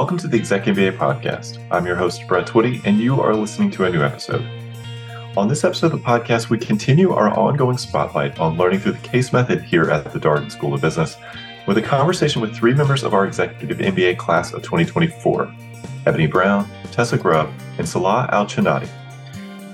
Welcome 0.00 0.16
to 0.16 0.28
the 0.28 0.38
Exec 0.38 0.64
MBA 0.64 0.96
podcast. 0.96 1.62
I'm 1.70 1.84
your 1.84 1.94
host, 1.94 2.26
Brett 2.26 2.46
Twitty, 2.46 2.80
and 2.86 2.98
you 2.98 3.20
are 3.20 3.34
listening 3.34 3.70
to 3.72 3.84
a 3.84 3.90
new 3.90 4.02
episode. 4.02 4.42
On 5.36 5.46
this 5.46 5.62
episode 5.62 5.92
of 5.92 6.00
the 6.00 6.08
podcast, 6.08 6.48
we 6.48 6.56
continue 6.56 7.12
our 7.12 7.28
ongoing 7.38 7.76
spotlight 7.76 8.38
on 8.38 8.56
learning 8.56 8.80
through 8.80 8.92
the 8.92 9.06
case 9.06 9.30
method 9.30 9.60
here 9.62 9.90
at 9.90 10.10
the 10.10 10.18
Darden 10.18 10.50
School 10.50 10.72
of 10.72 10.80
Business 10.80 11.18
with 11.66 11.76
a 11.76 11.82
conversation 11.82 12.40
with 12.40 12.56
three 12.56 12.72
members 12.72 13.02
of 13.02 13.12
our 13.12 13.26
Executive 13.26 13.76
MBA 13.76 14.16
class 14.16 14.54
of 14.54 14.62
2024 14.62 15.54
Eboni 16.06 16.30
Brown, 16.30 16.66
Tessa 16.92 17.18
Grubb, 17.18 17.52
and 17.76 17.86
Salah 17.86 18.26
Al-Chanati. 18.32 18.88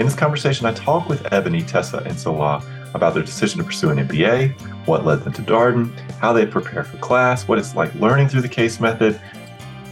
In 0.00 0.06
this 0.06 0.16
conversation, 0.16 0.66
I 0.66 0.72
talk 0.72 1.08
with 1.08 1.22
Eboni, 1.22 1.64
Tessa, 1.64 1.98
and 1.98 2.18
Salah 2.18 2.64
about 2.94 3.14
their 3.14 3.22
decision 3.22 3.58
to 3.58 3.64
pursue 3.64 3.90
an 3.90 3.98
MBA, 3.98 4.58
what 4.86 5.04
led 5.04 5.22
them 5.22 5.32
to 5.34 5.42
Darden, 5.42 5.96
how 6.18 6.32
they 6.32 6.46
prepare 6.46 6.82
for 6.82 6.96
class, 6.96 7.46
what 7.46 7.58
it's 7.58 7.76
like 7.76 7.94
learning 7.94 8.28
through 8.28 8.40
the 8.40 8.48
case 8.48 8.80
method, 8.80 9.20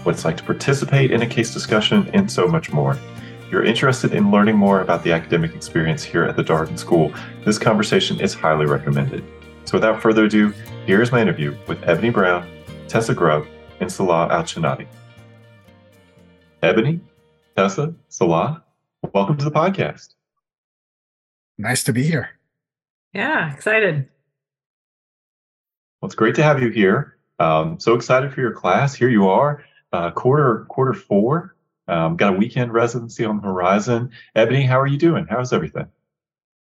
what 0.04 0.14
it's 0.14 0.24
like 0.24 0.36
to 0.36 0.42
participate 0.44 1.10
in 1.10 1.22
a 1.22 1.26
case 1.26 1.52
discussion, 1.52 2.10
and 2.12 2.30
so 2.30 2.46
much 2.46 2.72
more. 2.72 2.98
If 3.40 3.50
you're 3.50 3.64
interested 3.64 4.12
in 4.14 4.30
learning 4.30 4.56
more 4.56 4.80
about 4.80 5.02
the 5.02 5.12
academic 5.12 5.54
experience 5.54 6.02
here 6.02 6.24
at 6.24 6.36
the 6.36 6.45
Darden 6.45 6.78
School, 6.78 7.12
this 7.45 7.58
conversation 7.58 8.20
is 8.20 8.34
highly 8.34 8.66
recommended. 8.66 9.24
So 9.64 9.78
without 9.78 10.02
further 10.02 10.24
ado, 10.24 10.52
here 10.86 11.00
is 11.00 11.12
my 11.12 11.20
interview 11.20 11.56
with 11.66 11.80
Eboni 11.82 12.12
Brown, 12.12 12.46
Tessa 12.88 13.14
Grubb, 13.14 13.46
and 13.80 13.90
Salah 13.90 14.28
Al 14.28 14.42
Chinati. 14.42 14.86
Eboni, 16.62 17.00
Tessa, 17.56 17.95
Salah, 18.09 18.62
welcome 19.12 19.36
to 19.36 19.45
the 19.45 19.50
podcast. 19.50 20.14
Nice 21.56 21.84
to 21.84 21.92
be 21.92 22.02
here. 22.02 22.30
Yeah, 23.12 23.52
excited. 23.54 24.09
Well, 26.00 26.09
it's 26.09 26.14
great 26.14 26.34
to 26.34 26.42
have 26.42 26.60
you 26.60 26.70
here. 26.70 27.16
Um, 27.38 27.79
so 27.80 27.95
excited 27.95 28.32
for 28.32 28.40
your 28.40 28.52
class. 28.52 28.95
Here 28.95 29.09
you 29.09 29.29
are, 29.29 29.64
uh, 29.95 30.10
quarter 30.10 30.66
quarter 30.68 30.92
four. 30.92 31.54
Um, 31.87 32.16
got 32.16 32.34
a 32.34 32.37
weekend 32.37 32.73
residency 32.73 33.24
on 33.24 33.37
the 33.37 33.42
horizon. 33.42 34.10
Eboni, 34.34 34.66
how 34.66 34.80
are 34.80 34.86
you 34.86 34.98
doing? 34.98 35.26
How's 35.28 35.52
everything? 35.52 35.86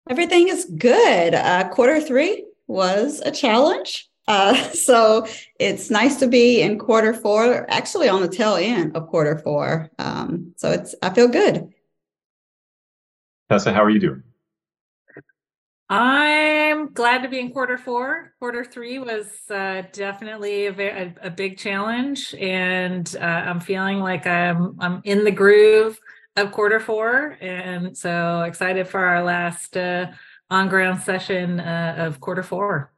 Everything 0.10 0.50
is 0.50 0.66
good. 0.66 1.34
Uh, 1.34 1.70
quarter 1.70 2.02
three 2.02 2.46
was 2.68 3.22
a 3.22 3.32
challenge. 3.32 4.10
Uh, 4.28 4.56
so 4.74 5.26
it's 5.60 5.90
nice 5.90 6.18
to 6.18 6.28
be 6.28 6.62
in 6.62 6.78
quarter 6.78 7.14
four, 7.14 7.70
actually 7.70 8.10
on 8.10 8.22
the 8.22 8.28
tail 8.28 8.56
end 8.56 8.96
of 8.98 9.08
quarter 9.08 9.38
four. 9.40 9.90
Um, 9.98 10.54
so 10.58 10.72
it's 10.72 10.94
I 11.02 11.12
feel 11.12 11.30
good. 11.30 11.72
Tessa, 13.50 13.72
how 13.72 13.84
are 13.84 13.92
you 13.92 14.00
doing? 14.00 14.24
I'm 15.90 16.94
glad 16.94 17.22
to 17.22 17.30
be 17.30 17.40
in 17.40 17.52
quarter 17.52 17.78
four. 17.78 18.34
Quarter 18.40 18.66
three 18.66 18.98
was 18.98 19.28
uh, 19.52 19.84
definitely 19.94 20.66
a, 20.66 20.72
a, 20.72 21.14
a, 21.24 21.30
big 21.30 21.60
challenge, 21.60 22.34
and 22.40 23.16
uh, 23.22 23.24
I'm 23.24 23.60
feeling 23.60 24.00
like 24.00 24.26
I'm 24.26 24.76
I'm 24.80 25.02
in 25.04 25.24
the 25.24 25.32
groove 25.32 26.00
of 26.38 26.52
quarter 26.52 26.80
four, 26.80 27.38
and 27.40 27.96
so 27.96 28.42
excited 28.42 28.88
for 28.88 29.00
our 29.00 29.24
last 29.24 29.78
uh, 29.78 30.08
on 30.50 30.70
ground 30.70 31.02
session 31.02 31.60
uh, 31.60 31.96
of 32.00 32.20
quarter 32.20 32.42
four. 32.42 32.92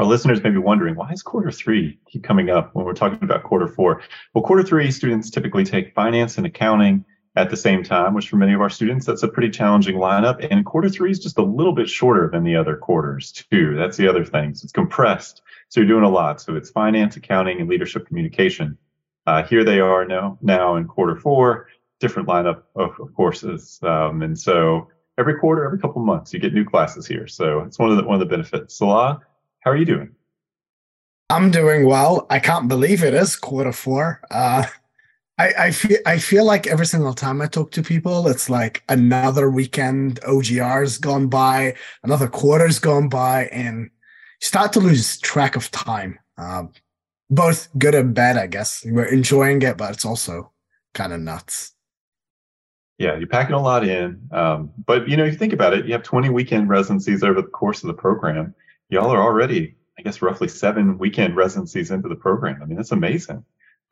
Our 0.00 0.06
listeners 0.06 0.42
may 0.42 0.50
be 0.50 0.58
wondering 0.58 0.96
why 0.96 1.12
is 1.12 1.22
quarter 1.22 1.52
three 1.52 2.00
keep 2.10 2.24
coming 2.24 2.50
up 2.50 2.74
when 2.74 2.84
we're 2.84 2.94
talking 2.94 3.22
about 3.22 3.44
quarter 3.44 3.68
four? 3.68 4.02
Well, 4.34 4.42
quarter 4.42 4.64
three 4.64 4.90
students 4.90 5.30
typically 5.30 5.62
take 5.64 5.94
finance 5.94 6.38
and 6.38 6.46
accounting 6.46 7.04
at 7.36 7.50
the 7.50 7.56
same 7.56 7.82
time, 7.82 8.14
which 8.14 8.28
for 8.28 8.36
many 8.36 8.52
of 8.52 8.60
our 8.60 8.70
students, 8.70 9.04
that's 9.04 9.24
a 9.24 9.28
pretty 9.28 9.50
challenging 9.50 9.96
lineup. 9.96 10.46
And 10.50 10.64
quarter 10.64 10.88
three 10.88 11.10
is 11.10 11.18
just 11.18 11.36
a 11.36 11.42
little 11.42 11.72
bit 11.72 11.88
shorter 11.88 12.28
than 12.32 12.44
the 12.44 12.54
other 12.54 12.76
quarters, 12.76 13.32
too. 13.32 13.74
That's 13.76 13.96
the 13.96 14.06
other 14.06 14.24
thing. 14.24 14.54
So 14.54 14.64
it's 14.64 14.72
compressed. 14.72 15.42
So 15.68 15.80
you're 15.80 15.88
doing 15.88 16.04
a 16.04 16.08
lot. 16.08 16.40
So 16.40 16.54
it's 16.54 16.70
finance, 16.70 17.16
accounting, 17.16 17.60
and 17.60 17.68
leadership 17.68 18.06
communication. 18.06 18.78
Uh, 19.26 19.42
here 19.42 19.64
they 19.64 19.80
are 19.80 20.04
now, 20.04 20.38
now 20.42 20.76
in 20.76 20.86
quarter 20.86 21.16
four, 21.16 21.68
different 21.98 22.28
lineup 22.28 22.62
of, 22.76 22.90
of 23.00 23.12
courses. 23.14 23.80
Um, 23.82 24.22
and 24.22 24.38
so 24.38 24.88
every 25.18 25.38
quarter, 25.38 25.64
every 25.64 25.78
couple 25.78 26.02
months, 26.02 26.32
you 26.32 26.38
get 26.38 26.54
new 26.54 26.64
classes 26.64 27.06
here. 27.06 27.26
So 27.26 27.60
it's 27.60 27.78
one 27.78 27.90
of 27.90 27.96
the, 27.96 28.04
one 28.04 28.14
of 28.14 28.20
the 28.20 28.26
benefits. 28.26 28.76
Salah, 28.76 29.20
how 29.60 29.70
are 29.72 29.76
you 29.76 29.86
doing? 29.86 30.14
I'm 31.30 31.50
doing 31.50 31.86
well. 31.86 32.26
I 32.30 32.38
can't 32.38 32.68
believe 32.68 33.02
it 33.02 33.14
is 33.14 33.34
quarter 33.34 33.72
four. 33.72 34.20
Uh, 34.30 34.66
I, 35.36 35.52
I 35.58 35.70
feel 35.72 35.98
I 36.06 36.18
feel 36.18 36.44
like 36.44 36.66
every 36.66 36.86
single 36.86 37.12
time 37.12 37.42
I 37.42 37.46
talk 37.46 37.72
to 37.72 37.82
people, 37.82 38.28
it's 38.28 38.48
like 38.48 38.84
another 38.88 39.50
weekend 39.50 40.20
OGR's 40.20 40.98
gone 40.98 41.26
by, 41.28 41.74
another 42.04 42.28
quarter's 42.28 42.78
gone 42.78 43.08
by, 43.08 43.46
and 43.46 43.90
you 44.40 44.46
start 44.46 44.72
to 44.74 44.80
lose 44.80 45.18
track 45.18 45.56
of 45.56 45.70
time. 45.72 46.18
Um, 46.38 46.72
both 47.30 47.68
good 47.78 47.96
and 47.96 48.14
bad, 48.14 48.36
I 48.36 48.46
guess. 48.46 48.84
We're 48.86 49.06
enjoying 49.06 49.62
it, 49.62 49.76
but 49.76 49.92
it's 49.92 50.04
also 50.04 50.52
kind 50.92 51.12
of 51.12 51.20
nuts. 51.20 51.72
Yeah, 52.98 53.16
you're 53.16 53.26
packing 53.26 53.56
a 53.56 53.60
lot 53.60 53.84
in. 53.84 54.28
Um, 54.30 54.70
but 54.86 55.08
you 55.08 55.16
know, 55.16 55.24
you 55.24 55.32
think 55.32 55.52
about 55.52 55.74
it, 55.74 55.84
you 55.84 55.92
have 55.92 56.04
20 56.04 56.28
weekend 56.28 56.68
residencies 56.68 57.24
over 57.24 57.42
the 57.42 57.48
course 57.48 57.82
of 57.82 57.88
the 57.88 57.94
program. 57.94 58.54
Y'all 58.88 59.10
are 59.10 59.20
already, 59.20 59.74
I 59.98 60.02
guess, 60.02 60.22
roughly 60.22 60.46
seven 60.46 60.96
weekend 60.96 61.34
residencies 61.34 61.90
into 61.90 62.08
the 62.08 62.14
program. 62.14 62.62
I 62.62 62.66
mean, 62.66 62.76
that's 62.76 62.92
amazing 62.92 63.44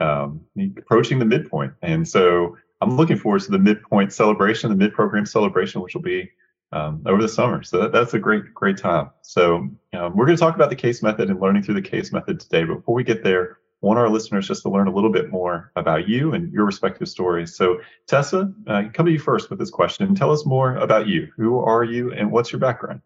um, 0.03 0.41
approaching 0.77 1.19
the 1.19 1.25
midpoint. 1.25 1.73
And 1.83 2.07
so 2.07 2.57
I'm 2.81 2.97
looking 2.97 3.17
forward 3.17 3.43
to 3.43 3.51
the 3.51 3.59
midpoint 3.59 4.13
celebration, 4.13 4.71
the 4.71 4.77
mid 4.77 4.93
program 4.93 5.25
celebration, 5.25 5.81
which 5.81 5.95
will 5.95 6.03
be 6.03 6.31
um, 6.73 7.03
over 7.07 7.23
the 7.23 7.29
summer. 7.29 7.63
So 7.63 7.81
that, 7.81 7.93
that's 7.93 8.15
a 8.15 8.19
great, 8.19 8.53
great 8.55 8.77
time. 8.77 9.11
So 9.23 9.69
um, 9.93 10.17
we're 10.17 10.27
going 10.27 10.37
to 10.37 10.41
talk 10.41 10.57
about 10.57 10.71
the 10.71 10.77
case 10.77 11.03
method 11.03 11.31
and 11.31 11.41
learning 11.41 11.63
through 11.63 11.75
the 11.75 11.83
case 11.83 12.13
method 12.13 12.41
today. 12.41 12.65
But 12.65 12.77
before 12.77 12.95
we 12.95 13.05
get 13.05 13.23
there, 13.23 13.59
I 13.83 13.87
want 13.87 13.99
our 13.99 14.09
listeners 14.09 14.49
just 14.49 14.63
to 14.63 14.71
learn 14.71 14.89
a 14.89 14.95
little 14.95 15.13
bit 15.13 15.31
more 15.31 15.71
about 15.77 16.09
you 16.09 16.35
and 16.35 16.53
your 16.53 16.65
respective 16.65 17.09
stories. 17.09 17.55
So 17.57 17.81
Tessa, 18.07 18.53
uh, 18.67 18.85
come 18.93 19.07
to 19.07 19.13
you 19.13 19.19
first 19.19 19.51
with 19.51 19.59
this 19.59 19.71
question. 19.71 20.15
Tell 20.15 20.33
us 20.33 20.47
more 20.47 20.77
about 20.77 21.09
you. 21.09 21.29
Who 21.37 21.59
are 21.59 21.85
you 21.85 22.13
and 22.13 22.31
what's 22.31 22.53
your 22.53 22.61
background? 22.61 23.03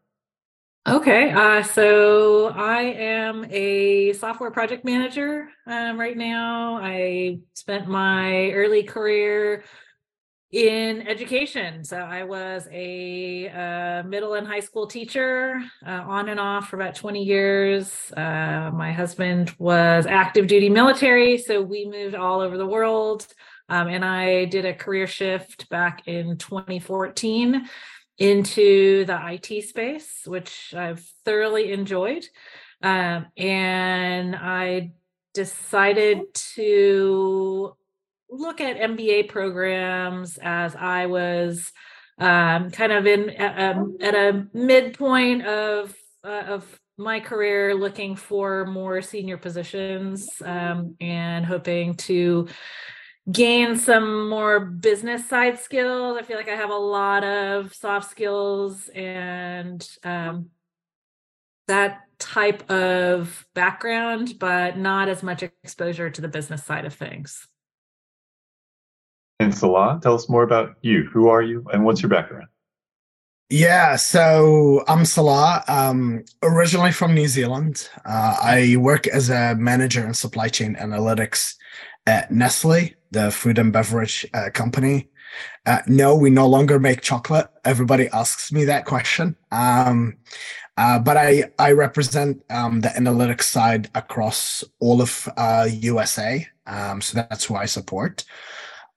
Okay, 0.89 1.33
uh, 1.33 1.65
so 1.65 2.47
I 2.55 2.83
am 2.83 3.45
a 3.51 4.13
software 4.13 4.53
project 4.53 4.85
manager 4.85 5.49
um, 5.67 5.99
right 5.99 6.17
now. 6.17 6.79
I 6.81 7.41
spent 7.55 7.89
my 7.89 8.53
early 8.53 8.85
career 8.85 9.65
in 10.53 11.05
education. 11.09 11.83
So 11.83 11.97
I 11.97 12.23
was 12.23 12.69
a 12.71 13.49
uh, 13.49 14.07
middle 14.07 14.35
and 14.35 14.47
high 14.47 14.61
school 14.61 14.87
teacher 14.87 15.61
uh, 15.85 16.05
on 16.07 16.29
and 16.29 16.39
off 16.39 16.69
for 16.69 16.77
about 16.77 16.95
20 16.95 17.21
years. 17.21 18.13
Uh, 18.17 18.71
my 18.73 18.93
husband 18.93 19.57
was 19.59 20.07
active 20.07 20.47
duty 20.47 20.69
military, 20.69 21.37
so 21.37 21.63
we 21.63 21.87
moved 21.91 22.15
all 22.15 22.41
over 22.41 22.57
the 22.57 22.67
world. 22.67 23.27
Um, 23.69 23.89
and 23.89 24.05
I 24.05 24.45
did 24.45 24.65
a 24.65 24.73
career 24.73 25.09
shift 25.09 25.69
back 25.69 26.07
in 26.07 26.37
2014 26.37 27.69
into 28.19 29.05
the 29.05 29.19
IT 29.33 29.65
space, 29.65 30.23
which 30.25 30.75
I've 30.75 31.05
thoroughly 31.25 31.73
enjoyed. 31.73 32.27
Um, 32.83 33.27
and 33.37 34.35
I 34.37 34.93
decided 35.35 36.33
to 36.55 37.77
look 38.31 38.61
at 38.61 38.79
MBA 38.79 39.29
programs 39.29 40.39
as 40.43 40.75
I 40.75 41.07
was 41.07 41.73
um, 42.19 42.71
kind 42.71 42.93
of 42.93 43.07
in 43.07 43.31
um, 43.39 43.99
at 44.01 44.15
a 44.15 44.47
midpoint 44.55 45.47
of 45.47 45.95
uh, 46.25 46.45
of 46.49 46.81
my 46.99 47.21
career, 47.21 47.75
looking 47.75 48.17
for 48.17 48.65
more 48.67 49.03
senior 49.03 49.37
positions 49.37 50.31
um, 50.43 50.97
and 51.01 51.45
hoping 51.45 51.95
to 51.95 52.49
gain 53.31 53.77
some 53.77 54.29
more 54.29 54.61
business 54.61 55.29
side 55.29 55.59
skills. 55.59 56.17
I 56.19 56.23
feel 56.23 56.37
like 56.37 56.49
I 56.49 56.55
have 56.55 56.71
a 56.71 56.77
lot 56.77 57.25
of 57.25 57.75
soft 57.75 58.11
skills 58.11 58.89
and 58.95 59.87
um, 60.05 60.51
that 61.67 62.03
type 62.19 62.71
of 62.71 63.47
background, 63.55 64.39
but 64.39 64.79
not 64.79 65.09
as 65.09 65.23
much 65.23 65.43
exposure 65.43 66.09
to 66.09 66.21
the 66.21 66.29
business 66.29 66.65
side 66.65 66.85
of 66.85 66.95
things. 66.95 67.49
And 69.39 69.55
Salah, 69.55 70.01
tell 70.03 70.15
us 70.15 70.29
more 70.29 70.43
about 70.43 70.77
you. 70.81 71.09
Who 71.13 71.29
are 71.29 71.43
you 71.43 71.67
and 71.73 71.85
what's 71.85 72.01
your 72.01 72.09
background? 72.09 72.47
Yeah, 73.49 73.95
so 73.95 74.83
I'm 74.89 75.05
Salah, 75.05 75.63
um, 75.69 76.25
originally 76.43 76.91
from 76.91 77.15
New 77.15 77.29
Zealand. 77.29 77.89
Uh, 78.05 78.37
I 78.43 78.77
work 78.77 79.07
as 79.07 79.31
a 79.31 79.55
manager 79.55 80.05
in 80.05 80.15
supply 80.15 80.49
chain 80.49 80.75
analytics 80.75 81.55
at 82.07 82.33
Nestle 82.33 82.96
the 83.11 83.31
food 83.31 83.59
and 83.59 83.73
beverage 83.73 84.27
uh, 84.35 84.51
company. 84.53 85.09
Uh, 85.67 85.81
no, 85.87 86.15
we 86.15 86.31
no 86.31 86.47
longer 86.47 86.79
make 86.79 87.01
chocolate. 87.01 87.49
Everybody 87.65 88.09
asks 88.09 88.53
me 88.53 88.65
that 88.65 88.85
question. 88.85 89.37
Um, 89.51 90.17
uh, 90.77 90.99
but 90.99 91.17
I, 91.17 91.45
I 91.59 91.73
represent 91.73 92.43
um, 92.51 92.81
the 92.81 92.89
analytics 92.89 93.45
side 93.45 93.91
across 93.95 94.63
all 94.79 95.01
of 95.01 95.29
USA. 95.73 96.47
Uh, 96.67 96.91
um, 96.93 97.01
so 97.01 97.17
that's 97.29 97.45
who 97.45 97.55
I 97.55 97.67
support. 97.67 98.25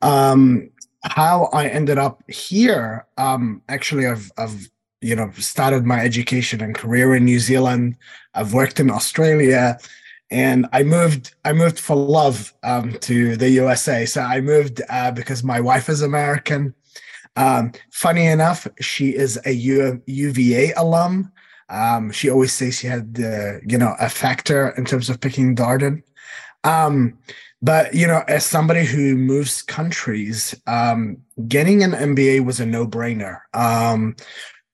Um, 0.02 0.72
how 1.04 1.46
I 1.54 1.68
ended 1.68 1.98
up 1.98 2.24
here, 2.30 3.08
um, 3.18 3.62
actually, 3.70 4.06
I've, 4.06 4.32
I've 4.38 4.70
you 5.02 5.16
know 5.16 5.32
started 5.38 5.86
my 5.86 6.02
education 6.04 6.62
and 6.62 6.76
career 6.76 7.16
in 7.16 7.26
New 7.26 7.40
Zealand. 7.40 7.96
I've 8.34 8.54
worked 8.54 8.80
in 8.80 8.92
Australia 8.92 9.78
and 10.32 10.68
I 10.74 10.84
moved. 10.84 11.36
I 11.46 11.54
moved 11.54 11.80
for 11.80 11.96
love 11.96 12.54
um, 12.64 12.94
to 13.00 13.36
the 13.36 13.50
USA. 13.50 14.06
So 14.06 14.22
I 14.22 14.42
moved 14.42 14.82
uh, 14.90 15.12
because 15.12 15.44
my 15.44 15.60
wife 15.60 15.90
is 15.90 16.02
American. 16.02 16.74
Um, 17.36 17.72
funny 17.92 18.26
enough, 18.26 18.68
she 18.80 19.16
is 19.16 19.40
a 19.46 19.52
U- 19.52 20.02
UVA 20.06 20.74
alum. 20.74 21.32
Um, 21.70 22.12
she 22.12 22.30
always 22.30 22.52
says 22.52 22.78
she 22.78 22.88
had 22.88 23.14
the 23.14 23.62
you 23.66 23.78
know 23.78 23.96
a 24.00 24.10
factor 24.10 24.70
in 24.78 24.86
terms 24.86 25.10
of 25.10 25.20
picking 25.20 25.56
Darden. 25.56 26.04
Um, 26.64 27.18
but 27.62 27.94
you 27.94 28.08
know, 28.08 28.24
as 28.28 28.46
somebody 28.46 28.86
who 28.86 29.16
moves 29.16 29.62
countries, 29.62 30.56
um, 30.68 31.18
getting 31.48 31.84
an 31.84 31.92
MBA 31.92 32.46
was 32.46 32.60
a 32.60 32.66
no-brainer. 32.66 33.42
Um, 33.54 34.16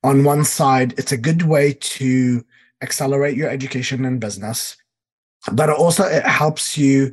on 0.04 0.24
one 0.24 0.46
side, 0.46 0.94
it's 0.98 1.12
a 1.12 1.18
good 1.18 1.44
way 1.44 1.74
to 1.74 2.46
accelerate 2.82 3.36
your 3.36 3.50
education 3.50 4.06
and 4.06 4.20
business, 4.20 4.78
but 5.52 5.70
also 5.70 6.04
it 6.04 6.26
helps 6.26 6.78
you, 6.78 7.12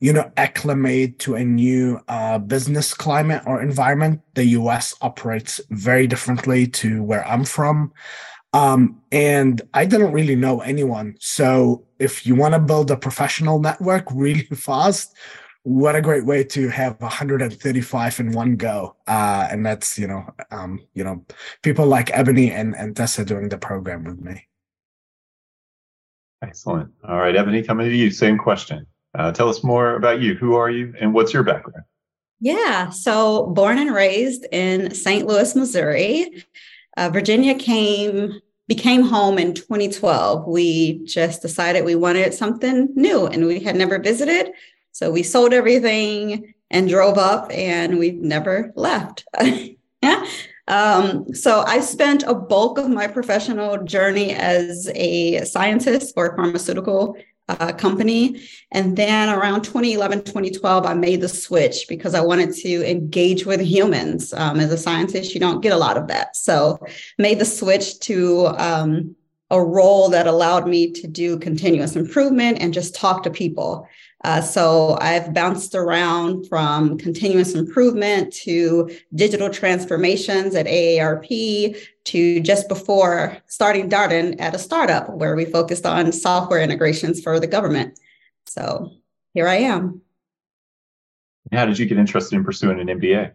you 0.00 0.12
know, 0.12 0.30
acclimate 0.36 1.18
to 1.20 1.34
a 1.34 1.44
new 1.44 2.00
uh, 2.08 2.38
business 2.38 2.94
climate 2.94 3.42
or 3.46 3.62
environment. 3.62 4.20
The 4.34 4.44
U.S. 4.60 4.94
operates 5.00 5.60
very 5.70 6.06
differently 6.06 6.66
to 6.68 7.02
where 7.02 7.26
I'm 7.26 7.44
from. 7.44 7.92
Um, 8.52 9.02
and 9.12 9.60
I 9.74 9.84
didn't 9.84 10.12
really 10.12 10.36
know 10.36 10.60
anyone. 10.60 11.16
So 11.20 11.84
if 11.98 12.26
you 12.26 12.34
want 12.34 12.54
to 12.54 12.60
build 12.60 12.90
a 12.90 12.96
professional 12.96 13.60
network 13.60 14.06
really 14.12 14.42
fast, 14.54 15.14
what 15.66 15.96
a 15.96 16.00
great 16.00 16.24
way 16.24 16.44
to 16.44 16.68
have 16.68 17.00
135 17.00 18.20
in 18.20 18.30
one 18.30 18.56
go. 18.56 18.96
Uh, 19.08 19.48
and 19.50 19.66
that's, 19.66 19.98
you 19.98 20.06
know, 20.06 20.24
um, 20.52 20.80
you 20.94 21.02
know, 21.02 21.24
people 21.62 21.86
like 21.86 22.06
Eboni 22.06 22.50
and, 22.50 22.74
and 22.76 22.94
Tessa 22.96 23.24
doing 23.24 23.48
the 23.48 23.58
program 23.58 24.04
with 24.04 24.20
me. 24.20 24.46
Excellent. 26.46 26.90
All 27.06 27.18
right, 27.18 27.34
Eboni, 27.34 27.66
coming 27.66 27.88
to 27.88 27.96
you, 27.96 28.10
same 28.10 28.38
question. 28.38 28.86
Uh, 29.14 29.32
tell 29.32 29.48
us 29.48 29.64
more 29.64 29.96
about 29.96 30.20
you. 30.20 30.34
Who 30.34 30.54
are 30.54 30.70
you 30.70 30.94
and 31.00 31.12
what's 31.12 31.32
your 31.32 31.42
background? 31.42 31.84
Yeah, 32.40 32.90
so 32.90 33.46
born 33.46 33.78
and 33.78 33.94
raised 33.94 34.46
in 34.52 34.94
St. 34.94 35.26
Louis, 35.26 35.56
Missouri. 35.56 36.44
Uh, 36.96 37.10
Virginia 37.10 37.54
came 37.54 38.40
became 38.68 39.02
home 39.02 39.38
in 39.38 39.54
2012. 39.54 40.46
We 40.46 41.04
just 41.04 41.40
decided 41.40 41.84
we 41.84 41.94
wanted 41.94 42.34
something 42.34 42.88
new 42.96 43.26
and 43.26 43.46
we 43.46 43.60
had 43.60 43.76
never 43.76 43.98
visited. 43.98 44.52
So 44.90 45.10
we 45.12 45.22
sold 45.22 45.52
everything 45.52 46.52
and 46.70 46.88
drove 46.88 47.16
up 47.16 47.48
and 47.52 47.98
we've 47.98 48.20
never 48.20 48.72
left. 48.74 49.24
um, 50.68 51.32
so 51.34 51.62
I 51.66 51.80
spent 51.80 52.24
a 52.24 52.34
bulk 52.34 52.78
of 52.78 52.88
my 52.88 53.06
professional 53.06 53.82
journey 53.84 54.32
as 54.32 54.90
a 54.94 55.44
scientist 55.44 56.14
for 56.14 56.26
a 56.26 56.36
pharmaceutical 56.36 57.16
uh, 57.48 57.72
company. 57.72 58.40
And 58.72 58.96
then 58.96 59.28
around 59.28 59.62
2011, 59.62 60.24
2012, 60.24 60.84
I 60.86 60.94
made 60.94 61.20
the 61.20 61.28
switch 61.28 61.86
because 61.88 62.14
I 62.14 62.20
wanted 62.20 62.52
to 62.54 62.90
engage 62.90 63.46
with 63.46 63.60
humans. 63.60 64.32
Um, 64.32 64.58
as 64.58 64.72
a 64.72 64.78
scientist, 64.78 65.34
you 65.34 65.40
don't 65.40 65.60
get 65.60 65.72
a 65.72 65.76
lot 65.76 65.96
of 65.96 66.08
that. 66.08 66.36
So 66.36 66.78
made 67.18 67.38
the 67.38 67.44
switch 67.44 68.00
to 68.00 68.48
um, 68.58 69.14
a 69.50 69.62
role 69.62 70.08
that 70.08 70.26
allowed 70.26 70.66
me 70.66 70.90
to 70.90 71.06
do 71.06 71.38
continuous 71.38 71.94
improvement 71.94 72.58
and 72.60 72.74
just 72.74 72.94
talk 72.94 73.22
to 73.22 73.30
people. 73.30 73.86
Uh, 74.26 74.40
so 74.40 74.98
I've 75.00 75.32
bounced 75.32 75.76
around 75.76 76.48
from 76.48 76.98
continuous 76.98 77.54
improvement 77.54 78.32
to 78.32 78.90
digital 79.14 79.48
transformations 79.48 80.56
at 80.56 80.66
AARP 80.66 81.76
to 82.06 82.40
just 82.40 82.68
before 82.68 83.36
starting 83.46 83.88
Darden 83.88 84.34
at 84.40 84.52
a 84.52 84.58
startup 84.58 85.10
where 85.10 85.36
we 85.36 85.44
focused 85.44 85.86
on 85.86 86.10
software 86.10 86.60
integrations 86.60 87.22
for 87.22 87.38
the 87.38 87.46
government. 87.46 88.00
So 88.46 88.90
here 89.32 89.46
I 89.46 89.58
am. 89.58 90.00
How 91.52 91.64
did 91.64 91.78
you 91.78 91.86
get 91.86 91.96
interested 91.96 92.34
in 92.34 92.42
pursuing 92.42 92.80
an 92.80 92.88
MBA? 92.88 93.30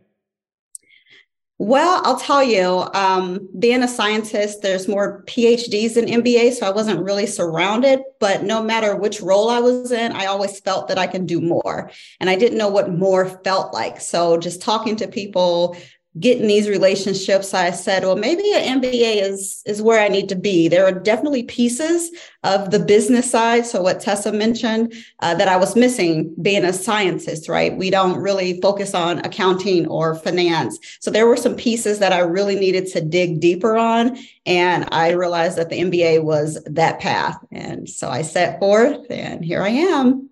Well, 1.64 2.02
I'll 2.04 2.18
tell 2.18 2.42
you, 2.44 2.88
um, 2.96 3.48
being 3.60 3.84
a 3.84 3.88
scientist, 3.88 4.64
there's 4.64 4.88
more 4.88 5.24
PhDs 5.28 5.94
than 5.94 6.08
MBA, 6.08 6.54
so 6.54 6.66
I 6.66 6.72
wasn't 6.72 7.04
really 7.04 7.28
surrounded. 7.28 8.00
But 8.20 8.42
no 8.42 8.64
matter 8.64 8.96
which 8.96 9.22
role 9.22 9.48
I 9.48 9.60
was 9.60 9.92
in, 9.92 10.12
I 10.12 10.26
always 10.26 10.60
felt 10.60 10.88
that 10.88 10.98
I 10.98 11.06
can 11.06 11.28
do 11.28 11.40
more. 11.40 11.92
And 12.20 12.32
I 12.32 12.36
didn't 12.36 12.58
know 12.58 12.68
what 12.68 12.92
more 12.92 13.28
felt 13.44 13.76
like. 13.76 14.02
So 14.02 14.38
just 14.38 14.64
talking 14.64 14.96
to 14.96 15.08
people 15.08 15.78
get 16.20 16.40
in 16.40 16.48
these 16.48 16.68
relationships 16.68 17.54
i 17.54 17.72
said 17.72 18.04
well 18.04 18.18
maybe 18.18 18.44
an 18.54 18.82
mba 18.82 19.22
is 19.22 19.64
is 19.66 19.82
where 19.82 20.02
i 20.02 20.08
need 20.08 20.28
to 20.28 20.36
be. 20.36 20.68
There 20.68 20.86
are 20.86 20.92
definitely 20.92 21.44
pieces 21.44 22.12
of 22.44 22.72
the 22.72 22.80
business 22.80 23.30
side. 23.30 23.66
So 23.66 23.82
what 23.82 24.00
tessa 24.00 24.32
mentioned 24.32 24.94
uh, 25.20 25.36
that 25.36 25.48
i 25.48 25.56
was 25.56 25.76
missing 25.76 26.34
being 26.42 26.66
a 26.66 26.74
scientist 26.74 27.48
right? 27.48 27.78
We 27.78 27.90
don't 27.90 28.18
really 28.18 28.60
focus 28.60 28.94
on 28.94 29.20
accounting 29.20 29.88
or 29.88 30.16
finance. 30.16 30.80
So 31.00 31.12
there 31.12 31.28
were 31.28 31.38
some 31.38 31.56
pieces 31.56 32.00
that 32.00 32.12
i 32.12 32.20
really 32.20 32.56
needed 32.56 32.88
to 32.88 33.02
dig 33.02 33.40
deeper 33.40 33.78
on 33.78 34.18
and 34.46 34.88
i 34.92 35.12
realized 35.12 35.58
that 35.58 35.70
the 35.70 35.80
mba 35.80 36.24
was 36.24 36.62
that 36.66 37.00
path. 37.00 37.38
And 37.52 37.90
so 37.90 38.10
i 38.10 38.22
set 38.22 38.60
forth 38.60 39.10
and 39.10 39.46
here 39.46 39.62
i 39.62 39.70
am 39.70 40.31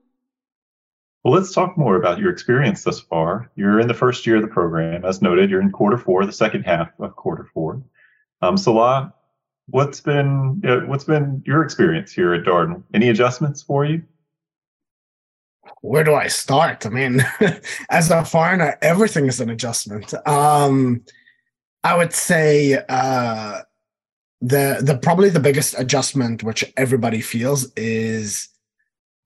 well, 1.24 1.34
let's 1.34 1.54
talk 1.54 1.78
more 1.78 1.96
about 1.98 2.20
your 2.20 2.32
experience 2.32 2.84
thus 2.84 3.00
far. 3.00 3.52
You're 3.56 3.80
in 3.80 3.88
the 3.88 3.94
first 3.94 4.26
year 4.26 4.38
of 4.38 4.42
the 4.42 4.48
program. 4.48 5.04
As 5.04 5.22
noted, 5.22 5.50
you're 5.50 5.62
in 5.62 5.72
quarter 5.72 5.98
four, 5.98 6.26
the 6.26 6.32
second 6.32 6.64
half 6.64 6.92
of 7.00 7.16
quarter 7.16 7.50
four. 7.54 7.82
Um, 8.42 8.58
Salah, 8.58 9.14
what's 9.68 10.00
been 10.00 10.62
uh, 10.66 10.88
what's 10.88 11.04
been 11.04 11.44
your 11.46 11.64
experience 11.64 12.12
here 12.12 12.34
at 12.34 12.46
Darden? 12.46 12.84
Any 12.94 13.10
adjustments 13.10 13.62
for 13.62 13.84
you? 13.84 14.02
Where 15.82 16.04
do 16.04 16.14
I 16.14 16.28
start? 16.28 16.86
I 16.86 16.90
mean, 16.90 17.22
as 17.90 18.12
a 18.12 18.24
foreigner, 18.24 18.78
everything 18.82 19.28
is 19.28 19.42
an 19.42 19.50
adjustment. 19.50 20.14
Um, 20.26 21.04
I 21.84 21.98
would 21.98 22.14
say 22.14 22.82
uh, 22.88 23.62
the 24.40 24.78
the 24.82 24.98
probably 25.02 25.30
the 25.30 25.40
biggest 25.40 25.78
adjustment 25.78 26.44
which 26.44 26.64
everybody 26.78 27.20
feels 27.20 27.72
is 27.74 28.48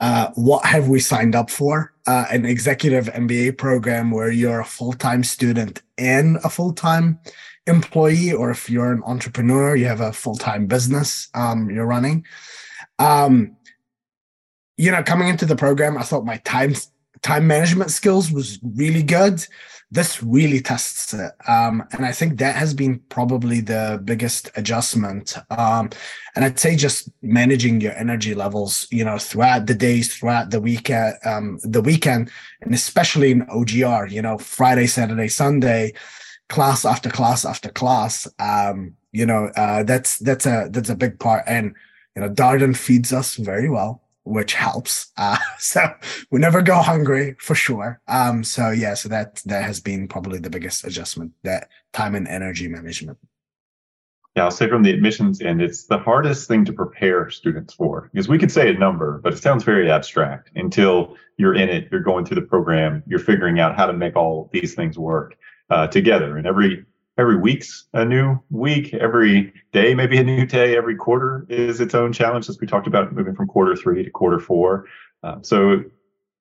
uh, 0.03 0.29
what 0.35 0.65
have 0.65 0.89
we 0.89 0.99
signed 0.99 1.33
up 1.33 1.49
for? 1.49 1.93
Uh, 2.05 2.25
an 2.29 2.43
executive 2.43 3.05
MBA 3.05 3.57
program 3.57 4.11
where 4.11 4.29
you're 4.29 4.59
a 4.59 4.65
full 4.65 4.91
time 4.91 5.23
student 5.23 5.81
and 5.97 6.35
a 6.43 6.49
full 6.49 6.73
time 6.73 7.17
employee, 7.67 8.33
or 8.33 8.51
if 8.51 8.69
you're 8.69 8.91
an 8.91 9.01
entrepreneur, 9.05 9.77
you 9.77 9.85
have 9.85 10.01
a 10.01 10.11
full 10.11 10.35
time 10.35 10.67
business 10.67 11.29
um, 11.35 11.69
you're 11.69 11.85
running. 11.85 12.25
Um, 12.99 13.55
you 14.75 14.91
know, 14.91 15.03
coming 15.03 15.29
into 15.29 15.45
the 15.45 15.55
program, 15.55 15.97
I 15.97 16.03
thought 16.03 16.25
my 16.25 16.35
time 16.39 16.73
time 17.21 17.47
management 17.47 17.89
skills 17.89 18.29
was 18.29 18.59
really 18.61 19.03
good 19.03 19.47
this 19.93 20.23
really 20.23 20.59
tests 20.59 21.13
it. 21.13 21.31
Um, 21.47 21.83
and 21.91 22.03
I 22.03 22.11
think 22.11 22.39
that 22.39 22.55
has 22.55 22.73
been 22.73 22.97
probably 23.09 23.61
the 23.61 24.01
biggest 24.03 24.49
adjustment. 24.55 25.37
Um, 25.51 25.91
and 26.35 26.43
I'd 26.43 26.59
say 26.59 26.75
just 26.75 27.11
managing 27.21 27.79
your 27.79 27.93
energy 27.93 28.33
levels, 28.33 28.87
you 28.89 29.05
know, 29.05 29.19
throughout 29.19 29.67
the 29.67 29.75
days, 29.75 30.15
throughout 30.15 30.49
the 30.49 30.59
weekend, 30.59 31.15
um, 31.25 31.59
the 31.63 31.81
weekend, 31.81 32.31
and 32.61 32.73
especially 32.73 33.31
in 33.31 33.45
OGR, 33.45 34.09
you 34.09 34.21
know, 34.21 34.39
Friday, 34.39 34.87
Saturday, 34.87 35.27
Sunday, 35.27 35.93
class 36.49 36.85
after 36.85 37.09
class 37.09 37.45
after 37.45 37.69
class. 37.69 38.27
Um, 38.39 38.95
you 39.11 39.27
know, 39.27 39.51
uh, 39.55 39.83
that's 39.83 40.17
that's 40.17 40.47
a 40.47 40.69
that's 40.71 40.89
a 40.89 40.95
big 40.95 41.19
part. 41.19 41.43
And 41.45 41.75
you 42.15 42.23
know, 42.23 42.29
Darden 42.29 42.75
feeds 42.75 43.13
us 43.13 43.35
very 43.35 43.69
well 43.69 44.02
which 44.23 44.53
helps. 44.53 45.11
Uh, 45.17 45.37
so 45.59 45.81
we 46.31 46.39
never 46.39 46.61
go 46.61 46.77
hungry 46.77 47.35
for 47.39 47.55
sure. 47.55 48.01
Um, 48.07 48.43
so 48.43 48.69
yeah, 48.69 48.93
so 48.93 49.09
that 49.09 49.41
that 49.45 49.63
has 49.63 49.79
been 49.79 50.07
probably 50.07 50.39
the 50.39 50.49
biggest 50.49 50.85
adjustment, 50.85 51.31
that 51.43 51.69
time 51.91 52.15
and 52.15 52.27
energy 52.27 52.67
management. 52.67 53.17
Yeah, 54.35 54.45
I'll 54.45 54.51
say 54.51 54.67
from 54.67 54.81
the 54.81 54.89
admissions 54.89 55.41
end, 55.41 55.61
it's 55.61 55.85
the 55.85 55.99
hardest 55.99 56.47
thing 56.47 56.65
to 56.65 56.73
prepare 56.73 57.29
students 57.29 57.75
for 57.75 58.09
because 58.11 58.27
we 58.27 58.39
could 58.39 58.51
say 58.51 58.69
a 58.69 58.73
number, 58.73 59.19
but 59.23 59.33
it 59.33 59.37
sounds 59.37 59.63
very 59.63 59.91
abstract 59.91 60.49
until 60.55 61.15
you're 61.37 61.53
in 61.53 61.69
it, 61.69 61.87
you're 61.91 62.01
going 62.01 62.25
through 62.25 62.41
the 62.41 62.47
program, 62.47 63.03
you're 63.05 63.19
figuring 63.19 63.59
out 63.59 63.75
how 63.75 63.85
to 63.85 63.93
make 63.93 64.15
all 64.15 64.49
these 64.51 64.73
things 64.73 64.97
work 64.97 65.37
uh, 65.69 65.85
together. 65.85 66.37
And 66.37 66.47
every 66.47 66.83
every 67.17 67.37
week's 67.37 67.85
a 67.93 68.03
new 68.03 68.39
week, 68.49 68.93
every 68.93 69.53
day 69.71 69.93
maybe 69.93 70.17
a 70.17 70.23
new 70.23 70.45
day, 70.45 70.75
every 70.75 70.95
quarter 70.95 71.45
is 71.49 71.79
its 71.79 71.93
own 71.93 72.11
challenge, 72.11 72.49
as 72.49 72.59
we 72.59 72.67
talked 72.67 72.87
about 72.87 73.13
moving 73.13 73.35
from 73.35 73.47
quarter 73.47 73.75
three 73.75 74.03
to 74.03 74.09
quarter 74.09 74.39
four. 74.39 74.85
Um, 75.23 75.43
so, 75.43 75.83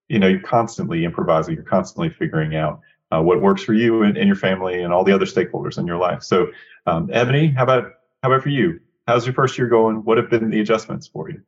you 0.08 0.18
know, 0.18 0.26
you're 0.26 0.40
constantly 0.40 1.04
improvising, 1.04 1.54
you're 1.54 1.64
constantly 1.64 2.10
figuring 2.10 2.56
out 2.56 2.80
uh, 3.10 3.22
what 3.22 3.42
works 3.42 3.62
for 3.62 3.74
you 3.74 4.02
and, 4.02 4.16
and, 4.16 4.26
your 4.26 4.36
family 4.36 4.82
and 4.82 4.92
all 4.92 5.04
the 5.04 5.12
other 5.12 5.26
stakeholders 5.26 5.78
in 5.78 5.86
your 5.86 5.98
life. 5.98 6.22
So, 6.22 6.46
um, 6.86 7.08
Eboni, 7.08 7.54
how 7.54 7.64
about 7.64 7.92
how 8.22 8.30
about 8.30 8.42
for 8.42 8.48
you? 8.48 8.80
How's 9.06 9.26
your 9.26 9.34
first 9.34 9.58
year 9.58 9.68
going? 9.68 9.96
What 10.04 10.16
have 10.16 10.30
been 10.30 10.48
the 10.50 10.60
adjustments 10.60 11.06
for 11.06 11.28
you? 11.28 11.42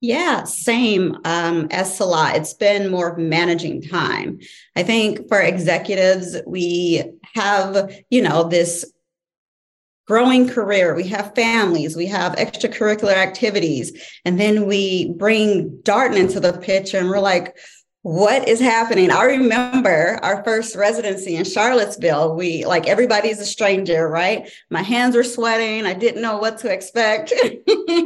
Yeah, 0.00 0.44
same 0.44 1.18
um, 1.24 1.68
as 1.70 1.94
Salah. 1.94 2.32
It's 2.34 2.54
been 2.54 2.90
more 2.90 3.16
managing 3.18 3.82
time. 3.82 4.40
I 4.74 4.82
think 4.82 5.28
for 5.28 5.40
executives, 5.40 6.38
we 6.46 7.02
have, 7.34 7.94
you 8.08 8.22
know, 8.22 8.44
this 8.44 8.90
growing 10.06 10.48
career, 10.48 10.94
we 10.96 11.06
have 11.08 11.34
families, 11.34 11.96
we 11.96 12.06
have 12.06 12.34
extracurricular 12.36 13.14
activities, 13.14 13.92
and 14.24 14.40
then 14.40 14.66
we 14.66 15.12
bring 15.12 15.78
Darden 15.82 16.16
into 16.16 16.40
the 16.40 16.54
picture 16.54 16.98
and 16.98 17.08
we're 17.08 17.20
like, 17.20 17.56
what 18.02 18.48
is 18.48 18.60
happening? 18.60 19.10
I 19.10 19.24
remember 19.24 20.18
our 20.22 20.42
first 20.42 20.74
residency 20.74 21.36
in 21.36 21.44
Charlottesville. 21.44 22.34
We 22.34 22.64
like 22.64 22.86
everybody's 22.86 23.40
a 23.40 23.44
stranger, 23.44 24.08
right? 24.08 24.50
My 24.70 24.82
hands 24.82 25.14
were 25.14 25.22
sweating. 25.22 25.84
I 25.84 25.92
didn't 25.92 26.22
know 26.22 26.38
what 26.38 26.56
to 26.58 26.72
expect. 26.72 27.34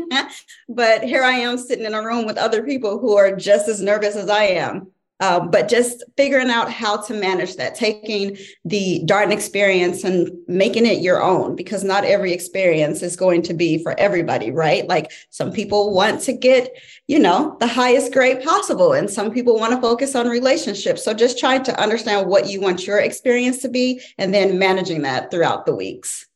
but 0.69 1.05
here 1.05 1.23
I 1.23 1.33
am 1.33 1.59
sitting 1.59 1.85
in 1.85 1.95
a 1.95 2.03
room 2.03 2.27
with 2.27 2.39
other 2.39 2.65
people 2.65 2.99
who 2.99 3.17
are 3.17 3.37
just 3.37 3.69
as 3.69 3.81
nervous 3.81 4.17
as 4.17 4.29
I 4.29 4.45
am. 4.45 4.91
Um, 5.21 5.51
but 5.51 5.69
just 5.69 6.03
figuring 6.17 6.51
out 6.51 6.73
how 6.73 7.01
to 7.03 7.15
manage 7.15 7.55
that, 7.57 7.77
taking 7.77 8.37
the 8.65 9.01
Darden 9.07 9.33
experience 9.33 10.03
and 10.03 10.31
making 10.49 10.87
it 10.87 11.03
your 11.03 11.23
own, 11.23 11.55
because 11.55 11.85
not 11.85 12.05
every 12.05 12.33
experience 12.33 13.01
is 13.01 13.15
going 13.15 13.43
to 13.43 13.55
be 13.55 13.83
for 13.83 13.99
everybody, 13.99 14.51
right? 14.51 14.87
Like 14.89 15.13
some 15.31 15.53
people 15.53 15.95
want 15.95 16.21
to 16.23 16.33
get, 16.33 16.77
you 17.07 17.21
know, 17.21 17.57
the 17.61 17.67
highest 17.69 18.13
grade 18.13 18.43
possible, 18.43 18.93
and 18.93 19.09
some 19.09 19.31
people 19.31 19.57
want 19.57 19.73
to 19.73 19.81
focus 19.81 20.17
on 20.17 20.29
relationships. 20.29 21.05
So 21.05 21.15
just 21.15 21.39
trying 21.39 21.63
to 21.65 21.81
understand 21.81 22.29
what 22.29 22.49
you 22.49 22.61
want 22.61 22.87
your 22.87 22.99
experience 22.99 23.59
to 23.59 23.69
be 23.69 24.01
and 24.19 24.35
then 24.35 24.59
managing 24.59 25.03
that 25.03 25.31
throughout 25.31 25.65
the 25.65 25.77
weeks. 25.77 26.27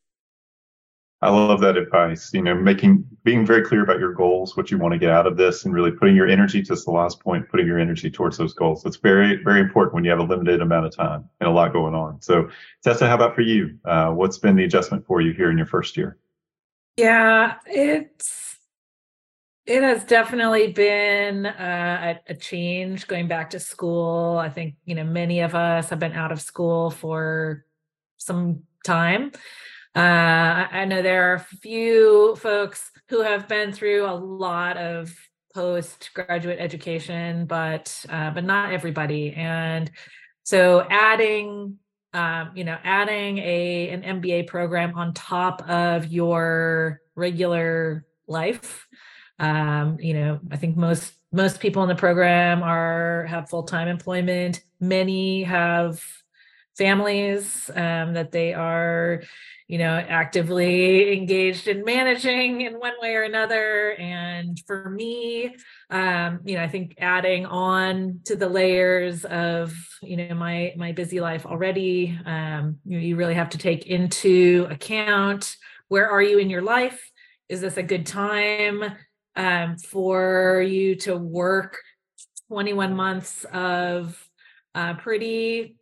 I 1.21 1.29
love 1.29 1.59
that 1.61 1.75
advice. 1.75 2.33
You 2.33 2.41
know, 2.41 2.55
making 2.55 3.05
being 3.23 3.45
very 3.45 3.63
clear 3.63 3.83
about 3.83 3.99
your 3.99 4.13
goals, 4.13 4.55
what 4.55 4.71
you 4.71 4.77
want 4.77 4.93
to 4.93 4.97
get 4.97 5.11
out 5.11 5.27
of 5.27 5.35
this, 5.35 5.65
and 5.65 5.73
really 5.73 5.91
putting 5.91 6.15
your 6.15 6.27
energy 6.27 6.63
to 6.63 6.75
the 6.75 6.91
last 6.91 7.19
point, 7.19 7.49
putting 7.49 7.67
your 7.67 7.77
energy 7.77 8.09
towards 8.09 8.37
those 8.37 8.53
goals. 8.53 8.85
It's 8.85 8.95
very, 8.95 9.43
very 9.43 9.59
important 9.59 9.95
when 9.95 10.05
you 10.05 10.11
have 10.11 10.19
a 10.19 10.23
limited 10.23 10.61
amount 10.61 10.85
of 10.85 10.95
time 10.95 11.29
and 11.41 11.49
a 11.49 11.51
lot 11.51 11.73
going 11.73 11.93
on. 11.93 12.21
So, 12.21 12.49
Tessa, 12.83 13.07
how 13.07 13.15
about 13.15 13.35
for 13.35 13.41
you? 13.41 13.77
Uh, 13.83 14.11
what's 14.11 14.37
been 14.37 14.55
the 14.55 14.63
adjustment 14.63 15.05
for 15.05 15.19
you 15.19 15.33
here 15.33 15.51
in 15.51 15.57
your 15.57 15.67
first 15.67 15.97
year? 15.97 16.17
Yeah, 16.95 17.55
it's 17.65 18.57
it 19.65 19.83
has 19.83 20.05
definitely 20.05 20.71
been 20.71 21.45
uh, 21.45 22.15
a, 22.27 22.31
a 22.31 22.35
change 22.35 23.07
going 23.07 23.27
back 23.27 23.49
to 23.49 23.59
school. 23.59 24.37
I 24.37 24.49
think 24.49 24.75
you 24.85 24.95
know 24.95 25.03
many 25.03 25.41
of 25.41 25.53
us 25.53 25.89
have 25.89 25.99
been 25.99 26.13
out 26.13 26.31
of 26.31 26.39
school 26.39 26.91
for 26.91 27.65
some 28.17 28.63
time. 28.85 29.33
Uh, 29.99 30.65
I 30.71 30.85
know 30.85 31.01
there 31.01 31.29
are 31.29 31.33
a 31.33 31.39
few 31.39 32.37
folks 32.37 32.89
who 33.09 33.21
have 33.21 33.49
been 33.49 33.73
through 33.73 34.05
a 34.05 34.15
lot 34.15 34.77
of 34.77 35.13
postgraduate 35.53 36.57
education, 36.57 37.45
but 37.45 38.05
uh, 38.07 38.31
but 38.31 38.45
not 38.45 38.71
everybody. 38.71 39.33
And 39.33 39.91
so 40.43 40.87
adding 40.89 41.79
um, 42.13 42.51
you 42.55 42.63
know 42.63 42.77
adding 42.85 43.39
a 43.39 43.89
an 43.89 44.21
MBA 44.21 44.47
program 44.47 44.95
on 44.95 45.13
top 45.13 45.67
of 45.69 46.07
your 46.07 47.01
regular 47.15 48.05
life. 48.25 48.87
Um, 49.37 49.97
you 49.99 50.13
know, 50.13 50.39
I 50.49 50.55
think 50.55 50.77
most 50.77 51.11
most 51.33 51.59
people 51.59 51.83
in 51.83 51.89
the 51.89 51.95
program 51.95 52.63
are 52.63 53.25
have 53.25 53.49
full-time 53.49 53.89
employment. 53.89 54.63
Many 54.79 55.43
have 55.43 56.01
families 56.83 57.69
um, 57.75 58.13
that 58.15 58.31
they 58.31 58.53
are 58.53 59.21
you 59.67 59.77
know 59.77 59.95
actively 60.21 61.15
engaged 61.15 61.67
in 61.67 61.83
managing 61.83 62.61
in 62.61 62.73
one 62.79 62.93
way 62.99 63.13
or 63.13 63.23
another. 63.23 63.91
And 63.99 64.59
for 64.65 64.89
me 64.89 65.55
um, 65.91 66.39
you 66.43 66.55
know 66.55 66.63
i 66.63 66.67
think 66.67 66.95
adding 66.97 67.45
on 67.45 68.21
to 68.25 68.35
the 68.35 68.49
layers 68.49 69.25
of 69.25 69.75
you 70.01 70.17
know 70.17 70.33
my 70.33 70.73
my 70.75 70.91
busy 70.91 71.19
life 71.19 71.45
already 71.45 72.17
um, 72.25 72.77
you, 72.85 72.97
know, 72.97 73.03
you 73.03 73.15
really 73.15 73.35
have 73.35 73.49
to 73.49 73.59
take 73.59 73.85
into 73.85 74.65
account 74.71 75.55
where 75.89 76.09
are 76.09 76.21
you 76.21 76.37
in 76.37 76.49
your 76.49 76.61
life? 76.61 77.11
Is 77.49 77.61
this 77.61 77.77
a 77.77 77.83
good 77.83 78.05
time 78.05 78.83
um, 79.35 79.77
for 79.77 80.61
you 80.61 80.95
to 80.97 81.17
work 81.17 81.81
21 82.47 82.95
months 82.95 83.43
of 83.51 84.23
uh, 84.75 84.93
pretty 84.95 85.75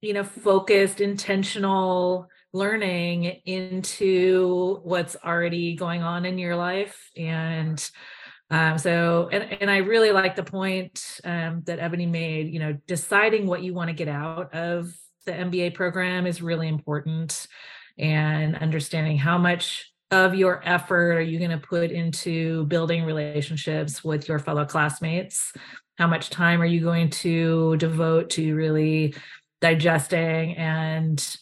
you 0.00 0.12
know 0.12 0.24
focused 0.24 1.00
intentional 1.00 2.28
learning 2.52 3.24
into 3.44 4.80
what's 4.82 5.16
already 5.24 5.74
going 5.76 6.02
on 6.02 6.24
in 6.24 6.38
your 6.38 6.56
life. 6.56 7.10
And 7.16 7.90
um, 8.50 8.78
so 8.78 9.28
and, 9.30 9.60
and 9.60 9.70
i 9.70 9.76
really 9.76 10.10
like 10.10 10.34
the 10.34 10.42
point 10.42 11.20
um, 11.24 11.62
that 11.66 11.78
Eboni 11.80 12.08
made 12.08 12.50
you 12.50 12.58
know 12.58 12.78
deciding 12.86 13.46
what 13.46 13.62
you 13.62 13.74
want 13.74 13.88
to 13.88 13.94
get 13.94 14.08
out 14.08 14.54
of 14.54 14.90
the 15.28 15.32
mba 15.32 15.74
program 15.74 16.26
is 16.26 16.40
really 16.42 16.68
important. 16.68 17.46
And 17.98 18.56
understanding 18.56 19.18
how 19.18 19.36
much 19.36 19.92
of 20.10 20.34
your 20.34 20.62
effort 20.64 21.16
are 21.16 21.20
you 21.20 21.38
going 21.38 21.50
to 21.50 21.58
put 21.58 21.90
into 21.90 22.64
building 22.66 23.04
relationships 23.04 24.02
with 24.02 24.26
your 24.28 24.38
fellow 24.38 24.64
classmates? 24.64 25.52
How 25.98 26.06
much 26.06 26.30
time 26.30 26.62
are 26.62 26.66
you 26.66 26.80
going 26.80 27.10
to 27.10 27.76
devote 27.76 28.30
to 28.30 28.54
really 28.54 29.14
digesting 29.60 30.56
and 30.56 31.36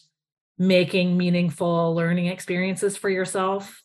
making 0.57 1.17
meaningful 1.17 1.93
learning 1.93 2.27
experiences 2.27 2.97
for 2.97 3.09
yourself 3.09 3.83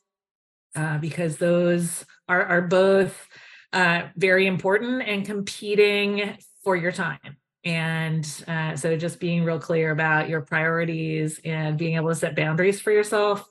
uh, 0.75 0.99
because 0.99 1.37
those 1.37 2.05
are, 2.29 2.45
are 2.45 2.63
both 2.63 3.29
uh, 3.73 4.03
very 4.17 4.47
important 4.47 5.03
and 5.03 5.27
competing 5.27 6.37
for 6.63 6.77
your 6.77 6.93
time. 6.93 7.37
And 7.65 8.27
uh, 8.49 8.77
so 8.77 8.97
just 8.97 9.21
being 9.21 9.45
real 9.45 9.59
clear 9.59 9.91
about 9.93 10.29
your 10.29 10.41
priorities 10.41 11.41
and 11.45 11.79
being 11.79 11.97
able 11.97 12.09
to 12.09 12.15
set 12.15 12.35
boundaries 12.35 12.81
for 12.81 12.91
yourself 12.91 13.47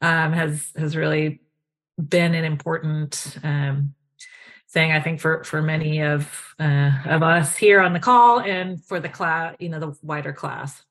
um, 0.00 0.32
has 0.32 0.70
has 0.76 0.96
really 0.96 1.40
been 1.96 2.34
an 2.34 2.44
important 2.44 3.38
um, 3.42 3.94
thing 4.76 4.92
i 4.92 5.00
think 5.00 5.20
for 5.20 5.42
for 5.42 5.62
many 5.62 6.02
of 6.02 6.54
uh, 6.60 6.90
of 7.06 7.22
us 7.22 7.56
here 7.56 7.80
on 7.80 7.94
the 7.94 7.98
call 7.98 8.40
and 8.40 8.84
for 8.84 9.00
the 9.00 9.08
class 9.08 9.56
you 9.58 9.70
know 9.70 9.80
the 9.80 9.96
wider 10.02 10.34
class 10.34 10.84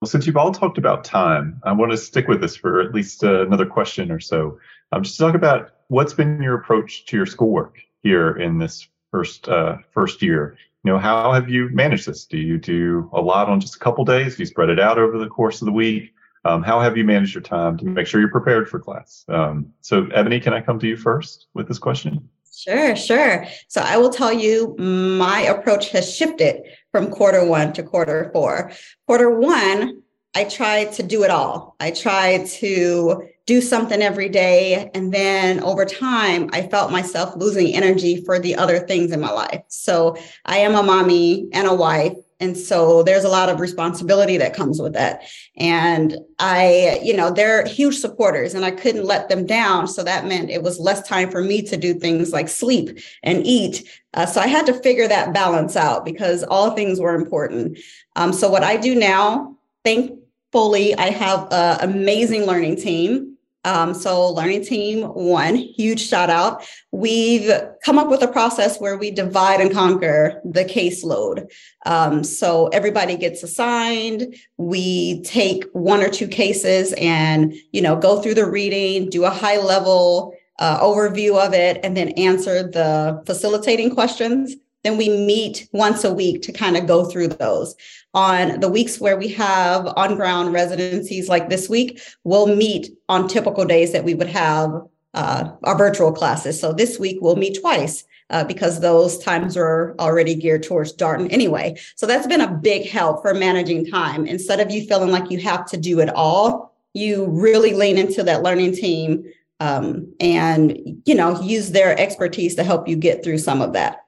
well, 0.00 0.08
since 0.08 0.28
you've 0.28 0.36
all 0.36 0.52
talked 0.52 0.78
about 0.78 1.02
time, 1.02 1.60
I 1.64 1.72
want 1.72 1.90
to 1.90 1.96
stick 1.96 2.28
with 2.28 2.40
this 2.40 2.54
for 2.54 2.80
at 2.80 2.94
least 2.94 3.24
uh, 3.24 3.44
another 3.44 3.66
question 3.66 4.12
or 4.12 4.20
so. 4.20 4.60
Um, 4.92 5.02
just 5.02 5.18
talk 5.18 5.34
about 5.34 5.70
what's 5.88 6.14
been 6.14 6.40
your 6.40 6.54
approach 6.54 7.04
to 7.06 7.16
your 7.16 7.26
schoolwork 7.26 7.78
here 8.04 8.36
in 8.36 8.58
this 8.58 8.86
first 9.10 9.48
uh, 9.48 9.78
first 9.90 10.22
year. 10.22 10.56
You 10.84 10.92
know, 10.92 10.98
how 10.98 11.32
have 11.32 11.48
you 11.48 11.68
managed 11.70 12.06
this? 12.06 12.26
Do 12.26 12.38
you 12.38 12.58
do 12.58 13.10
a 13.12 13.20
lot 13.20 13.48
on 13.48 13.58
just 13.58 13.74
a 13.74 13.80
couple 13.80 14.04
days? 14.04 14.36
Do 14.36 14.42
you 14.42 14.46
spread 14.46 14.70
it 14.70 14.78
out 14.78 14.98
over 14.98 15.18
the 15.18 15.26
course 15.26 15.60
of 15.60 15.66
the 15.66 15.72
week? 15.72 16.12
Um, 16.44 16.62
how 16.62 16.80
have 16.80 16.96
you 16.96 17.04
managed 17.04 17.34
your 17.34 17.42
time 17.42 17.76
to 17.78 17.84
make 17.84 18.06
sure 18.06 18.20
you're 18.20 18.30
prepared 18.30 18.68
for 18.68 18.78
class? 18.78 19.24
Um, 19.28 19.72
so, 19.80 20.04
Eboni, 20.04 20.42
can 20.42 20.52
I 20.52 20.60
come 20.60 20.78
to 20.78 20.86
you 20.86 20.96
first 20.96 21.46
with 21.54 21.68
this 21.68 21.78
question? 21.78 22.28
Sure, 22.58 22.96
sure. 22.96 23.46
So 23.68 23.80
I 23.80 23.98
will 23.98 24.10
tell 24.10 24.32
you 24.32 24.74
my 24.78 25.42
approach 25.42 25.90
has 25.90 26.12
shifted 26.12 26.62
from 26.90 27.10
quarter 27.10 27.44
one 27.44 27.72
to 27.74 27.84
quarter 27.84 28.30
four. 28.32 28.72
Quarter 29.06 29.38
one, 29.38 30.02
I 30.34 30.44
tried 30.44 30.92
to 30.94 31.02
do 31.02 31.22
it 31.22 31.30
all. 31.30 31.76
I 31.78 31.92
tried 31.92 32.46
to 32.46 33.28
do 33.46 33.60
something 33.60 34.02
every 34.02 34.28
day. 34.28 34.90
And 34.92 35.12
then 35.12 35.60
over 35.62 35.84
time, 35.84 36.50
I 36.52 36.62
felt 36.62 36.92
myself 36.92 37.34
losing 37.36 37.74
energy 37.74 38.22
for 38.24 38.38
the 38.38 38.56
other 38.56 38.80
things 38.80 39.10
in 39.12 39.20
my 39.20 39.30
life. 39.30 39.62
So 39.68 40.16
I 40.44 40.58
am 40.58 40.74
a 40.74 40.82
mommy 40.82 41.48
and 41.52 41.66
a 41.66 41.74
wife 41.74 42.16
and 42.40 42.56
so 42.56 43.02
there's 43.02 43.24
a 43.24 43.28
lot 43.28 43.48
of 43.48 43.58
responsibility 43.58 44.36
that 44.36 44.54
comes 44.54 44.80
with 44.80 44.92
that. 44.92 45.22
And 45.56 46.16
i 46.38 47.00
you 47.02 47.16
know 47.16 47.30
they're 47.30 47.66
huge 47.66 47.96
supporters 47.96 48.54
and 48.54 48.64
i 48.64 48.70
couldn't 48.70 49.04
let 49.04 49.28
them 49.28 49.46
down. 49.46 49.88
So 49.88 50.02
that 50.04 50.26
meant 50.26 50.50
it 50.50 50.62
was 50.62 50.78
less 50.78 51.06
time 51.06 51.30
for 51.30 51.42
me 51.42 51.62
to 51.62 51.76
do 51.76 51.94
things 51.94 52.32
like 52.32 52.48
sleep 52.48 52.98
and 53.22 53.46
eat. 53.46 53.88
Uh, 54.14 54.26
so 54.26 54.40
i 54.40 54.46
had 54.46 54.66
to 54.66 54.80
figure 54.82 55.08
that 55.08 55.34
balance 55.34 55.76
out 55.76 56.04
because 56.04 56.44
all 56.44 56.72
things 56.72 57.00
were 57.00 57.14
important. 57.14 57.78
Um, 58.16 58.32
so 58.32 58.48
what 58.48 58.62
i 58.62 58.76
do 58.76 58.94
now 58.94 59.56
thankfully 59.84 60.94
i 60.96 61.10
have 61.10 61.48
an 61.50 61.90
amazing 61.90 62.44
learning 62.44 62.76
team 62.76 63.37
um, 63.64 63.92
so, 63.92 64.32
Learning 64.32 64.64
Team 64.64 65.02
One, 65.02 65.56
huge 65.56 66.06
shout 66.06 66.30
out. 66.30 66.64
We've 66.92 67.50
come 67.84 67.98
up 67.98 68.08
with 68.08 68.22
a 68.22 68.28
process 68.28 68.78
where 68.78 68.96
we 68.96 69.10
divide 69.10 69.60
and 69.60 69.72
conquer 69.72 70.40
the 70.44 70.64
caseload. 70.64 71.50
Um, 71.84 72.22
so, 72.22 72.68
everybody 72.68 73.16
gets 73.16 73.42
assigned. 73.42 74.36
We 74.56 75.22
take 75.22 75.64
one 75.72 76.02
or 76.02 76.08
two 76.08 76.28
cases 76.28 76.94
and, 76.98 77.52
you 77.72 77.82
know, 77.82 77.96
go 77.96 78.22
through 78.22 78.34
the 78.34 78.48
reading, 78.48 79.10
do 79.10 79.24
a 79.24 79.30
high 79.30 79.58
level 79.58 80.34
uh, 80.60 80.80
overview 80.80 81.44
of 81.44 81.52
it, 81.52 81.80
and 81.82 81.96
then 81.96 82.10
answer 82.10 82.62
the 82.62 83.22
facilitating 83.26 83.94
questions. 83.94 84.54
Then 84.84 84.96
we 84.96 85.08
meet 85.08 85.68
once 85.72 86.04
a 86.04 86.14
week 86.14 86.42
to 86.42 86.52
kind 86.52 86.76
of 86.76 86.86
go 86.86 87.04
through 87.04 87.28
those. 87.28 87.74
On 88.18 88.58
the 88.58 88.68
weeks 88.68 88.98
where 88.98 89.16
we 89.16 89.28
have 89.28 89.86
on 89.94 90.16
ground 90.16 90.52
residencies 90.52 91.28
like 91.28 91.48
this 91.48 91.68
week, 91.68 92.00
we'll 92.24 92.48
meet 92.48 92.90
on 93.08 93.28
typical 93.28 93.64
days 93.64 93.92
that 93.92 94.02
we 94.02 94.14
would 94.14 94.26
have 94.26 94.72
uh, 95.14 95.52
our 95.62 95.78
virtual 95.78 96.10
classes. 96.10 96.60
So 96.60 96.72
this 96.72 96.98
week 96.98 97.18
we'll 97.20 97.36
meet 97.36 97.60
twice. 97.60 98.04
Uh, 98.30 98.44
because 98.44 98.80
those 98.80 99.16
times 99.20 99.56
are 99.56 99.94
already 99.98 100.34
geared 100.34 100.62
towards 100.62 100.94
Darden 100.94 101.32
anyway. 101.32 101.74
So 101.96 102.04
that's 102.04 102.26
been 102.26 102.42
a 102.42 102.52
big 102.52 102.86
help 102.86 103.22
for 103.22 103.32
managing 103.32 103.86
time. 103.86 104.26
Instead 104.26 104.60
of 104.60 104.70
you 104.70 104.84
feeling 104.84 105.10
like 105.10 105.30
you 105.30 105.38
have 105.38 105.64
to 105.70 105.78
do 105.78 106.00
it 106.00 106.10
all, 106.10 106.74
you 106.92 107.24
really 107.30 107.72
lean 107.72 107.96
into 107.96 108.22
that 108.24 108.42
learning 108.42 108.74
team 108.74 109.24
um, 109.60 110.12
and 110.20 110.78
you 111.06 111.14
know 111.14 111.40
use 111.40 111.70
their 111.70 111.98
expertise 111.98 112.54
to 112.56 112.64
help 112.64 112.86
you 112.86 112.96
get 112.96 113.24
through 113.24 113.38
some 113.38 113.62
of 113.62 113.72
that 113.72 114.00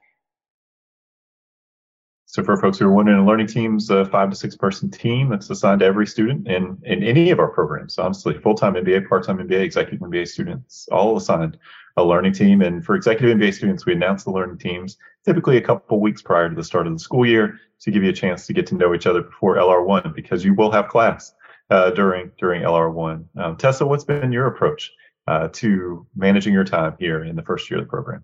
so 2.31 2.41
for 2.41 2.55
folks 2.55 2.79
who 2.79 2.85
are 2.85 2.91
wondering, 2.93 3.25
learning 3.25 3.47
team's 3.47 3.89
a 3.89 4.05
five 4.05 4.29
to 4.29 4.37
six 4.37 4.55
person 4.55 4.89
team 4.89 5.27
that's 5.27 5.49
assigned 5.49 5.81
to 5.81 5.85
every 5.85 6.07
student 6.07 6.47
in, 6.47 6.77
in 6.85 7.03
any 7.03 7.29
of 7.29 7.39
our 7.39 7.49
programs. 7.49 7.97
Honestly, 7.97 8.37
full-time 8.37 8.75
MBA, 8.75 9.09
part-time 9.09 9.39
MBA, 9.39 9.59
executive 9.59 9.99
MBA 9.99 10.29
students, 10.29 10.87
all 10.93 11.17
assigned 11.17 11.57
a 11.97 12.03
learning 12.05 12.31
team. 12.31 12.61
And 12.61 12.85
for 12.85 12.95
executive 12.95 13.37
MBA 13.37 13.53
students, 13.53 13.85
we 13.85 13.91
announce 13.91 14.23
the 14.23 14.31
learning 14.31 14.59
teams 14.59 14.97
typically 15.25 15.57
a 15.57 15.61
couple 15.61 15.99
weeks 15.99 16.21
prior 16.21 16.47
to 16.47 16.55
the 16.55 16.63
start 16.63 16.87
of 16.87 16.93
the 16.93 16.99
school 16.99 17.25
year 17.25 17.59
to 17.81 17.91
give 17.91 18.01
you 18.01 18.11
a 18.11 18.13
chance 18.13 18.47
to 18.47 18.53
get 18.53 18.65
to 18.67 18.75
know 18.75 18.93
each 18.95 19.07
other 19.07 19.23
before 19.23 19.57
LR1 19.57 20.15
because 20.15 20.45
you 20.45 20.53
will 20.53 20.71
have 20.71 20.87
class 20.87 21.33
uh, 21.69 21.89
during 21.89 22.31
during 22.39 22.61
LR1. 22.61 23.25
Um, 23.35 23.57
Tessa, 23.57 23.85
what's 23.85 24.05
been 24.05 24.31
your 24.31 24.47
approach 24.47 24.89
uh, 25.27 25.49
to 25.51 26.07
managing 26.15 26.53
your 26.53 26.63
time 26.63 26.95
here 26.97 27.25
in 27.25 27.35
the 27.35 27.43
first 27.43 27.69
year 27.69 27.81
of 27.81 27.87
the 27.87 27.89
program? 27.89 28.23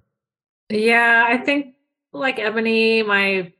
Yeah, 0.69 1.25
I 1.27 1.35
think 1.35 1.75
like 2.13 2.37
Eboni, 2.37 3.05
my 3.05 3.51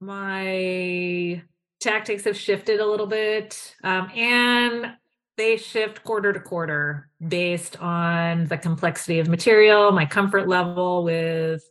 my 0.00 1.42
tactics 1.80 2.24
have 2.24 2.36
shifted 2.36 2.80
a 2.80 2.86
little 2.86 3.06
bit 3.06 3.74
um, 3.84 4.10
and 4.14 4.92
they 5.36 5.56
shift 5.56 6.02
quarter 6.02 6.32
to 6.32 6.40
quarter 6.40 7.08
based 7.26 7.80
on 7.80 8.46
the 8.46 8.58
complexity 8.58 9.20
of 9.20 9.28
material 9.28 9.92
my 9.92 10.04
comfort 10.04 10.48
level 10.48 11.04
with 11.04 11.62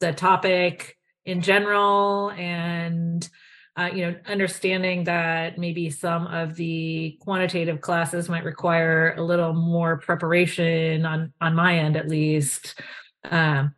the 0.00 0.12
topic 0.12 0.96
in 1.24 1.40
general 1.40 2.30
and 2.32 3.28
uh, 3.76 3.88
you 3.92 4.02
know 4.06 4.14
understanding 4.26 5.04
that 5.04 5.58
maybe 5.58 5.88
some 5.88 6.26
of 6.26 6.54
the 6.56 7.16
quantitative 7.20 7.80
classes 7.80 8.28
might 8.28 8.44
require 8.44 9.14
a 9.16 9.22
little 9.22 9.54
more 9.54 9.98
preparation 9.98 11.06
on 11.06 11.32
on 11.40 11.54
my 11.54 11.78
end 11.78 11.96
at 11.96 12.08
least. 12.08 12.78
Um, 13.24 13.74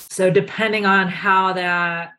so 0.00 0.30
depending 0.30 0.84
on 0.84 1.08
how 1.08 1.54
that 1.54 2.12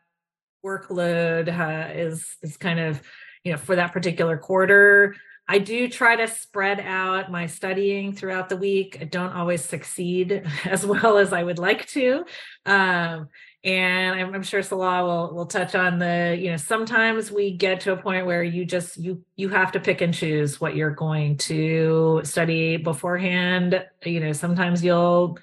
workload 0.64 1.48
uh, 1.48 1.92
is 1.92 2.36
is 2.42 2.56
kind 2.56 2.80
of 2.80 3.00
you 3.44 3.52
know 3.52 3.58
for 3.58 3.76
that 3.76 3.92
particular 3.92 4.36
quarter. 4.36 5.14
I 5.48 5.58
do 5.58 5.88
try 5.88 6.14
to 6.14 6.28
spread 6.28 6.78
out 6.78 7.32
my 7.32 7.46
studying 7.46 8.12
throughout 8.12 8.48
the 8.48 8.56
week. 8.56 8.98
I 9.00 9.04
don't 9.04 9.32
always 9.32 9.64
succeed 9.64 10.44
as 10.64 10.86
well 10.86 11.18
as 11.18 11.32
i 11.32 11.42
would 11.42 11.58
like 11.58 11.86
to 11.88 12.24
um, 12.66 13.28
and 13.62 14.18
I'm, 14.18 14.34
I'm, 14.34 14.42
sure 14.42 14.62
salah 14.62 15.04
will 15.04 15.34
will 15.34 15.46
touch 15.46 15.74
on 15.74 15.98
the 15.98 16.36
you 16.40 16.50
know 16.50 16.56
sometimes 16.56 17.30
we 17.30 17.56
get 17.56 17.80
to 17.80 17.92
a 17.92 17.96
point 17.96 18.24
where 18.24 18.42
you 18.42 18.64
just 18.64 18.96
you 18.96 19.22
you 19.36 19.50
have 19.50 19.72
to 19.72 19.80
pick 19.80 20.00
and 20.00 20.14
choose 20.14 20.60
what 20.60 20.76
you're 20.76 20.94
going 20.94 21.36
to 21.38 22.22
study 22.24 22.78
beforehand. 22.78 23.84
You 24.04 24.20
know 24.20 24.32
sometimes 24.32 24.82
you'll 24.82 25.38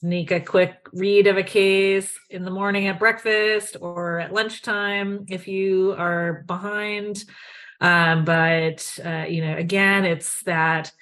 sneak 0.00 0.30
a 0.30 0.40
quick 0.40 0.88
read 0.92 1.26
of 1.26 1.36
a 1.36 1.42
case 1.42 2.16
in 2.30 2.44
the 2.44 2.50
morning 2.50 2.86
at 2.86 2.98
breakfast 2.98 3.76
or 3.80 4.20
at 4.20 4.32
lunchtime 4.32 5.26
if 5.28 5.48
you 5.48 5.94
are 5.98 6.44
behind. 6.46 7.24
Um, 7.80 8.24
but, 8.24 8.98
uh, 9.04 9.26
you 9.28 9.44
know, 9.44 9.56
again, 9.56 10.04
it's 10.04 10.42
that 10.42 10.92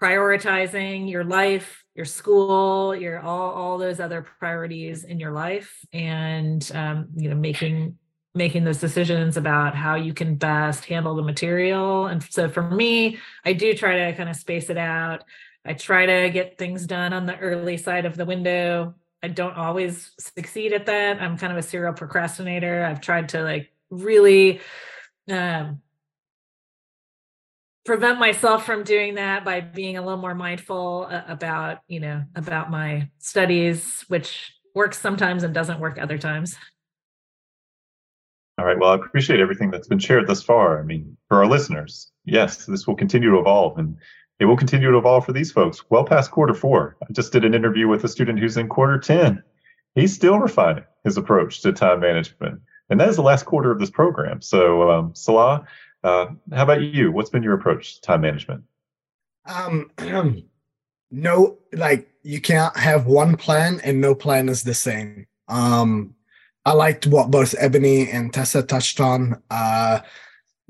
prioritizing 0.00 1.10
your 1.10 1.24
life, 1.24 1.84
your 1.94 2.04
school, 2.04 2.94
your 2.94 3.20
all, 3.20 3.50
all 3.52 3.78
those 3.78 4.00
other 4.00 4.26
priorities 4.38 5.04
in 5.04 5.18
your 5.20 5.32
life 5.32 5.84
and, 5.92 6.70
um, 6.74 7.08
you 7.16 7.28
know, 7.30 7.36
making 7.36 7.98
making 8.36 8.64
those 8.64 8.78
decisions 8.78 9.36
about 9.36 9.76
how 9.76 9.94
you 9.94 10.12
can 10.12 10.34
best 10.34 10.84
handle 10.86 11.14
the 11.14 11.22
material. 11.22 12.06
And 12.06 12.20
so 12.20 12.48
for 12.48 12.62
me, 12.68 13.18
I 13.44 13.52
do 13.52 13.74
try 13.74 14.10
to 14.10 14.16
kind 14.16 14.28
of 14.28 14.34
space 14.34 14.70
it 14.70 14.76
out. 14.76 15.22
I 15.64 15.74
try 15.74 16.06
to 16.06 16.30
get 16.30 16.58
things 16.58 16.86
done 16.86 17.12
on 17.12 17.26
the 17.26 17.38
early 17.38 17.76
side 17.76 18.04
of 18.04 18.16
the 18.16 18.24
window. 18.24 18.94
I 19.22 19.28
don't 19.28 19.56
always 19.56 20.12
succeed 20.18 20.72
at 20.74 20.86
that. 20.86 21.22
I'm 21.22 21.38
kind 21.38 21.52
of 21.52 21.58
a 21.58 21.62
serial 21.62 21.94
procrastinator. 21.94 22.84
I've 22.84 23.00
tried 23.00 23.30
to 23.30 23.42
like 23.42 23.70
really 23.90 24.60
um, 25.30 25.80
prevent 27.84 28.18
myself 28.18 28.66
from 28.66 28.82
doing 28.82 29.14
that 29.14 29.44
by 29.44 29.60
being 29.60 29.96
a 29.96 30.02
little 30.02 30.20
more 30.20 30.34
mindful 30.34 31.08
uh, 31.10 31.22
about, 31.28 31.78
you 31.88 32.00
know, 32.00 32.24
about 32.34 32.70
my 32.70 33.08
studies, 33.18 34.04
which 34.08 34.52
works 34.74 34.98
sometimes 34.98 35.42
and 35.42 35.54
doesn't 35.54 35.80
work 35.80 35.98
other 35.98 36.18
times. 36.18 36.56
All 38.58 38.64
right. 38.64 38.78
Well, 38.78 38.90
I 38.90 38.94
appreciate 38.96 39.40
everything 39.40 39.70
that's 39.70 39.88
been 39.88 39.98
shared 39.98 40.26
thus 40.26 40.42
far. 40.42 40.80
I 40.80 40.84
mean, 40.84 41.16
for 41.28 41.38
our 41.38 41.46
listeners, 41.46 42.12
yes, 42.24 42.66
this 42.66 42.86
will 42.86 42.94
continue 42.94 43.30
to 43.30 43.38
evolve 43.38 43.78
and 43.78 43.96
it 44.40 44.46
will 44.46 44.56
continue 44.56 44.90
to 44.90 44.98
evolve 44.98 45.24
for 45.24 45.32
these 45.32 45.52
folks 45.52 45.82
well 45.90 46.04
past 46.04 46.30
quarter 46.30 46.54
four. 46.54 46.96
I 47.02 47.12
just 47.12 47.32
did 47.32 47.44
an 47.44 47.54
interview 47.54 47.88
with 47.88 48.04
a 48.04 48.08
student 48.08 48.38
who's 48.38 48.56
in 48.56 48.68
quarter 48.68 48.98
10. 48.98 49.42
He's 49.94 50.14
still 50.14 50.38
refining 50.38 50.84
his 51.04 51.16
approach 51.16 51.60
to 51.62 51.72
time 51.72 52.00
management. 52.00 52.60
And 52.90 53.00
that 53.00 53.08
is 53.08 53.16
the 53.16 53.22
last 53.22 53.46
quarter 53.46 53.70
of 53.70 53.78
this 53.78 53.90
program. 53.90 54.42
So, 54.42 54.90
um, 54.90 55.14
Salah, 55.14 55.66
uh, 56.02 56.26
how 56.52 56.62
about 56.64 56.82
you? 56.82 57.12
What's 57.12 57.30
been 57.30 57.42
your 57.42 57.54
approach 57.54 57.96
to 57.96 58.00
time 58.00 58.20
management? 58.22 58.64
Um, 59.46 59.90
no, 61.10 61.58
like 61.72 62.08
you 62.22 62.40
can't 62.40 62.76
have 62.76 63.06
one 63.06 63.36
plan 63.36 63.80
and 63.84 64.00
no 64.00 64.14
plan 64.14 64.48
is 64.48 64.64
the 64.64 64.74
same. 64.74 65.26
Um, 65.48 66.14
I 66.64 66.72
liked 66.72 67.06
what 67.06 67.30
both 67.30 67.54
Eboni 67.58 68.12
and 68.12 68.32
Tessa 68.32 68.62
touched 68.62 69.00
on. 69.00 69.42
Uh, 69.50 70.00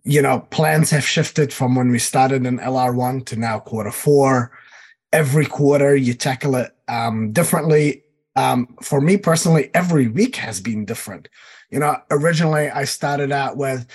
you 0.04 0.20
know, 0.20 0.40
plans 0.50 0.90
have 0.90 1.04
shifted 1.04 1.52
from 1.52 1.74
when 1.74 1.90
we 1.90 1.98
started 1.98 2.44
in 2.44 2.58
LR1 2.58 3.24
to 3.26 3.36
now 3.36 3.58
quarter 3.58 3.90
four. 3.90 4.52
Every 5.12 5.46
quarter, 5.46 5.96
you 5.96 6.12
tackle 6.12 6.56
it 6.56 6.74
um, 6.88 7.32
differently. 7.32 8.02
Um, 8.36 8.76
for 8.82 9.00
me 9.00 9.16
personally, 9.16 9.70
every 9.72 10.08
week 10.08 10.36
has 10.36 10.60
been 10.60 10.84
different. 10.84 11.28
You 11.70 11.78
know, 11.78 11.96
originally 12.10 12.68
I 12.68 12.84
started 12.84 13.32
out 13.32 13.56
with, 13.56 13.86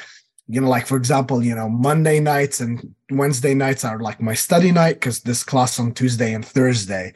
you 0.48 0.60
know, 0.60 0.69
like 0.69 0.88
for 0.88 0.98
example, 0.98 1.43
you 1.43 1.54
know, 1.54 1.69
Monday 1.69 2.19
nights 2.19 2.60
and 2.60 2.95
Wednesday 3.12 3.54
nights 3.54 3.86
are 3.86 4.00
like 4.00 4.22
my 4.22 4.34
study 4.34 4.72
night 4.72 4.93
because 4.93 5.22
this 5.22 5.43
class 5.43 5.80
on 5.80 5.93
Tuesday 5.93 6.34
and 6.34 6.43
Thursday. 6.43 7.13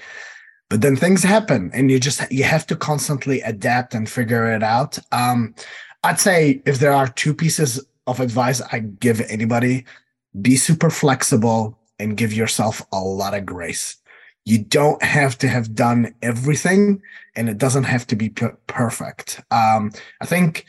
But 0.69 0.81
then 0.81 0.95
things 0.95 1.23
happen 1.23 1.71
and 1.73 1.89
you 1.89 1.99
just 1.99 2.31
you 2.31 2.43
have 2.43 2.67
to 2.67 2.75
constantly 2.75 3.41
adapt 3.41 3.95
and 3.95 4.09
figure 4.09 4.53
it 4.53 4.61
out. 4.61 4.99
Um, 5.11 5.55
I'd 6.03 6.19
say 6.19 6.61
if 6.65 6.79
there 6.79 6.93
are 6.93 7.07
two 7.07 7.33
pieces 7.33 7.79
of 8.07 8.19
advice 8.19 8.61
I 8.71 8.79
give 8.79 9.21
anybody 9.21 9.85
be 10.41 10.55
super 10.55 10.89
flexible 10.89 11.79
and 11.99 12.17
give 12.17 12.33
yourself 12.33 12.81
a 12.91 12.99
lot 12.99 13.33
of 13.33 13.45
grace. 13.45 13.97
You 14.45 14.63
don't 14.63 15.01
have 15.03 15.37
to 15.39 15.47
have 15.47 15.73
done 15.75 16.13
everything 16.21 17.01
and 17.35 17.49
it 17.49 17.57
doesn't 17.57 17.85
have 17.85 18.05
to 18.07 18.15
be 18.15 18.29
p- 18.29 18.47
perfect. 18.67 19.41
Um, 19.51 19.91
I 20.21 20.25
think 20.25 20.65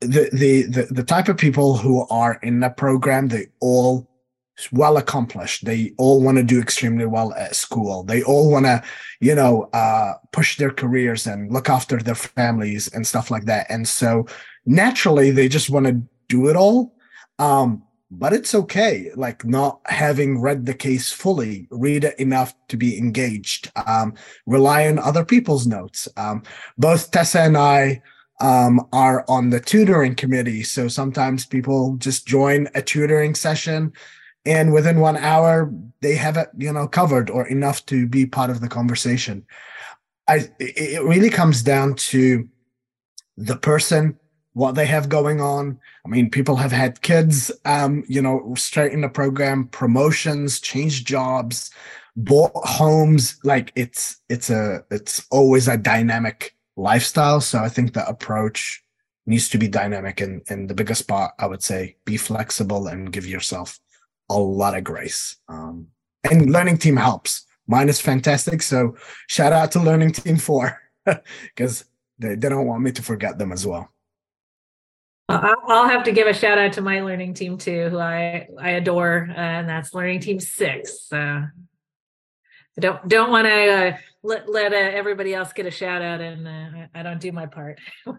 the, 0.00 0.28
the, 0.32 0.62
the, 0.62 0.82
the 0.90 1.04
type 1.04 1.28
of 1.28 1.36
people 1.36 1.76
who 1.76 2.06
are 2.08 2.40
in 2.42 2.60
the 2.60 2.70
program, 2.70 3.28
they 3.28 3.48
all 3.60 4.08
well 4.72 4.96
accomplished. 4.96 5.64
They 5.64 5.92
all 5.96 6.20
want 6.20 6.38
to 6.38 6.42
do 6.44 6.60
extremely 6.60 7.06
well 7.06 7.32
at 7.34 7.54
school. 7.54 8.02
They 8.02 8.22
all 8.22 8.50
want 8.50 8.66
to, 8.66 8.82
you 9.20 9.34
know, 9.34 9.68
uh, 9.72 10.14
push 10.32 10.56
their 10.56 10.72
careers 10.72 11.26
and 11.26 11.52
look 11.52 11.68
after 11.68 11.98
their 11.98 12.14
families 12.14 12.88
and 12.88 13.06
stuff 13.06 13.30
like 13.30 13.44
that. 13.44 13.66
And 13.68 13.86
so 13.86 14.26
naturally, 14.66 15.30
they 15.30 15.48
just 15.48 15.70
want 15.70 15.86
to 15.86 16.02
do 16.32 16.48
it 16.48 16.56
all. 16.56 16.94
Um, 17.38 17.82
but 18.10 18.32
it's 18.32 18.54
okay, 18.54 19.10
like 19.14 19.44
not 19.44 19.80
having 19.86 20.38
read 20.38 20.66
the 20.66 20.74
case 20.74 21.10
fully, 21.10 21.66
read 21.70 22.04
it 22.04 22.18
enough 22.18 22.54
to 22.68 22.76
be 22.76 22.98
engaged, 22.98 23.70
um, 23.86 24.14
rely 24.46 24.86
on 24.86 24.98
other 24.98 25.24
people's 25.24 25.66
notes. 25.66 26.08
Um, 26.16 26.42
both 26.76 27.10
Tessa 27.10 27.40
and 27.40 27.56
I 27.56 28.02
um, 28.40 28.86
are 28.92 29.24
on 29.28 29.48
the 29.48 29.60
tutoring 29.60 30.14
committee. 30.14 30.62
So 30.62 30.88
sometimes 30.88 31.46
people 31.46 31.96
just 31.96 32.26
join 32.26 32.68
a 32.74 32.82
tutoring 32.82 33.34
session 33.34 33.92
and 34.44 34.72
within 34.72 35.00
one 35.00 35.16
hour 35.16 35.72
they 36.00 36.14
have 36.16 36.36
it, 36.36 36.48
you 36.58 36.72
know, 36.72 36.88
covered 36.88 37.30
or 37.30 37.46
enough 37.46 37.86
to 37.86 38.06
be 38.06 38.26
part 38.26 38.50
of 38.50 38.60
the 38.60 38.68
conversation. 38.68 39.46
I, 40.28 40.50
it 40.58 41.02
really 41.02 41.30
comes 41.30 41.62
down 41.62 41.94
to 42.10 42.48
the 43.36 43.56
person 43.56 44.18
what 44.54 44.74
they 44.74 44.86
have 44.86 45.08
going 45.08 45.40
on. 45.40 45.78
I 46.04 46.08
mean, 46.08 46.30
people 46.30 46.56
have 46.56 46.72
had 46.72 47.02
kids, 47.02 47.50
um, 47.64 48.04
you 48.08 48.20
know, 48.20 48.54
straight 48.56 48.92
in 48.92 49.00
the 49.00 49.08
program, 49.08 49.68
promotions, 49.68 50.60
changed 50.60 51.06
jobs, 51.06 51.70
bought 52.16 52.52
homes. 52.54 53.38
Like 53.44 53.72
it's 53.74 54.20
it's 54.28 54.50
a 54.50 54.84
it's 54.90 55.26
always 55.30 55.68
a 55.68 55.76
dynamic 55.76 56.54
lifestyle. 56.76 57.40
So 57.40 57.58
I 57.58 57.68
think 57.68 57.94
the 57.94 58.06
approach 58.06 58.82
needs 59.24 59.48
to 59.50 59.58
be 59.58 59.68
dynamic 59.68 60.20
and 60.20 60.42
and 60.48 60.68
the 60.68 60.74
biggest 60.74 61.08
part 61.08 61.32
I 61.38 61.46
would 61.46 61.62
say 61.62 61.96
be 62.04 62.16
flexible 62.16 62.88
and 62.88 63.12
give 63.12 63.26
yourself 63.26 63.78
a 64.28 64.38
lot 64.38 64.76
of 64.76 64.84
grace. 64.84 65.36
Um, 65.48 65.88
and 66.30 66.50
learning 66.50 66.78
team 66.78 66.96
helps. 66.96 67.46
Mine 67.66 67.88
is 67.88 68.00
fantastic. 68.00 68.62
So 68.62 68.96
shout 69.28 69.52
out 69.52 69.72
to 69.72 69.80
learning 69.80 70.12
team 70.12 70.36
four 70.36 70.80
because 71.54 71.84
they, 72.18 72.34
they 72.34 72.48
don't 72.48 72.66
want 72.66 72.82
me 72.82 72.92
to 72.92 73.02
forget 73.02 73.38
them 73.38 73.52
as 73.52 73.66
well. 73.66 73.91
I'll 75.32 75.88
have 75.88 76.04
to 76.04 76.12
give 76.12 76.26
a 76.26 76.34
shout 76.34 76.58
out 76.58 76.72
to 76.74 76.82
my 76.82 77.00
learning 77.00 77.34
team 77.34 77.58
too, 77.58 77.88
who 77.88 77.98
I 77.98 78.48
I 78.58 78.70
adore, 78.70 79.28
uh, 79.30 79.34
and 79.34 79.68
that's 79.68 79.94
Learning 79.94 80.20
Team 80.20 80.40
Six. 80.40 81.08
So 81.08 81.16
I 81.18 82.80
don't 82.80 83.08
don't 83.08 83.30
want 83.30 83.46
to 83.46 83.72
uh, 83.72 83.96
let 84.22 84.48
let 84.48 84.72
uh, 84.72 84.76
everybody 84.76 85.34
else 85.34 85.52
get 85.52 85.66
a 85.66 85.70
shout 85.70 86.02
out, 86.02 86.20
and 86.20 86.46
uh, 86.46 86.86
I 86.94 87.02
don't 87.02 87.20
do 87.20 87.32
my 87.32 87.46
part. 87.46 87.80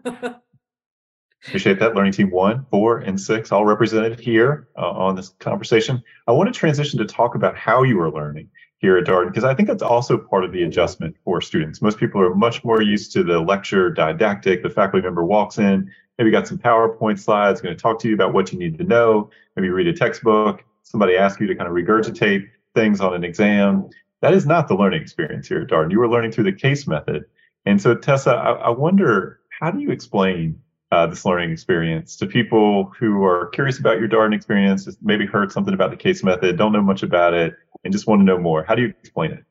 Appreciate 1.46 1.78
that. 1.78 1.94
Learning 1.94 2.12
Team 2.12 2.30
One, 2.30 2.64
Four, 2.70 2.98
and 2.98 3.20
Six, 3.20 3.52
all 3.52 3.64
represented 3.64 4.18
here 4.18 4.68
uh, 4.78 4.90
on 4.90 5.14
this 5.14 5.30
conversation. 5.40 6.02
I 6.26 6.32
want 6.32 6.52
to 6.52 6.58
transition 6.58 6.98
to 7.00 7.04
talk 7.04 7.34
about 7.34 7.56
how 7.56 7.82
you 7.82 8.00
are 8.00 8.10
learning 8.10 8.48
here 8.84 8.98
at 8.98 9.06
Darden 9.06 9.28
because 9.28 9.44
I 9.44 9.54
think 9.54 9.66
that's 9.66 9.82
also 9.82 10.18
part 10.18 10.44
of 10.44 10.52
the 10.52 10.62
adjustment 10.62 11.16
for 11.24 11.40
students. 11.40 11.80
Most 11.80 11.96
people 11.96 12.20
are 12.20 12.34
much 12.34 12.62
more 12.64 12.82
used 12.82 13.12
to 13.12 13.22
the 13.22 13.40
lecture 13.40 13.88
didactic. 13.88 14.62
The 14.62 14.68
faculty 14.68 15.02
member 15.02 15.24
walks 15.24 15.56
in, 15.56 15.90
maybe 16.18 16.30
got 16.30 16.46
some 16.46 16.58
PowerPoint 16.58 17.18
slides, 17.18 17.62
going 17.62 17.74
to 17.74 17.80
talk 17.80 17.98
to 18.00 18.08
you 18.08 18.14
about 18.14 18.34
what 18.34 18.52
you 18.52 18.58
need 18.58 18.76
to 18.76 18.84
know, 18.84 19.30
maybe 19.56 19.70
read 19.70 19.86
a 19.86 19.94
textbook, 19.94 20.62
somebody 20.82 21.16
asks 21.16 21.40
you 21.40 21.46
to 21.46 21.54
kind 21.54 21.66
of 21.66 21.74
regurgitate 21.74 22.46
things 22.74 23.00
on 23.00 23.14
an 23.14 23.24
exam. 23.24 23.88
That 24.20 24.34
is 24.34 24.44
not 24.44 24.68
the 24.68 24.74
learning 24.74 25.00
experience 25.00 25.48
here 25.48 25.62
at 25.62 25.68
Darden. 25.68 25.90
You 25.90 26.02
are 26.02 26.08
learning 26.08 26.32
through 26.32 26.44
the 26.44 26.52
case 26.52 26.86
method. 26.86 27.24
And 27.64 27.80
so, 27.80 27.94
Tessa, 27.94 28.32
I, 28.32 28.52
I 28.52 28.68
wonder, 28.68 29.40
how 29.48 29.70
do 29.70 29.80
you 29.80 29.90
explain 29.92 30.60
uh, 30.92 31.06
this 31.06 31.24
learning 31.24 31.52
experience 31.52 32.16
to 32.16 32.26
people 32.26 32.92
who 32.98 33.24
are 33.24 33.46
curious 33.48 33.78
about 33.78 33.98
your 33.98 34.08
Darden 34.08 34.34
experience, 34.34 34.86
maybe 35.00 35.24
heard 35.24 35.50
something 35.52 35.72
about 35.72 35.90
the 35.90 35.96
case 35.96 36.22
method, 36.22 36.58
don't 36.58 36.72
know 36.72 36.82
much 36.82 37.02
about 37.02 37.32
it, 37.32 37.56
and 37.84 37.92
just 37.92 38.06
want 38.06 38.20
to 38.20 38.24
know 38.24 38.38
more? 38.38 38.64
How 38.64 38.74
do 38.74 38.82
you 38.82 38.88
explain 38.88 39.32
it? 39.32 39.44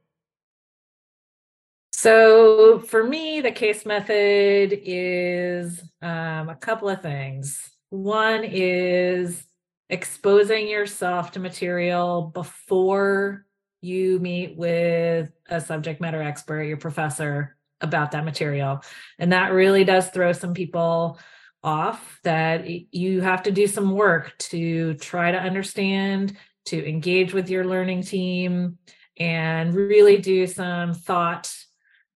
So 1.92 2.80
for 2.80 3.04
me, 3.04 3.40
the 3.42 3.52
case 3.52 3.86
method 3.86 4.78
is 4.84 5.82
um, 6.02 6.50
a 6.50 6.58
couple 6.60 6.90
of 6.90 7.02
things. 7.02 7.70
One 7.90 8.44
is 8.44 9.46
exposing 9.90 10.68
yourself 10.68 11.32
to 11.32 11.40
material 11.40 12.32
before 12.34 13.46
you 13.82 14.20
meet 14.20 14.58
with 14.58 15.32
a 15.48 15.62
subject 15.62 16.02
matter 16.02 16.22
expert, 16.22 16.64
your 16.64 16.78
professor, 16.78 17.56
about 17.82 18.12
that 18.12 18.26
material. 18.26 18.82
And 19.20 19.34
that 19.34 19.54
really 19.54 19.84
does 19.84 20.08
throw 20.10 20.32
some 20.32 20.54
people 20.54 21.20
off 21.64 22.20
that 22.24 22.68
you 22.94 23.22
have 23.22 23.44
to 23.44 23.52
do 23.52 23.68
some 23.68 23.92
work 23.92 24.38
to 24.38 24.96
try 24.96 25.32
to 25.32 25.38
understand, 25.38 26.36
to 26.66 26.88
engage 26.88 27.34
with 27.34 27.50
your 27.50 27.66
learning 27.66 28.04
team, 28.04 28.78
and 29.18 29.74
really 29.74 30.18
do 30.18 30.48
some 30.48 30.94
thought 30.94 31.54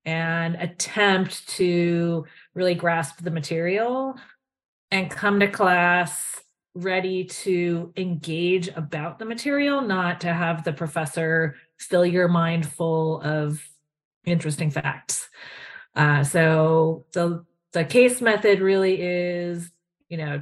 and 0.05 0.55
attempt 0.55 1.47
to 1.49 2.25
really 2.53 2.73
grasp 2.73 3.21
the 3.21 3.31
material 3.31 4.15
and 4.89 5.11
come 5.11 5.39
to 5.39 5.47
class 5.47 6.41
ready 6.73 7.25
to 7.25 7.91
engage 7.97 8.69
about 8.69 9.19
the 9.19 9.25
material, 9.25 9.81
not 9.81 10.21
to 10.21 10.33
have 10.33 10.63
the 10.63 10.73
professor 10.73 11.55
fill 11.77 12.05
your 12.05 12.27
mind 12.27 12.65
full 12.65 13.21
of 13.21 13.61
interesting 14.25 14.69
facts. 14.69 15.27
Uh, 15.95 16.23
so 16.23 17.05
the 17.13 17.43
the 17.73 17.83
case 17.83 18.21
method 18.21 18.59
really 18.59 19.01
is, 19.01 19.69
you 20.09 20.17
know, 20.17 20.41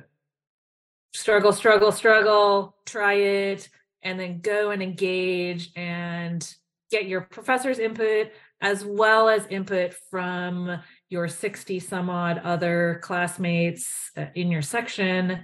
struggle, 1.14 1.52
struggle, 1.52 1.92
struggle, 1.92 2.76
try 2.86 3.14
it, 3.14 3.70
and 4.06 4.20
then 4.20 4.40
go 4.40 4.70
and 4.70 4.82
engage 4.82 5.72
and 5.76 6.56
get 6.92 7.08
your 7.08 7.22
professor's 7.22 7.80
input 7.80 8.32
as 8.62 8.86
well 8.86 9.28
as 9.28 9.46
input 9.48 9.94
from 10.10 10.80
your 11.10 11.28
60 11.28 11.80
some 11.80 12.10
odd 12.10 12.38
other 12.40 13.00
classmates 13.04 14.12
uh, 14.16 14.26
in 14.36 14.50
your 14.50 14.62
section 14.62 15.42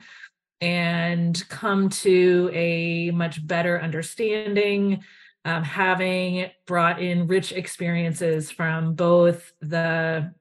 and 0.62 1.43
come 1.50 1.89
to 1.89 2.50
a 2.54 3.12
much 3.12 3.45
better 3.45 3.82
understanding 3.82 5.04
um, 5.43 5.63
having 5.63 6.50
brought 6.67 7.02
in 7.02 7.28
rich 7.28 7.52
experiences 7.52 8.52
from 8.52 8.93
both 8.93 9.52
the 9.60 10.32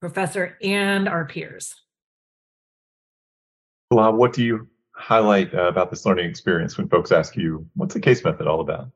professor 0.00 0.56
and 0.62 1.08
our 1.08 1.26
peers. 1.26 1.74
Well, 3.90 4.12
what 4.12 4.32
do 4.32 4.44
you 4.44 4.68
highlight 5.00 5.54
uh, 5.54 5.68
about 5.68 5.90
this 5.90 6.04
learning 6.04 6.28
experience 6.28 6.76
when 6.76 6.88
folks 6.88 7.10
ask 7.10 7.36
you, 7.36 7.66
what's 7.74 7.94
the 7.94 8.00
case 8.00 8.22
method 8.24 8.46
all 8.46 8.60
about? 8.60 8.88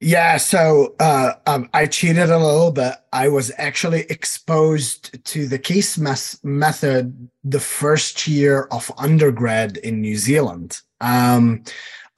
Yeah, 0.00 0.36
so 0.36 0.96
uh, 0.98 1.34
um, 1.46 1.70
I 1.72 1.86
cheated 1.86 2.28
a 2.28 2.36
little 2.36 2.72
bit. 2.72 2.94
I 3.12 3.28
was 3.28 3.52
actually 3.56 4.00
exposed 4.10 5.24
to 5.26 5.46
the 5.46 5.60
case 5.60 5.96
mes- 5.96 6.42
method 6.42 7.28
the 7.44 7.60
first 7.60 8.26
year 8.26 8.66
of 8.72 8.90
undergrad 8.98 9.76
in 9.76 10.00
New 10.00 10.16
Zealand. 10.16 10.80
Um, 11.00 11.62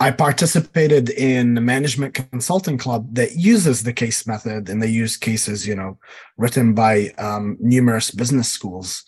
I 0.01 0.13
participated 0.13 1.11
in 1.11 1.55
the 1.55 1.61
management 1.61 2.15
consulting 2.15 2.79
club 2.79 3.15
that 3.15 3.37
uses 3.37 3.83
the 3.83 3.93
case 3.93 4.27
method, 4.27 4.71
and 4.71 4.83
they 4.83 4.89
use 4.89 5.19
cases, 5.19 5.67
you 5.67 5.75
know, 5.75 5.99
written 6.39 6.73
by 6.73 7.11
um, 7.19 7.59
numerous 7.61 8.11
business 8.11 8.49
schools. 8.49 9.05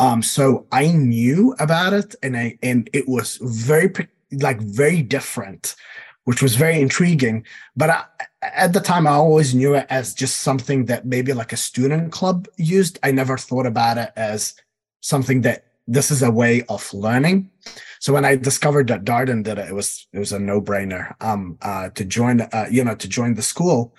Um, 0.00 0.22
so 0.22 0.66
I 0.72 0.88
knew 0.88 1.54
about 1.60 1.92
it, 1.92 2.16
and 2.22 2.36
I 2.36 2.58
and 2.62 2.90
it 2.92 3.08
was 3.08 3.38
very 3.40 3.92
like 4.32 4.60
very 4.60 5.02
different 5.02 5.76
which 6.24 6.42
was 6.42 6.54
very 6.54 6.80
intriguing. 6.80 7.44
But 7.76 7.90
I, 7.90 8.04
at 8.42 8.72
the 8.72 8.80
time, 8.80 9.06
I 9.06 9.12
always 9.12 9.54
knew 9.54 9.74
it 9.74 9.86
as 9.90 10.14
just 10.14 10.42
something 10.42 10.84
that 10.86 11.04
maybe 11.04 11.32
like 11.32 11.52
a 11.52 11.56
student 11.56 12.12
club 12.12 12.46
used. 12.56 12.98
I 13.02 13.10
never 13.10 13.36
thought 13.36 13.66
about 13.66 13.98
it 13.98 14.12
as 14.16 14.54
something 15.00 15.40
that 15.42 15.64
this 15.86 16.10
is 16.10 16.22
a 16.22 16.30
way 16.30 16.62
of 16.68 16.92
learning. 16.94 17.50
So 17.98 18.12
when 18.12 18.24
I 18.24 18.36
discovered 18.36 18.86
that 18.88 19.04
Darden 19.04 19.42
did 19.42 19.58
it, 19.58 19.70
it 19.70 19.74
was 19.74 20.06
it 20.12 20.18
was 20.18 20.32
a 20.32 20.38
no 20.38 20.60
brainer 20.60 21.14
um, 21.20 21.58
uh, 21.62 21.90
to 21.90 22.04
join. 22.04 22.42
Uh, 22.42 22.66
you 22.70 22.84
know, 22.84 22.94
to 22.94 23.08
join 23.08 23.34
the 23.34 23.42
school. 23.42 23.94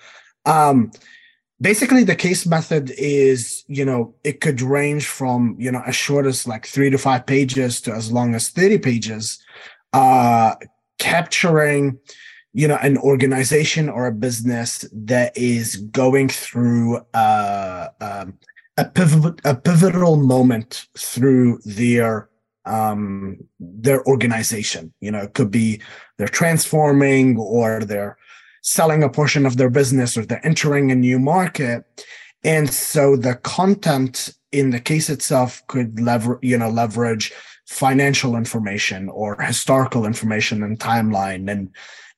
Um, 0.46 0.90
basically, 1.62 2.04
the 2.04 2.16
case 2.16 2.44
method 2.44 2.92
is 2.98 3.64
you 3.68 3.84
know 3.84 4.14
it 4.24 4.40
could 4.40 4.60
range 4.60 5.06
from 5.06 5.56
you 5.58 5.72
know 5.72 5.82
as 5.86 5.96
short 5.96 6.26
as 6.26 6.46
like 6.46 6.66
three 6.66 6.90
to 6.90 6.98
five 6.98 7.24
pages 7.24 7.80
to 7.82 7.92
as 7.92 8.12
long 8.12 8.34
as 8.34 8.50
thirty 8.50 8.78
pages. 8.78 9.42
Uh, 9.94 10.54
capturing 10.98 11.98
you 12.52 12.68
know 12.68 12.78
an 12.82 12.98
organization 12.98 13.88
or 13.88 14.06
a 14.06 14.12
business 14.12 14.84
that 14.92 15.36
is 15.36 15.76
going 15.76 16.28
through 16.28 16.98
uh, 17.14 17.88
um, 18.00 18.38
a 18.76 18.84
pivot 18.84 19.40
a 19.44 19.54
pivotal 19.54 20.16
moment 20.16 20.86
through 20.96 21.58
their 21.64 22.28
um 22.64 23.36
their 23.58 24.06
organization 24.06 24.92
you 25.00 25.10
know 25.10 25.18
it 25.18 25.34
could 25.34 25.50
be 25.50 25.80
they're 26.16 26.28
transforming 26.28 27.36
or 27.36 27.80
they're 27.80 28.16
selling 28.62 29.02
a 29.02 29.08
portion 29.08 29.44
of 29.44 29.56
their 29.56 29.70
business 29.70 30.16
or 30.16 30.24
they're 30.24 30.44
entering 30.46 30.90
a 30.90 30.94
new 30.94 31.18
market 31.18 31.84
and 32.44 32.70
so 32.70 33.16
the 33.16 33.34
content 33.36 34.34
in 34.50 34.70
the 34.70 34.80
case 34.80 35.10
itself 35.10 35.62
could 35.68 36.00
lever 36.00 36.38
you 36.42 36.56
know 36.56 36.70
leverage 36.70 37.32
financial 37.66 38.36
information 38.36 39.08
or 39.08 39.40
historical 39.40 40.04
information 40.04 40.62
and 40.62 40.78
timeline 40.78 41.50
and 41.50 41.70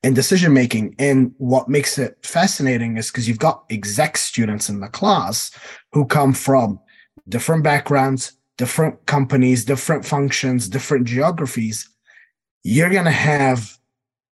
and 0.04 0.14
decision 0.14 0.52
making. 0.52 0.94
And 0.98 1.32
what 1.38 1.68
makes 1.68 1.96
it 1.96 2.18
fascinating 2.22 2.98
is 2.98 3.10
because 3.10 3.26
you've 3.26 3.38
got 3.38 3.64
exec 3.70 4.18
students 4.18 4.68
in 4.68 4.80
the 4.80 4.88
class 4.88 5.50
who 5.92 6.04
come 6.04 6.34
from 6.34 6.78
different 7.26 7.64
backgrounds, 7.64 8.32
different 8.58 9.06
companies, 9.06 9.64
different 9.64 10.04
functions, 10.04 10.68
different 10.68 11.06
geographies. 11.06 11.88
You're 12.64 12.90
to 12.90 13.10
have 13.10 13.78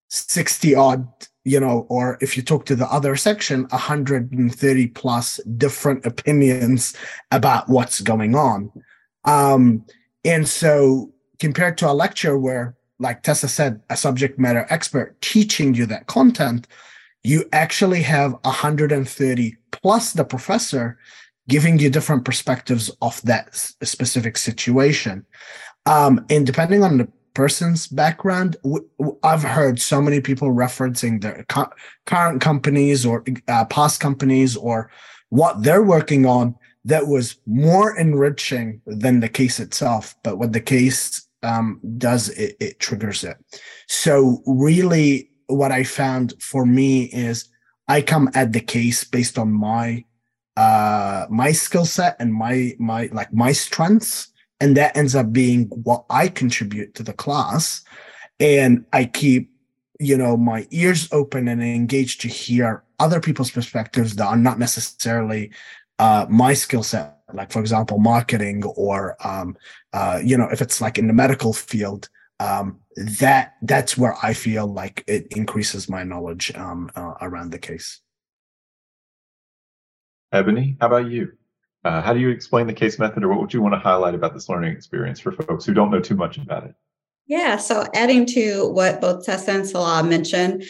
60 0.10 0.76
odd, 0.76 1.08
you 1.44 1.60
know, 1.60 1.86
or 1.90 2.18
if 2.22 2.38
you 2.38 2.44
talk 2.44 2.66
to 2.66 2.76
the 2.76 2.88
other 2.88 3.16
section, 3.16 3.64
130 3.70 4.88
plus 4.88 5.38
different 5.58 6.06
opinions 6.06 6.96
about 7.32 7.68
what's 7.68 8.02
going 8.02 8.36
on. 8.36 8.72
Um, 9.26 9.86
and 10.24 10.48
so 10.48 11.12
compared 11.40 11.78
to 11.80 11.90
a 11.90 11.94
lecture 11.94 12.38
where, 12.38 12.76
like 13.00 13.24
Tessa 13.24 13.48
said, 13.48 13.82
a 13.90 13.98
subject 13.98 14.38
matter 14.38 14.68
expert 14.70 15.20
teaching 15.22 15.74
you 15.74 15.88
that 15.88 16.06
content, 16.06 16.68
you 17.24 17.46
actually 17.52 18.04
have 18.04 18.34
130 18.44 19.56
plus 19.72 20.14
the 20.14 20.24
professor 20.24 20.98
giving 21.48 21.80
you 21.80 21.90
different 21.90 22.24
perspectives 22.24 22.92
of 23.02 23.22
that 23.24 23.54
specific 23.56 24.38
situation. 24.38 25.26
Um, 25.88 26.24
and 26.30 26.46
depending 26.46 26.84
on 26.84 27.00
the 27.00 27.08
person's 27.34 27.88
background, 27.88 28.58
I've 29.24 29.44
heard 29.44 29.80
so 29.80 30.02
many 30.02 30.22
people 30.22 30.50
referencing 30.50 31.22
their 31.22 31.46
current 32.06 32.42
companies 32.42 33.06
or 33.06 33.24
uh, 33.48 33.66
past 33.66 34.00
companies 34.00 34.56
or 34.56 34.92
what 35.30 35.64
they're 35.64 35.84
working 35.84 36.26
on 36.26 36.56
that 36.86 37.08
was 37.08 37.38
more 37.46 37.98
enriching 37.98 38.82
than 38.86 39.20
the 39.20 39.30
case 39.30 39.60
itself. 39.60 40.16
But 40.24 40.38
what 40.38 40.54
the 40.54 40.62
case 40.62 41.28
um, 41.44 41.80
does, 41.98 42.30
it, 42.30 42.56
it 42.60 42.80
triggers 42.80 43.24
it. 43.24 43.38
So, 43.88 44.42
really, 44.46 45.32
what 45.48 45.72
I 45.72 45.84
found 45.84 46.34
for 46.40 46.66
me 46.66 47.04
is 47.06 47.50
I 47.88 48.02
come 48.02 48.30
at 48.34 48.54
the 48.54 48.62
case 48.62 49.04
based 49.04 49.38
on 49.38 49.52
my 49.52 50.06
uh 50.58 51.26
my 51.30 51.54
skill 51.54 51.86
set 51.86 52.18
and 52.20 52.34
my 52.34 52.74
my 52.78 53.10
like 53.14 53.34
my 53.34 53.54
strengths 53.54 54.31
and 54.62 54.78
that 54.78 54.96
ends 54.96 55.16
up 55.16 55.34
being 55.34 55.66
what 55.70 56.06
I 56.10 56.28
contribute 56.28 56.94
to 56.96 57.04
the 57.04 57.14
class. 57.14 57.84
And 58.40 58.86
I 58.94 59.06
keep, 59.06 59.52
you 60.00 60.16
know, 60.16 60.38
my 60.38 60.68
ears 60.70 61.10
open 61.12 61.48
and 61.48 61.62
engaged 61.62 62.22
to 62.22 62.28
hear 62.28 62.84
other 63.00 63.20
people's 63.20 63.52
perspectives 63.52 64.16
that 64.16 64.26
are 64.26 64.38
not 64.38 64.60
necessarily 64.60 65.52
uh, 66.00 66.28
my 66.30 66.54
skill 66.54 66.84
set. 66.84 67.18
Like, 67.34 67.52
for 67.52 67.60
example, 67.60 67.98
marketing, 67.98 68.64
or 68.64 69.16
um, 69.26 69.58
uh, 69.94 70.20
you 70.24 70.38
know, 70.38 70.50
if 70.52 70.62
it's 70.62 70.82
like 70.82 70.98
in 70.98 71.08
the 71.08 71.14
medical 71.14 71.54
field, 71.54 72.10
um, 72.40 72.80
that 72.98 73.54
that's 73.62 73.98
where 73.98 74.16
I 74.22 74.34
feel 74.34 74.68
like 74.68 75.04
it 75.08 75.28
increases 75.32 75.88
my 75.88 76.04
knowledge 76.04 76.54
um, 76.56 76.92
uh, 76.96 77.14
around 77.22 77.52
the 77.52 77.60
case. 77.60 78.02
Eboni, 80.34 80.78
how 80.80 80.88
about 80.88 81.10
you? 81.10 81.32
Uh, 81.84 82.02
how 82.02 82.14
do 82.14 82.20
you 82.20 82.30
explain 82.30 82.68
the 82.68 82.74
case 82.74 83.00
method, 83.00 83.24
or 83.24 83.30
what 83.30 83.40
would 83.40 83.54
you 83.54 83.62
want 83.62 83.74
to 83.74 83.80
highlight 83.80 84.16
about 84.16 84.34
this 84.34 84.50
learning 84.50 84.72
experience 84.72 85.20
for 85.20 85.32
folks 85.32 85.66
who 85.66 85.74
don't 85.74 85.92
know 85.92 86.00
too 86.00 86.16
much 86.16 86.38
about 86.38 86.64
it? 86.66 86.76
Yeah, 87.28 87.58
so 87.58 87.86
adding 87.94 88.26
to 88.28 88.70
what 88.70 89.02
both 89.02 89.26
Tessa 89.26 89.52
and 89.52 89.68
Salah 89.68 90.04
mentioned, 90.04 90.64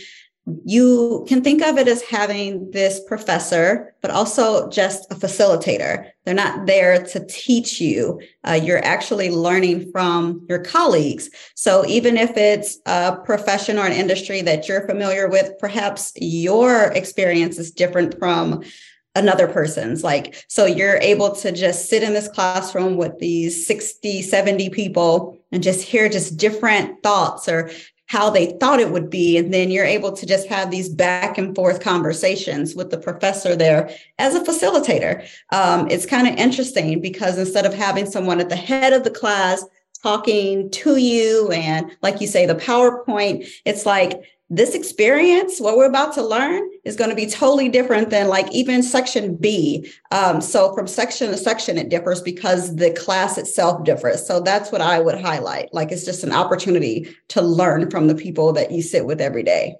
you 0.65 1.23
can 1.27 1.43
think 1.43 1.61
of 1.61 1.77
it 1.77 1.87
as 1.87 2.01
having 2.01 2.71
this 2.71 2.99
professor, 3.07 3.95
but 4.01 4.09
also 4.09 4.69
just 4.69 5.11
a 5.11 5.15
facilitator. 5.15 6.09
They're 6.23 6.33
not 6.33 6.65
there 6.65 7.03
to 7.03 7.25
teach 7.27 7.79
you. 7.79 8.19
Uh, 8.43 8.59
you're 8.61 8.83
actually 8.83 9.29
learning 9.29 9.91
from 9.91 10.45
your 10.49 10.59
colleagues. 10.59 11.29
So 11.55 11.85
even 11.85 12.17
if 12.17 12.35
it's 12.37 12.79
a 12.85 13.17
profession 13.17 13.77
or 13.77 13.85
an 13.85 13.93
industry 13.93 14.41
that 14.41 14.67
you're 14.67 14.87
familiar 14.87 15.29
with, 15.29 15.53
perhaps 15.59 16.11
your 16.15 16.85
experience 16.85 17.59
is 17.59 17.71
different 17.71 18.17
from 18.17 18.63
another 19.15 19.47
person's 19.47 20.03
like 20.03 20.45
so 20.47 20.65
you're 20.65 20.95
able 20.97 21.35
to 21.35 21.51
just 21.51 21.89
sit 21.89 22.01
in 22.01 22.13
this 22.13 22.29
classroom 22.29 22.95
with 22.95 23.17
these 23.19 23.67
60 23.67 24.21
70 24.21 24.69
people 24.69 25.37
and 25.51 25.61
just 25.61 25.81
hear 25.81 26.07
just 26.07 26.37
different 26.37 27.03
thoughts 27.03 27.49
or 27.49 27.69
how 28.11 28.29
they 28.29 28.57
thought 28.59 28.81
it 28.81 28.91
would 28.91 29.09
be. 29.09 29.37
And 29.37 29.53
then 29.53 29.71
you're 29.71 29.85
able 29.85 30.11
to 30.11 30.25
just 30.25 30.49
have 30.49 30.69
these 30.69 30.89
back 30.89 31.37
and 31.37 31.55
forth 31.55 31.79
conversations 31.79 32.75
with 32.75 32.89
the 32.89 32.97
professor 32.97 33.55
there 33.55 33.89
as 34.19 34.35
a 34.35 34.41
facilitator. 34.41 35.25
Um, 35.53 35.89
it's 35.89 36.05
kind 36.05 36.27
of 36.27 36.35
interesting 36.35 36.99
because 36.99 37.37
instead 37.37 37.65
of 37.65 37.73
having 37.73 38.05
someone 38.05 38.41
at 38.41 38.49
the 38.49 38.57
head 38.57 38.91
of 38.91 39.05
the 39.05 39.11
class 39.11 39.63
talking 40.03 40.69
to 40.71 40.97
you 40.97 41.49
and 41.51 41.91
like 42.01 42.19
you 42.19 42.27
say 42.27 42.47
the 42.47 42.55
powerpoint 42.55 43.47
it's 43.65 43.85
like 43.85 44.19
this 44.53 44.75
experience, 44.75 45.61
what 45.61 45.77
we're 45.77 45.85
about 45.85 46.13
to 46.13 46.21
learn, 46.21 46.69
is 46.83 46.97
going 46.97 47.09
to 47.09 47.15
be 47.15 47.25
totally 47.25 47.69
different 47.69 48.09
than 48.09 48.27
like 48.27 48.51
even 48.51 48.83
section 48.83 49.37
B. 49.37 49.89
Um, 50.11 50.41
so 50.41 50.73
from 50.75 50.87
section 50.87 51.31
to 51.31 51.37
section, 51.37 51.77
it 51.77 51.87
differs 51.87 52.21
because 52.21 52.75
the 52.75 52.91
class 52.91 53.37
itself 53.37 53.85
differs. 53.85 54.27
So 54.27 54.41
that's 54.41 54.69
what 54.69 54.81
I 54.81 54.99
would 54.99 55.19
highlight. 55.19 55.73
Like 55.73 55.93
it's 55.93 56.03
just 56.03 56.25
an 56.25 56.33
opportunity 56.33 57.07
to 57.29 57.41
learn 57.41 57.89
from 57.89 58.07
the 58.07 58.15
people 58.15 58.51
that 58.51 58.73
you 58.73 58.81
sit 58.81 59.05
with 59.05 59.21
every 59.21 59.43
day. 59.43 59.77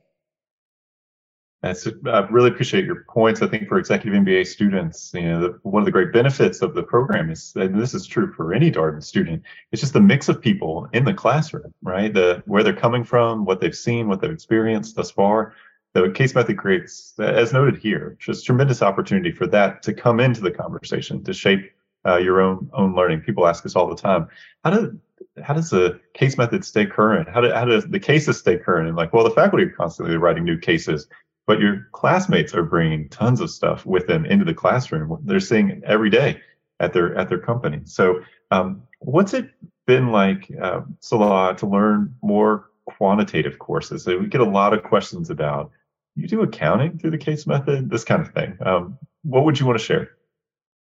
That's, 1.62 1.88
I 2.08 2.20
really 2.32 2.50
appreciate 2.50 2.86
your 2.86 3.04
points. 3.08 3.44
I 3.44 3.48
think 3.48 3.68
for 3.68 3.78
executive 3.78 4.20
MBA 4.20 4.48
students, 4.48 5.12
you 5.14 5.22
know, 5.22 5.42
the, 5.42 5.60
one 5.62 5.82
of 5.82 5.86
the 5.86 5.92
great 5.92 6.12
benefits 6.12 6.64
of 6.64 6.74
the 6.74 6.82
program 6.82 7.30
is, 7.30 7.54
and 7.56 7.80
this 7.80 7.94
is 7.94 8.08
true 8.08 8.34
for 8.34 8.52
any 8.52 8.72
Darden 8.72 9.04
student, 9.04 9.44
it's 9.72 9.82
just 9.82 9.94
the 9.94 10.02
mix 10.02 10.28
of 10.28 10.42
people 10.42 10.90
in 10.92 11.06
the 11.06 11.14
classroom, 11.14 11.72
right? 11.84 12.12
The 12.12 12.42
where 12.48 12.64
they're 12.64 12.76
coming 12.76 13.04
from, 13.04 13.46
what 13.46 13.62
they've 13.62 13.76
seen, 13.76 14.08
what 14.08 14.22
they've 14.22 14.32
experienced 14.32 14.96
thus 14.96 15.12
far. 15.12 15.54
The 15.94 16.10
case 16.10 16.34
method 16.34 16.58
creates, 16.58 17.14
as 17.20 17.54
noted 17.54 17.78
here, 17.78 18.18
just 18.20 18.46
tremendous 18.46 18.82
opportunity 18.82 19.32
for 19.32 19.46
that 19.48 19.84
to 19.84 19.94
come 19.94 20.20
into 20.20 20.42
the 20.42 20.52
conversation 20.52 21.24
to 21.26 21.34
shape 21.34 21.72
uh, 22.08 22.18
your 22.18 22.42
own 22.42 22.72
own 22.74 22.96
learning. 22.96 23.22
People 23.22 23.48
ask 23.48 23.64
us 23.68 23.76
all 23.76 23.88
the 23.88 23.96
time, 23.96 24.28
how 24.64 24.72
do 24.72 25.00
how 25.44 25.54
does 25.54 25.70
the 25.70 26.00
case 26.16 26.40
method 26.40 26.66
stay 26.66 26.88
current? 26.88 27.30
How 27.30 27.42
do 27.42 27.52
how 27.52 27.66
does 27.66 27.86
the 27.86 28.00
cases 28.00 28.40
stay 28.40 28.58
current? 28.58 28.88
And 28.88 28.98
like, 28.98 29.14
well, 29.14 29.24
the 29.24 29.30
faculty 29.30 29.66
are 29.66 29.70
constantly 29.70 30.18
writing 30.18 30.44
new 30.44 30.58
cases 30.58 31.08
but 31.48 31.60
your 31.60 31.88
classmates 31.92 32.54
are 32.54 32.64
bringing 32.64 33.10
tons 33.10 33.42
of 33.42 33.50
stuff 33.50 33.86
with 33.86 34.08
them 34.08 34.26
into 34.26 34.46
the 34.46 34.54
classroom. 34.54 35.18
They're 35.24 35.40
seeing 35.40 35.82
every 35.86 36.10
day 36.10 36.40
at 36.80 36.94
their 36.94 37.16
at 37.18 37.30
their 37.30 37.40
company. 37.40 37.82
So, 37.86 38.22
um, 38.52 38.84
what's 39.00 39.34
it 39.34 39.50
been 39.88 40.12
like, 40.12 40.52
uh, 40.62 40.82
Salah, 41.00 41.56
to 41.58 41.68
learn 41.68 42.16
more 42.22 42.70
quantitative 42.86 43.60
courses? 43.60 44.04
So 44.04 44.18
we 44.18 44.28
get 44.28 44.42
a 44.42 44.46
lot 44.46 44.74
of 44.74 44.84
questions 44.84 45.30
about 45.30 45.72
you 46.16 46.28
do 46.28 46.42
accounting 46.42 46.98
through 46.98 47.12
the 47.12 47.18
case 47.18 47.48
method, 47.48 47.90
this 47.90 48.04
kind 48.04 48.22
of 48.22 48.34
thing. 48.34 48.58
Um, 48.66 48.98
what 49.24 49.46
would 49.46 49.60
you 49.60 49.66
want 49.66 49.80
to 49.80 49.86
share? 49.86 50.12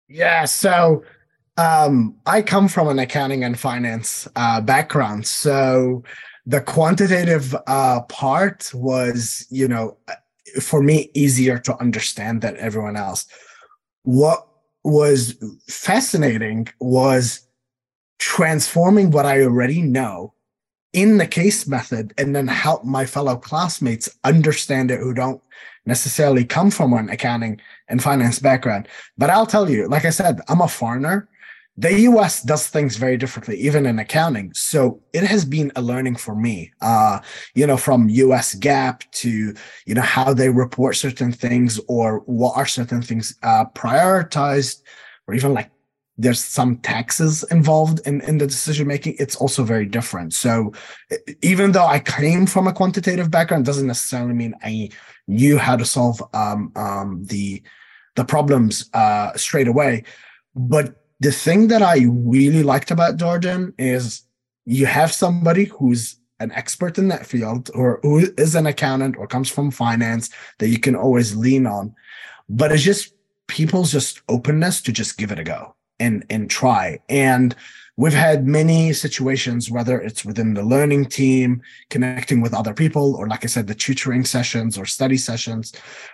Yeah, 0.09 0.45
so 0.45 1.03
um, 1.57 2.17
I 2.27 2.43
come 2.43 2.69
from 2.69 2.89
an 2.89 2.99
accounting 2.99 3.43
and 3.43 3.59
finance 3.59 4.29
uh, 4.37 4.61
background, 4.61 5.27
so 5.27 6.05
the 6.47 6.61
quantitative 6.61 7.57
uh, 7.67 8.03
part 8.03 8.71
was, 8.73 9.47
you 9.51 9.67
know, 9.67 9.97
for 10.63 10.83
me 10.83 11.11
easier 11.15 11.59
to 11.59 11.79
understand 11.81 12.43
than 12.43 12.57
everyone 12.57 12.97
else. 12.97 13.27
What 14.03 14.47
was 14.85 15.35
fascinating 15.69 16.69
was 16.81 17.47
transforming 18.19 19.11
what 19.11 19.27
I 19.27 19.43
already 19.43 19.83
know 19.83 20.33
in 20.93 21.19
the 21.19 21.27
case 21.27 21.67
method 21.67 22.15
and 22.17 22.35
then 22.35 22.49
help 22.49 22.85
my 22.85 23.05
fellow 23.05 23.37
classmates 23.37 24.09
understand 24.25 24.91
it 24.91 25.01
who 25.01 25.13
don't 25.13 25.43
necessarily 25.85 26.45
come 26.45 26.71
from 26.71 26.93
an 26.95 27.11
accounting 27.11 27.61
and 27.89 28.03
finance 28.03 28.39
background. 28.39 28.89
But 29.19 29.31
I'll 29.31 29.47
tell 29.47 29.69
you, 29.69 29.89
like 29.89 30.05
I 30.05 30.11
said, 30.11 30.41
I'm 30.49 30.61
a 30.61 30.69
foreigner 30.69 31.29
the 31.79 32.01
US 32.01 32.43
does 32.43 32.69
things 32.69 32.97
very 32.97 33.17
differently, 33.17 33.57
even 33.59 33.85
in 33.85 33.99
accounting. 33.99 34.53
So 34.55 35.03
it 35.13 35.25
has 35.25 35.45
been 35.45 35.71
a 35.77 35.83
learning 35.83 36.17
for 36.17 36.35
me, 36.35 36.73
uh, 36.81 37.21
you 37.55 37.67
know, 37.67 37.77
from 37.77 38.09
US 38.09 38.55
GAAP 38.55 39.03
to, 39.13 39.55
you 39.85 39.95
know, 39.95 40.03
how 40.03 40.33
they 40.33 40.49
report 40.49 40.97
certain 40.97 41.33
things 41.33 41.79
or 41.87 42.21
what 42.21 42.57
are 42.57 42.67
certain 42.67 43.03
things 43.03 43.37
uh, 43.43 43.67
prioritized, 43.75 44.83
or 45.27 45.35
even 45.35 45.53
like 45.53 45.71
there's 46.19 46.43
some 46.43 46.79
taxes 46.79 47.45
involved 47.51 48.01
in, 48.07 48.23
in 48.23 48.39
the 48.39 48.47
decision 48.47 48.87
making. 48.87 49.17
It's 49.19 49.37
also 49.37 49.63
very 49.63 49.85
different. 49.85 50.33
So 50.33 50.73
even 51.43 51.73
though 51.73 51.85
I 51.85 52.01
came 52.01 52.47
from 52.47 52.67
a 52.69 52.73
quantitative 52.73 53.31
background, 53.31 53.67
doesn't 53.67 53.87
necessarily 53.87 54.33
mean 54.33 54.55
I 54.63 54.89
knew 55.27 55.59
how 55.59 55.77
to 55.77 55.85
solve 55.85 56.23
um, 56.33 56.73
um, 56.75 57.25
the 57.27 57.63
the 58.15 58.25
problems 58.25 58.89
uh, 58.95 59.37
straight 59.37 59.69
away. 59.69 60.05
But 60.55 61.06
the 61.21 61.33
thing 61.33 61.69
that 61.69 61.83
I 61.83 62.07
really 62.09 62.63
liked 62.63 62.91
about 62.91 63.17
Darden 63.17 63.73
is 63.79 64.23
you 64.65 64.87
have 64.87 65.13
somebody 65.13 65.65
who's 65.65 66.19
an 66.41 66.53
expert 66.53 66.99
in 66.99 67.09
that 67.09 67.27
field 67.27 67.71
or 67.75 68.01
who 68.03 68.29
is 68.37 68.55
an 68.55 68.67
accountant 68.67 69.17
or 69.17 69.27
comes 69.27 69.49
from 69.49 69.71
finance 69.71 70.29
that 70.59 70.69
you 70.69 70.79
can 70.79 70.95
always 70.95 71.35
lean 71.35 71.67
on. 71.67 71.95
But 72.49 72.73
it's 72.73 72.83
just 72.83 73.15
people's 73.47 73.93
just 73.93 74.21
openness 74.29 74.83
to 74.83 74.93
just 74.93 75.17
give 75.17 75.31
it 75.31 75.39
a 75.39 75.45
go 75.45 75.75
and 75.99 76.25
and 76.29 76.51
try. 76.51 77.01
And 77.09 77.57
we've 77.97 78.13
had 78.13 78.47
many 78.47 78.93
situations, 78.93 79.71
whether 79.71 80.01
it's 80.01 80.25
within 80.25 80.53
the 80.55 80.63
learning 80.63 81.07
team, 81.07 81.63
connecting 81.89 82.43
with 82.43 82.53
other 82.53 82.75
people, 82.75 83.17
or 83.17 83.27
like 83.27 83.45
I 83.45 83.49
said, 83.49 83.67
the 83.67 83.75
tutoring 83.75 84.25
sessions 84.25 84.77
or 84.77 84.85
study 84.85 85.17
sessions, 85.17 85.73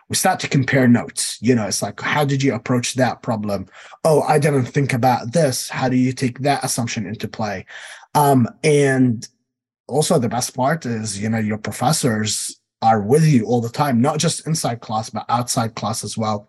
we 0.09 0.15
start 0.15 0.39
to 0.41 0.49
compare 0.49 0.87
notes. 0.87 1.39
You 1.41 1.55
know, 1.55 1.67
it's 1.67 1.83
like, 1.83 2.01
how 2.01 2.25
did 2.25 2.43
you 2.43 2.55
approach 2.55 2.95
that 2.95 3.23
problem? 3.23 3.67
Oh, 4.05 4.23
I 4.23 4.39
didn't 4.39 4.67
think 4.67 4.93
about 4.93 5.33
this. 5.33 5.69
How 5.69 5.89
do 5.89 5.97
you 5.97 6.13
take 6.13 6.39
that 6.41 6.65
assumption 6.65 7.05
into 7.07 7.27
play? 7.27 7.67
Um, 8.15 8.49
and 8.63 9.27
also 9.89 10.19
the 10.19 10.29
best 10.29 10.55
part 10.55 10.87
is, 10.87 11.21
you 11.21 11.29
know, 11.29 11.39
your 11.39 11.59
professors 11.59 12.61
are 12.81 13.01
with 13.01 13.25
you 13.25 13.45
all 13.47 13.61
the 13.61 13.69
time, 13.69 14.01
not 14.01 14.19
just 14.19 14.47
inside 14.47 14.81
class, 14.81 15.11
but 15.11 15.25
outside 15.29 15.75
class 15.75 16.05
as 16.05 16.17
well 16.17 16.49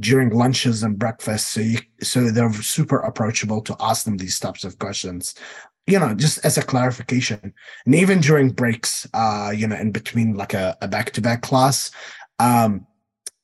during 0.00 0.30
lunches 0.30 0.82
and 0.82 0.98
breakfast. 0.98 1.48
So 1.48 1.60
you, 1.60 1.78
so 2.02 2.30
they're 2.30 2.52
super 2.52 2.98
approachable 2.98 3.60
to 3.62 3.76
ask 3.80 4.04
them 4.04 4.16
these 4.16 4.38
types 4.38 4.64
of 4.64 4.78
questions. 4.78 5.34
You 5.86 5.98
know, 5.98 6.14
just 6.14 6.44
as 6.44 6.58
a 6.58 6.62
clarification, 6.62 7.52
and 7.86 7.94
even 7.94 8.20
during 8.20 8.50
breaks, 8.50 9.06
uh, 9.14 9.52
you 9.54 9.66
know, 9.66 9.76
in 9.76 9.90
between 9.90 10.34
like 10.34 10.54
a, 10.54 10.76
a 10.80 10.86
back-to-back 10.86 11.42
class, 11.42 11.90
um, 12.38 12.86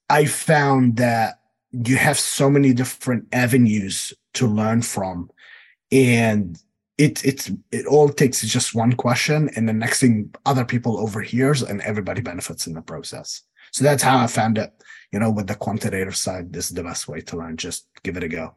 I 0.09 0.25
found 0.27 0.97
that 0.99 1.41
you 1.73 1.97
have 1.97 2.19
so 2.19 2.49
many 2.49 2.73
different 2.73 3.27
avenues 3.33 4.13
to 4.35 4.47
learn 4.47 4.83
from, 4.83 5.31
and 5.91 6.57
it 6.97 7.25
it's 7.25 7.51
it 7.73 7.87
all 7.87 8.09
takes 8.09 8.41
just 8.43 8.73
one 8.73 8.93
question, 8.93 9.51
and 9.57 9.69
the 9.69 9.73
next 9.73 9.99
thing 9.99 10.33
other 10.47 10.65
people 10.65 10.99
overhears, 10.99 11.63
and 11.63 11.81
everybody 11.83 12.21
benefits 12.21 12.69
in 12.69 12.75
the 12.75 12.83
process. 12.83 13.43
So 13.73 13.83
that's 13.83 14.03
how 14.03 14.17
I 14.17 14.29
found 14.29 14.59
it 14.59 14.73
you 15.13 15.19
know, 15.19 15.31
with 15.31 15.47
the 15.47 15.55
quantitative 15.55 16.17
side, 16.17 16.53
this 16.53 16.69
is 16.69 16.75
the 16.75 16.83
best 16.83 17.09
way 17.09 17.21
to 17.23 17.37
learn. 17.37 17.57
Just 17.57 17.87
give 18.03 18.17
it 18.17 18.25
a 18.25 18.29
go. 18.29 18.55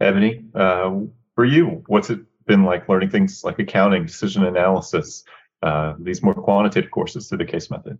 Eboni, 0.00 0.44
uh, 0.54 1.06
for 1.34 1.44
you, 1.44 1.82
what's 1.86 2.10
it 2.10 2.20
been 2.46 2.64
like 2.64 2.88
learning 2.88 3.10
things 3.10 3.44
like 3.44 3.58
accounting, 3.58 4.06
decision 4.06 4.44
analysis, 4.44 5.24
uh, 5.62 5.94
these 5.98 6.22
more 6.22 6.34
quantitative 6.34 6.90
courses 6.90 7.28
through 7.28 7.38
the 7.38 7.44
case 7.44 7.70
method? 7.70 7.98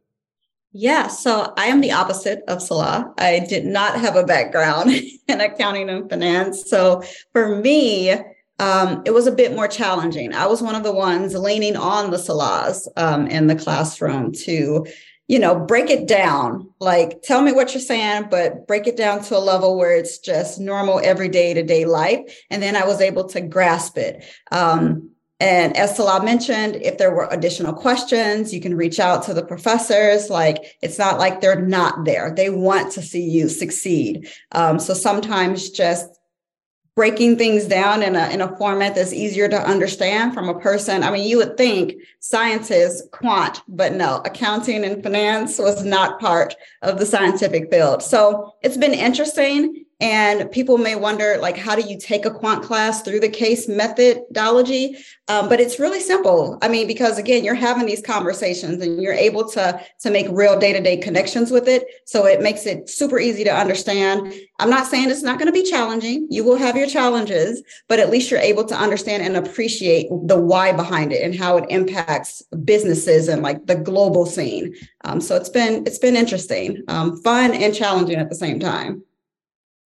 Yeah, 0.72 1.08
so 1.08 1.52
I 1.56 1.66
am 1.66 1.80
the 1.80 1.92
opposite 1.92 2.42
of 2.46 2.62
Salah. 2.62 3.12
I 3.18 3.44
did 3.48 3.66
not 3.66 4.00
have 4.00 4.16
a 4.16 4.24
background 4.24 4.90
in 5.28 5.40
accounting 5.40 5.90
and 5.90 6.08
finance. 6.08 6.70
So 6.70 7.02
for 7.32 7.56
me, 7.56 8.12
um, 8.60 9.02
it 9.04 9.12
was 9.12 9.26
a 9.26 9.32
bit 9.32 9.54
more 9.54 9.66
challenging. 9.66 10.34
I 10.34 10.46
was 10.46 10.62
one 10.62 10.74
of 10.74 10.84
the 10.84 10.92
ones 10.92 11.34
leaning 11.34 11.76
on 11.76 12.10
the 12.10 12.18
Salahs 12.18 12.86
um, 12.96 13.26
in 13.26 13.46
the 13.46 13.56
classroom 13.56 14.32
to, 14.32 14.86
you 15.30 15.38
know, 15.38 15.54
break 15.54 15.90
it 15.90 16.08
down. 16.08 16.68
Like, 16.80 17.22
tell 17.22 17.40
me 17.40 17.52
what 17.52 17.72
you're 17.72 17.80
saying, 17.80 18.26
but 18.32 18.66
break 18.66 18.88
it 18.88 18.96
down 18.96 19.22
to 19.22 19.36
a 19.36 19.38
level 19.38 19.78
where 19.78 19.94
it's 19.94 20.18
just 20.18 20.58
normal, 20.58 21.00
everyday 21.04 21.54
to 21.54 21.62
day 21.62 21.84
life. 21.84 22.42
And 22.50 22.60
then 22.60 22.74
I 22.74 22.84
was 22.84 23.00
able 23.00 23.28
to 23.28 23.40
grasp 23.40 23.96
it. 23.96 24.24
Um, 24.50 25.10
and 25.38 25.76
as 25.76 25.94
Salah 25.94 26.24
mentioned, 26.24 26.82
if 26.82 26.98
there 26.98 27.14
were 27.14 27.28
additional 27.30 27.72
questions, 27.72 28.52
you 28.52 28.60
can 28.60 28.76
reach 28.76 28.98
out 28.98 29.22
to 29.22 29.32
the 29.32 29.44
professors. 29.44 30.30
Like 30.30 30.76
it's 30.82 30.98
not 30.98 31.20
like 31.20 31.40
they're 31.40 31.62
not 31.62 32.04
there; 32.04 32.34
they 32.36 32.50
want 32.50 32.90
to 32.92 33.00
see 33.00 33.22
you 33.22 33.48
succeed. 33.48 34.28
Um, 34.50 34.80
so 34.80 34.94
sometimes 34.94 35.70
just 35.70 36.19
breaking 36.96 37.38
things 37.38 37.66
down 37.66 38.02
in 38.02 38.16
a 38.16 38.28
in 38.30 38.40
a 38.40 38.56
format 38.56 38.94
that's 38.94 39.12
easier 39.12 39.48
to 39.48 39.68
understand 39.68 40.34
from 40.34 40.48
a 40.48 40.58
person. 40.58 41.02
I 41.02 41.10
mean, 41.10 41.28
you 41.28 41.38
would 41.38 41.56
think 41.56 41.94
scientists, 42.18 43.02
quant, 43.12 43.62
but 43.68 43.94
no, 43.94 44.20
accounting 44.24 44.84
and 44.84 45.02
finance 45.02 45.58
was 45.58 45.84
not 45.84 46.20
part 46.20 46.54
of 46.82 46.98
the 46.98 47.06
scientific 47.06 47.70
field. 47.70 48.02
So 48.02 48.54
it's 48.62 48.76
been 48.76 48.94
interesting. 48.94 49.84
And 50.00 50.50
people 50.50 50.78
may 50.78 50.96
wonder, 50.96 51.36
like, 51.40 51.58
how 51.58 51.76
do 51.76 51.82
you 51.82 51.98
take 51.98 52.24
a 52.24 52.30
quant 52.30 52.62
class 52.62 53.02
through 53.02 53.20
the 53.20 53.28
case 53.28 53.68
methodology? 53.68 54.96
Um, 55.28 55.48
but 55.48 55.60
it's 55.60 55.78
really 55.78 56.00
simple. 56.00 56.58
I 56.62 56.68
mean, 56.68 56.86
because 56.86 57.18
again, 57.18 57.44
you're 57.44 57.54
having 57.54 57.86
these 57.86 58.00
conversations 58.00 58.82
and 58.82 59.00
you're 59.00 59.12
able 59.12 59.48
to, 59.50 59.80
to 60.00 60.10
make 60.10 60.26
real 60.30 60.58
day 60.58 60.72
to 60.72 60.80
day 60.80 60.96
connections 60.96 61.50
with 61.50 61.68
it. 61.68 61.84
So 62.06 62.26
it 62.26 62.40
makes 62.40 62.64
it 62.64 62.88
super 62.88 63.18
easy 63.18 63.44
to 63.44 63.54
understand. 63.54 64.32
I'm 64.58 64.70
not 64.70 64.86
saying 64.86 65.10
it's 65.10 65.22
not 65.22 65.38
going 65.38 65.52
to 65.52 65.52
be 65.52 65.68
challenging. 65.68 66.26
You 66.30 66.44
will 66.44 66.56
have 66.56 66.76
your 66.76 66.88
challenges, 66.88 67.62
but 67.86 68.00
at 68.00 68.10
least 68.10 68.30
you're 68.30 68.40
able 68.40 68.64
to 68.64 68.74
understand 68.74 69.22
and 69.22 69.36
appreciate 69.36 70.08
the 70.24 70.40
why 70.40 70.72
behind 70.72 71.12
it 71.12 71.22
and 71.22 71.34
how 71.34 71.58
it 71.58 71.66
impacts 71.68 72.42
businesses 72.64 73.28
and 73.28 73.42
like 73.42 73.66
the 73.66 73.76
global 73.76 74.24
scene. 74.24 74.74
Um, 75.04 75.20
so 75.20 75.36
it's 75.36 75.48
been 75.48 75.86
it's 75.86 75.98
been 75.98 76.16
interesting, 76.16 76.82
um, 76.88 77.20
fun 77.22 77.52
and 77.52 77.74
challenging 77.74 78.16
at 78.16 78.30
the 78.30 78.34
same 78.34 78.58
time. 78.58 79.04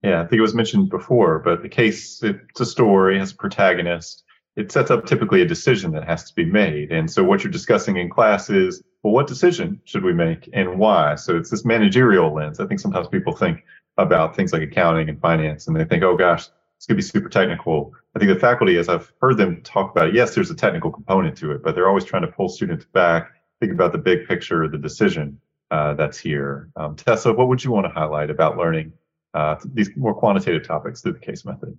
Yeah, 0.05 0.21
I 0.21 0.25
think 0.25 0.37
it 0.37 0.41
was 0.41 0.53
mentioned 0.53 0.89
before, 0.89 1.39
but 1.39 1.63
the 1.63 1.69
case, 1.69 2.21
it's 2.21 2.59
a 2.59 2.65
story, 2.65 3.17
has 3.17 3.31
a 3.31 3.35
protagonist. 3.35 4.23
It 4.55 4.71
sets 4.71 4.91
up 4.91 5.05
typically 5.05 5.41
a 5.41 5.47
decision 5.47 5.91
that 5.93 6.07
has 6.07 6.23
to 6.25 6.35
be 6.35 6.45
made. 6.45 6.91
And 6.91 7.09
so 7.09 7.23
what 7.23 7.43
you're 7.43 7.51
discussing 7.51 7.97
in 7.97 8.09
class 8.09 8.49
is, 8.49 8.83
well, 9.03 9.13
what 9.13 9.27
decision 9.27 9.81
should 9.85 10.03
we 10.03 10.13
make 10.13 10.49
and 10.53 10.77
why? 10.77 11.15
So 11.15 11.35
it's 11.35 11.49
this 11.49 11.65
managerial 11.65 12.33
lens. 12.33 12.59
I 12.59 12.67
think 12.67 12.79
sometimes 12.79 13.07
people 13.07 13.35
think 13.35 13.63
about 13.97 14.35
things 14.35 14.53
like 14.53 14.61
accounting 14.61 15.09
and 15.09 15.19
finance 15.19 15.67
and 15.67 15.75
they 15.75 15.85
think, 15.85 16.03
oh 16.03 16.15
gosh, 16.15 16.47
it's 16.77 16.85
going 16.85 16.95
to 16.97 17.03
be 17.03 17.09
super 17.09 17.29
technical. 17.29 17.93
I 18.15 18.19
think 18.19 18.31
the 18.31 18.39
faculty, 18.39 18.77
as 18.77 18.89
I've 18.89 19.11
heard 19.21 19.37
them 19.37 19.61
talk 19.63 19.91
about 19.91 20.09
it, 20.09 20.15
yes, 20.15 20.35
there's 20.35 20.51
a 20.51 20.55
technical 20.55 20.91
component 20.91 21.37
to 21.37 21.51
it, 21.51 21.63
but 21.63 21.73
they're 21.73 21.87
always 21.87 22.05
trying 22.05 22.21
to 22.21 22.27
pull 22.27 22.49
students 22.49 22.85
back, 22.85 23.31
think 23.59 23.71
about 23.71 23.91
the 23.91 23.97
big 23.97 24.27
picture, 24.27 24.67
the 24.67 24.77
decision 24.77 25.39
uh, 25.71 25.95
that's 25.95 26.17
here. 26.17 26.69
Um, 26.75 26.95
Tessa, 26.95 27.33
what 27.33 27.47
would 27.47 27.63
you 27.63 27.71
want 27.71 27.87
to 27.87 27.91
highlight 27.91 28.29
about 28.29 28.57
learning 28.57 28.93
uh, 29.35 29.55
these 29.73 29.89
more 29.97 30.13
quantitative 30.13 30.65
topics 30.65 31.01
through 31.01 31.13
the 31.13 31.19
case 31.19 31.45
method. 31.45 31.77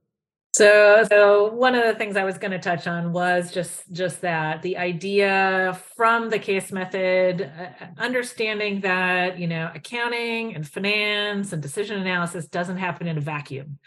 So, 0.54 1.04
so 1.08 1.52
one 1.52 1.74
of 1.74 1.84
the 1.84 1.94
things 1.94 2.16
I 2.16 2.24
was 2.24 2.38
going 2.38 2.52
to 2.52 2.58
touch 2.58 2.86
on 2.86 3.12
was 3.12 3.52
just 3.52 3.92
just 3.92 4.22
that 4.22 4.62
the 4.62 4.78
idea 4.78 5.78
from 5.96 6.30
the 6.30 6.38
case 6.38 6.72
method, 6.72 7.42
uh, 7.42 7.86
understanding 7.98 8.80
that 8.80 9.38
you 9.38 9.48
know 9.48 9.70
accounting 9.74 10.54
and 10.54 10.66
finance 10.66 11.52
and 11.52 11.60
decision 11.60 12.00
analysis 12.00 12.46
doesn't 12.46 12.78
happen 12.78 13.06
in 13.06 13.18
a 13.18 13.20
vacuum, 13.20 13.78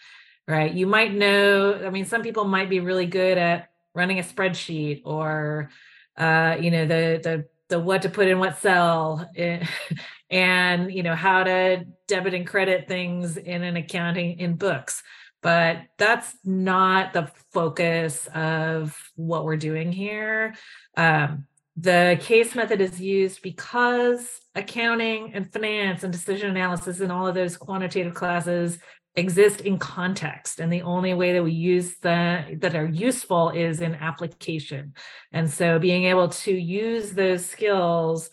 right? 0.48 0.72
You 0.72 0.86
might 0.86 1.14
know. 1.14 1.74
I 1.86 1.90
mean, 1.90 2.06
some 2.06 2.22
people 2.22 2.46
might 2.46 2.70
be 2.70 2.80
really 2.82 3.08
good 3.08 3.38
at 3.38 3.70
running 3.96 4.20
a 4.20 4.24
spreadsheet 4.24 5.02
or, 5.06 5.72
uh, 6.18 6.58
you 6.60 6.70
know, 6.70 6.86
the 6.86 7.20
the 7.24 7.46
the 7.70 7.80
what 7.80 8.04
to 8.04 8.10
put 8.10 8.28
in 8.28 8.38
what 8.38 8.60
cell. 8.60 9.28
And 10.30 10.94
you 10.94 11.04
know 11.04 11.16
how 11.16 11.44
to 11.44 11.86
debit 12.08 12.34
and 12.34 12.46
credit 12.46 12.88
things 12.88 13.38
in 13.38 13.64
an 13.64 13.78
accounting 13.78 14.40
in 14.40 14.56
books. 14.56 15.02
But 15.42 15.84
that's 15.98 16.36
not 16.44 17.14
the 17.14 17.32
focus 17.52 18.28
of 18.34 18.96
what 19.16 19.46
we're 19.46 19.58
doing 19.58 19.92
here. 19.92 20.56
Um, 20.98 21.46
the 21.78 22.18
case 22.22 22.56
method 22.56 22.82
is 22.82 23.00
used 23.00 23.42
because 23.42 24.28
accounting 24.54 25.34
and 25.34 25.52
finance 25.52 26.04
and 26.04 26.12
decision 26.12 26.50
analysis 26.50 27.00
and 27.00 27.12
all 27.12 27.26
of 27.26 27.36
those 27.36 27.56
quantitative 27.56 28.14
classes 28.14 28.80
exist 29.16 29.62
in 29.62 29.78
context 29.80 30.60
and 30.60 30.72
the 30.72 30.82
only 30.82 31.14
way 31.14 31.34
that 31.34 31.44
we 31.44 31.52
use 31.52 31.96
that 32.00 32.62
that 32.62 32.76
are 32.76 32.86
useful 32.86 33.50
is 33.50 33.82
in 33.82 33.96
application. 33.96 34.94
And 35.32 35.50
so 35.50 35.80
being 35.80 36.04
able 36.06 36.30
to 36.30 36.54
use 36.54 37.12
those 37.12 37.46
skills 37.46 38.30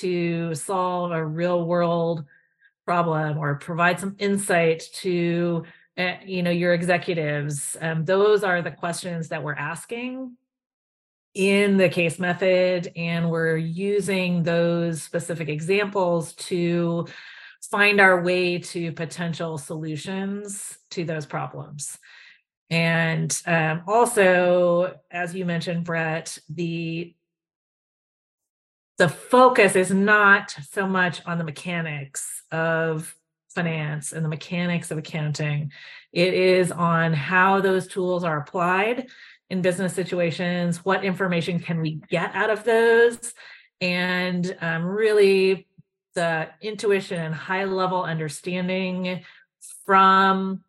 to 0.00 0.54
solve 0.54 1.12
a 1.12 1.24
real 1.24 1.64
world 1.64 2.24
problem 2.84 3.38
or 3.38 3.56
provide 3.56 3.98
some 3.98 4.16
insight 4.18 4.84
to 4.92 5.64
uh, 5.98 6.14
you 6.24 6.42
know 6.42 6.50
your 6.50 6.72
executives 6.72 7.76
um, 7.80 8.04
those 8.04 8.44
are 8.44 8.62
the 8.62 8.70
questions 8.70 9.28
that 9.28 9.42
we're 9.42 9.54
asking 9.54 10.36
in 11.36 11.76
the 11.76 11.88
case 11.90 12.18
method 12.18 12.90
and 12.96 13.30
we're 13.30 13.58
using 13.58 14.42
those 14.42 15.02
specific 15.02 15.50
examples 15.50 16.32
to 16.32 17.06
find 17.70 18.00
our 18.00 18.22
way 18.22 18.58
to 18.58 18.90
potential 18.92 19.58
solutions 19.58 20.78
to 20.88 21.04
those 21.04 21.26
problems. 21.26 21.98
And 22.70 23.38
um, 23.46 23.82
also 23.86 24.98
as 25.10 25.34
you 25.34 25.44
mentioned 25.44 25.84
brett 25.84 26.38
the 26.48 27.14
the 28.98 29.08
focus 29.08 29.76
is 29.76 29.90
not 29.90 30.54
so 30.70 30.86
much 30.86 31.20
on 31.26 31.38
the 31.38 31.44
mechanics 31.44 32.42
of 32.50 33.14
finance 33.54 34.12
and 34.12 34.24
the 34.24 34.28
mechanics 34.28 34.90
of 34.90 34.98
accounting. 34.98 35.72
It 36.12 36.34
is 36.34 36.72
on 36.72 37.12
how 37.12 37.60
those 37.60 37.86
tools 37.86 38.24
are 38.24 38.38
applied 38.38 39.08
in 39.48 39.62
business 39.62 39.94
situations, 39.94 40.84
what 40.84 41.04
information 41.04 41.60
can 41.60 41.80
we 41.80 42.00
get 42.10 42.34
out 42.34 42.50
of 42.50 42.64
those, 42.64 43.32
and 43.80 44.56
um, 44.60 44.84
really 44.84 45.68
the 46.14 46.48
intuition 46.60 47.20
and 47.20 47.34
high 47.34 47.64
level 47.64 48.02
understanding 48.02 49.22
from 49.84 50.64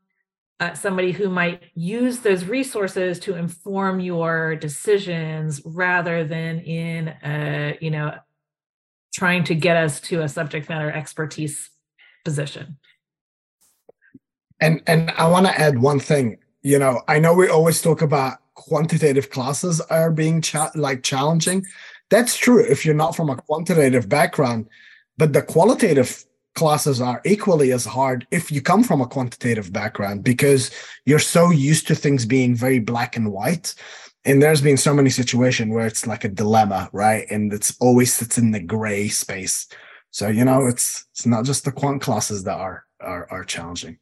uh, 0.60 0.74
somebody 0.74 1.12
who 1.12 1.30
might 1.30 1.64
use 1.76 2.20
those 2.20 2.46
resources 2.46 3.20
to 3.20 3.36
inform 3.36 4.00
your 4.00 4.56
decisions 4.56 5.62
rather 5.66 6.24
than 6.24 6.60
in 6.60 7.10
a 7.24 7.78
you 7.80 7.92
know 7.92 8.14
trying 9.14 9.44
to 9.44 9.56
get 9.56 9.78
us 9.78 10.00
to 10.00 10.22
a 10.22 10.30
subject 10.30 10.70
matter 10.70 10.92
expertise 10.92 11.70
position. 12.26 12.78
And 14.60 14.82
and 14.88 15.12
i 15.12 15.28
want 15.28 15.46
to 15.46 15.60
add 15.60 15.80
one 15.80 16.00
thing. 16.00 16.38
You 16.64 16.80
know 16.80 17.02
i 17.08 17.20
know 17.20 17.34
we 17.34 17.48
always 17.48 17.82
talk 17.82 18.02
about 18.02 18.40
quantitative 18.56 19.30
classes 19.30 19.80
are 19.82 20.12
being 20.12 20.42
cha- 20.42 20.72
like 20.76 21.04
challenging. 21.04 21.66
That's 22.10 22.38
true 22.38 22.60
if 22.60 22.86
you're 22.86 22.96
not 22.96 23.16
from 23.16 23.30
a 23.30 23.36
quantitative 23.36 24.10
background 24.10 24.68
but 25.18 25.34
the 25.34 25.42
qualitative 25.42 26.26
classes 26.58 27.00
are 27.00 27.22
equally 27.24 27.72
as 27.72 27.86
hard 27.86 28.26
if 28.32 28.52
you 28.52 28.62
come 28.62 28.84
from 28.84 29.00
a 29.00 29.06
quantitative 29.06 29.72
background 29.72 30.24
because 30.24 30.72
you're 31.06 31.20
so 31.20 31.52
used 31.52 31.88
to 31.88 31.94
things 31.94 32.26
being 32.26 32.56
very 32.56 32.80
black 32.80 33.16
and 33.16 33.32
white 33.32 33.76
and 34.26 34.42
there's 34.42 34.60
been 34.60 34.76
so 34.76 34.92
many 34.92 35.12
situations 35.12 35.72
where 35.72 35.86
it's 35.86 36.08
like 36.08 36.24
a 36.24 36.30
dilemma 36.30 36.90
right 36.94 37.28
and 37.30 37.54
it's 37.54 37.78
always 37.80 38.12
sits 38.12 38.40
in 38.40 38.50
the 38.50 38.60
gray 38.60 39.08
space 39.08 39.68
so 40.10 40.28
you 40.28 40.44
know 40.44 40.66
it's 40.66 41.06
it's 41.12 41.28
not 41.28 41.46
just 41.46 41.64
the 41.64 41.72
quant 41.72 42.02
classes 42.02 42.44
that 42.44 42.58
are 42.58 42.86
are, 43.02 43.28
are 43.30 43.44
challenging 43.44 44.00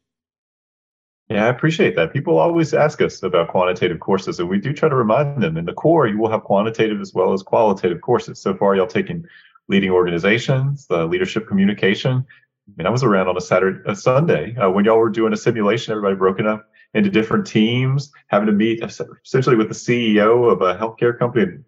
yeah, 1.28 1.46
I 1.46 1.48
appreciate 1.48 1.96
that. 1.96 2.12
People 2.12 2.38
always 2.38 2.72
ask 2.72 3.02
us 3.02 3.20
about 3.24 3.48
quantitative 3.48 3.98
courses, 3.98 4.38
and 4.38 4.48
we 4.48 4.60
do 4.60 4.72
try 4.72 4.88
to 4.88 4.94
remind 4.94 5.42
them. 5.42 5.56
In 5.56 5.64
the 5.64 5.72
core, 5.72 6.06
you 6.06 6.18
will 6.18 6.30
have 6.30 6.44
quantitative 6.44 7.00
as 7.00 7.14
well 7.14 7.32
as 7.32 7.42
qualitative 7.42 8.00
courses. 8.00 8.40
So 8.40 8.54
far, 8.54 8.76
y'all 8.76 8.86
taken 8.86 9.26
leading 9.68 9.90
organizations, 9.90 10.86
the 10.86 11.06
leadership 11.06 11.46
communication, 11.48 12.24
I 12.68 12.72
mean, 12.76 12.86
I 12.86 12.90
was 12.90 13.04
around 13.04 13.28
on 13.28 13.36
a 13.36 13.40
Saturday, 13.40 13.78
a 13.86 13.94
Sunday 13.94 14.56
uh, 14.56 14.70
when 14.70 14.84
y'all 14.84 14.98
were 14.98 15.08
doing 15.08 15.32
a 15.32 15.36
simulation. 15.36 15.92
Everybody 15.92 16.16
broken 16.16 16.46
up 16.46 16.68
into 16.94 17.10
different 17.10 17.46
teams, 17.46 18.10
having 18.26 18.46
to 18.46 18.52
meet 18.52 18.82
essentially 18.82 19.56
with 19.56 19.68
the 19.68 19.74
CEO 19.74 20.50
of 20.50 20.62
a 20.62 20.76
healthcare 20.76 21.16
company, 21.16 21.58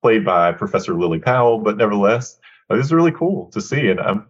played 0.00 0.24
by 0.24 0.52
Professor 0.52 0.94
Lili 0.94 1.18
Powell. 1.18 1.58
But 1.58 1.76
nevertheless, 1.76 2.38
uh, 2.70 2.76
this 2.76 2.86
is 2.86 2.92
really 2.92 3.12
cool 3.12 3.50
to 3.50 3.60
see, 3.60 3.88
and 3.88 4.00
um, 4.00 4.26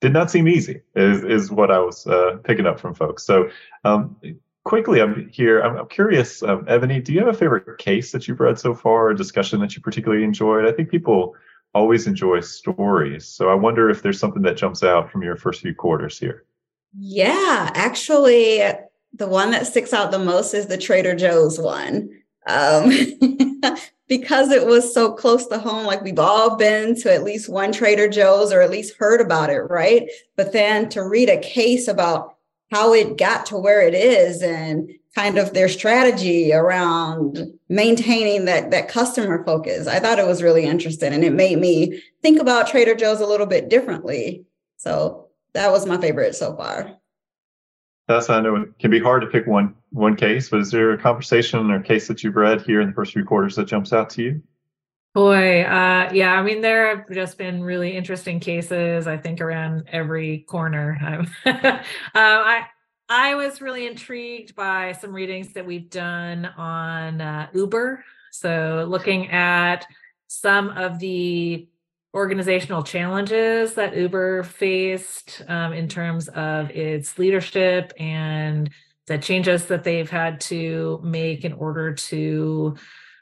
did 0.00 0.12
not 0.12 0.30
seem 0.30 0.46
easy. 0.46 0.82
Is 0.94 1.24
is 1.24 1.50
what 1.50 1.70
I 1.70 1.78
was 1.78 2.06
uh, 2.06 2.38
picking 2.44 2.66
up 2.66 2.80
from 2.80 2.94
folks. 2.94 3.24
So. 3.24 3.50
Um, 3.84 4.16
quickly, 4.64 5.00
I'm 5.00 5.28
here. 5.28 5.60
I'm, 5.60 5.76
I'm 5.76 5.86
curious, 5.86 6.42
um, 6.42 6.64
Eboni. 6.64 7.02
Do 7.02 7.12
you 7.12 7.20
have 7.20 7.28
a 7.28 7.38
favorite 7.38 7.78
case 7.78 8.10
that 8.10 8.26
you've 8.26 8.40
read 8.40 8.58
so 8.58 8.74
far, 8.74 9.10
a 9.10 9.16
discussion 9.16 9.60
that 9.60 9.76
you 9.76 9.80
particularly 9.80 10.24
enjoyed? 10.24 10.66
I 10.66 10.72
think 10.72 10.90
people 10.90 11.36
always 11.76 12.06
enjoy 12.06 12.40
stories. 12.40 13.28
So 13.28 13.50
I 13.50 13.54
wonder 13.54 13.90
if 13.90 14.02
there's 14.02 14.18
something 14.18 14.42
that 14.42 14.56
jumps 14.56 14.82
out 14.82 15.12
from 15.12 15.22
your 15.22 15.36
first 15.36 15.60
few 15.60 15.74
quarters 15.74 16.18
here. 16.18 16.44
Yeah, 16.98 17.70
actually, 17.74 18.62
the 19.12 19.28
one 19.28 19.50
that 19.50 19.66
sticks 19.66 19.92
out 19.92 20.10
the 20.10 20.18
most 20.18 20.54
is 20.54 20.66
the 20.66 20.78
Trader 20.78 21.14
Joe's 21.14 21.60
one. 21.60 22.08
um, 22.46 22.90
because 24.08 24.50
it 24.52 24.64
was 24.66 24.94
so 24.94 25.12
close 25.12 25.46
to 25.48 25.58
home, 25.58 25.84
like 25.84 26.02
we've 26.02 26.18
all 26.18 26.56
been 26.56 26.94
to 27.02 27.12
at 27.12 27.24
least 27.24 27.50
one 27.50 27.72
Trader 27.72 28.08
Joe's 28.08 28.52
or 28.52 28.62
at 28.62 28.70
least 28.70 28.96
heard 28.96 29.20
about 29.20 29.50
it, 29.50 29.60
right? 29.68 30.08
But 30.34 30.52
then 30.52 30.88
to 30.90 31.06
read 31.06 31.28
a 31.28 31.40
case 31.40 31.88
about 31.88 32.36
how 32.70 32.94
it 32.94 33.18
got 33.18 33.44
to 33.46 33.58
where 33.58 33.86
it 33.86 33.94
is 33.94 34.42
and 34.42 34.90
kind 35.16 35.38
of 35.38 35.54
their 35.54 35.68
strategy 35.68 36.52
around 36.52 37.38
maintaining 37.70 38.44
that 38.44 38.70
that 38.70 38.86
customer 38.86 39.42
focus. 39.46 39.86
I 39.86 39.98
thought 39.98 40.18
it 40.18 40.26
was 40.26 40.42
really 40.42 40.64
interesting 40.64 41.14
and 41.14 41.24
it 41.24 41.32
made 41.32 41.58
me 41.58 42.02
think 42.20 42.38
about 42.38 42.68
Trader 42.68 42.94
Joe's 42.94 43.20
a 43.20 43.26
little 43.26 43.46
bit 43.46 43.70
differently. 43.70 44.44
So 44.76 45.28
that 45.54 45.72
was 45.72 45.86
my 45.86 45.98
favorite 45.98 46.34
so 46.34 46.54
far. 46.54 46.98
That's 48.06 48.28
I 48.28 48.42
know 48.42 48.56
it 48.56 48.78
can 48.78 48.90
be 48.90 49.00
hard 49.00 49.22
to 49.22 49.28
pick 49.28 49.46
one 49.46 49.74
one 49.88 50.16
case, 50.16 50.50
but 50.50 50.60
is 50.60 50.70
there 50.70 50.92
a 50.92 50.98
conversation 50.98 51.70
or 51.70 51.80
case 51.80 52.08
that 52.08 52.22
you've 52.22 52.36
read 52.36 52.60
here 52.60 52.82
in 52.82 52.88
the 52.88 52.94
first 52.94 53.14
few 53.14 53.24
quarters 53.24 53.56
that 53.56 53.68
jumps 53.68 53.94
out 53.94 54.10
to 54.10 54.22
you? 54.22 54.42
Boy, 55.14 55.62
uh, 55.62 56.10
yeah, 56.12 56.34
I 56.34 56.42
mean, 56.42 56.60
there 56.60 56.94
have 56.94 57.10
just 57.10 57.38
been 57.38 57.62
really 57.62 57.96
interesting 57.96 58.38
cases. 58.38 59.06
I 59.06 59.16
think 59.16 59.40
around 59.40 59.84
every 59.90 60.40
corner. 60.40 60.98
uh, 61.46 61.80
I 62.14 62.66
I 63.08 63.36
was 63.36 63.60
really 63.60 63.86
intrigued 63.86 64.56
by 64.56 64.92
some 64.92 65.12
readings 65.12 65.52
that 65.52 65.64
we've 65.64 65.88
done 65.88 66.46
on 66.56 67.20
uh, 67.20 67.48
Uber. 67.54 68.04
So 68.32 68.84
looking 68.88 69.30
at 69.30 69.86
some 70.26 70.70
of 70.70 70.98
the 70.98 71.68
organizational 72.14 72.82
challenges 72.82 73.74
that 73.74 73.96
Uber 73.96 74.42
faced 74.42 75.42
um, 75.48 75.72
in 75.72 75.86
terms 75.86 76.28
of 76.28 76.70
its 76.70 77.18
leadership 77.18 77.92
and 77.98 78.70
the 79.06 79.18
changes 79.18 79.66
that 79.66 79.84
they've 79.84 80.10
had 80.10 80.40
to 80.40 81.00
make 81.04 81.44
in 81.44 81.52
order 81.52 81.94
to 81.94 82.74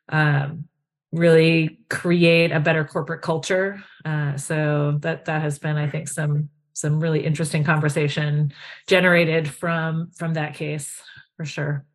um, 0.09 0.67
really 1.13 1.81
create 1.91 2.53
a 2.53 2.61
better 2.61 2.85
corporate 2.85 3.21
culture. 3.21 3.83
Uh, 4.05 4.37
so 4.37 4.97
that 5.01 5.27
that 5.27 5.43
has 5.43 5.59
been, 5.59 5.77
I 5.77 5.89
think, 5.89 6.09
some 6.09 6.49
some 6.75 7.01
really 7.01 7.25
interesting 7.25 7.65
conversation 7.65 8.53
generated 8.87 9.49
from 9.49 10.11
from 10.15 10.35
that 10.35 10.55
case 10.55 11.01
for 11.37 11.45
sure. 11.45 11.87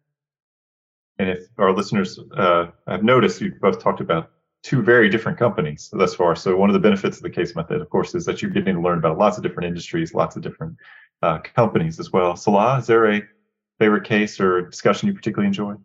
And 1.20 1.30
if 1.30 1.48
our 1.58 1.74
listeners 1.74 2.20
uh, 2.36 2.68
have 2.88 3.04
noticed, 3.04 3.42
you've 3.42 3.60
both 3.60 3.82
talked 3.84 4.00
about 4.00 4.32
two 4.64 4.82
very 4.82 5.10
different 5.10 5.38
companies 5.38 5.90
thus 5.94 6.16
far. 6.16 6.36
So 6.36 6.56
one 6.56 6.70
of 6.70 6.74
the 6.74 6.80
benefits 6.80 7.18
of 7.18 7.24
the 7.24 7.30
case 7.30 7.56
method, 7.56 7.82
of 7.82 7.90
course, 7.90 8.16
is 8.16 8.26
that 8.26 8.42
you're 8.42 8.52
getting 8.52 8.76
to 8.76 8.82
learn 8.82 8.98
about 8.98 9.18
lots 9.18 9.38
of 9.38 9.44
different 9.44 9.68
industries, 9.68 10.14
lots 10.14 10.36
of 10.36 10.42
different 10.42 10.76
uh, 11.22 11.40
companies 11.40 12.00
as 12.00 12.12
well. 12.12 12.36
Salah, 12.36 12.80
is 12.80 12.88
there 12.88 13.12
a 13.12 13.22
favorite 13.80 14.06
case 14.06 14.40
or 14.40 14.62
discussion 14.62 15.08
you 15.08 15.14
particularly 15.14 15.48
enjoy? 15.48 15.76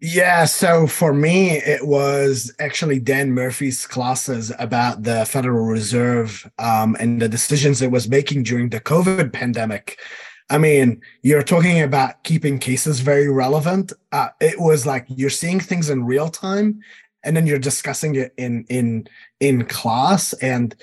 Yeah, 0.00 0.46
so 0.46 0.86
for 0.86 1.12
me, 1.12 1.58
it 1.58 1.86
was 1.86 2.54
actually 2.58 3.00
Dan 3.00 3.32
Murphy's 3.32 3.86
classes 3.86 4.50
about 4.58 5.02
the 5.02 5.26
Federal 5.26 5.66
Reserve 5.66 6.50
um, 6.58 6.96
and 6.98 7.20
the 7.20 7.28
decisions 7.28 7.82
it 7.82 7.90
was 7.90 8.08
making 8.08 8.44
during 8.44 8.70
the 8.70 8.80
COVID 8.80 9.30
pandemic. 9.32 10.00
I 10.48 10.56
mean, 10.56 11.02
you're 11.22 11.42
talking 11.42 11.82
about 11.82 12.24
keeping 12.24 12.58
cases 12.58 13.00
very 13.00 13.28
relevant. 13.28 13.92
Uh, 14.10 14.28
it 14.40 14.58
was 14.58 14.86
like 14.86 15.04
you're 15.08 15.28
seeing 15.28 15.60
things 15.60 15.90
in 15.90 16.04
real 16.04 16.28
time 16.28 16.80
and 17.22 17.36
then 17.36 17.46
you're 17.46 17.58
discussing 17.58 18.14
it 18.14 18.32
in 18.36 18.64
in 18.68 19.06
in 19.40 19.64
class 19.66 20.32
and 20.34 20.74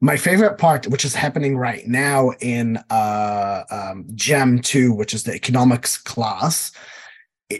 my 0.00 0.16
favorite 0.16 0.58
part 0.58 0.86
which 0.88 1.04
is 1.04 1.14
happening 1.14 1.56
right 1.56 1.86
now 1.86 2.30
in 2.40 2.78
uh 2.90 3.62
um, 3.70 4.06
GEM 4.14 4.60
2 4.60 4.92
which 4.92 5.14
is 5.14 5.24
the 5.24 5.34
economics 5.34 5.96
class 5.96 6.72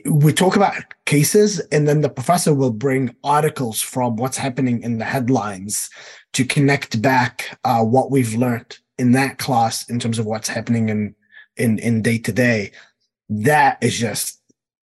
we 0.07 0.33
talk 0.33 0.57
about 0.57 0.75
cases 1.07 1.61
and 1.73 1.87
then 1.87 2.01
the 2.01 2.09
professor 2.09 2.55
will 2.55 2.73
bring 2.73 3.15
articles 3.25 3.81
from 3.81 4.17
what's 4.17 4.37
happening 4.37 4.83
in 4.83 4.99
the 4.99 5.05
headlines 5.05 5.91
to 6.33 6.45
connect 6.45 7.01
back 7.03 7.59
uh, 7.65 7.83
what 7.83 8.11
we've 8.11 8.35
learned 8.35 8.79
in 8.99 9.13
that 9.13 9.39
class 9.39 9.89
in 9.89 9.99
terms 9.99 10.19
of 10.19 10.27
what's 10.27 10.49
happening 10.49 10.89
in 10.89 11.15
in 11.57 11.79
in 11.79 12.03
day 12.03 12.19
to 12.19 12.33
day 12.33 12.71
that 13.29 13.79
is 13.83 13.99
just 13.99 14.41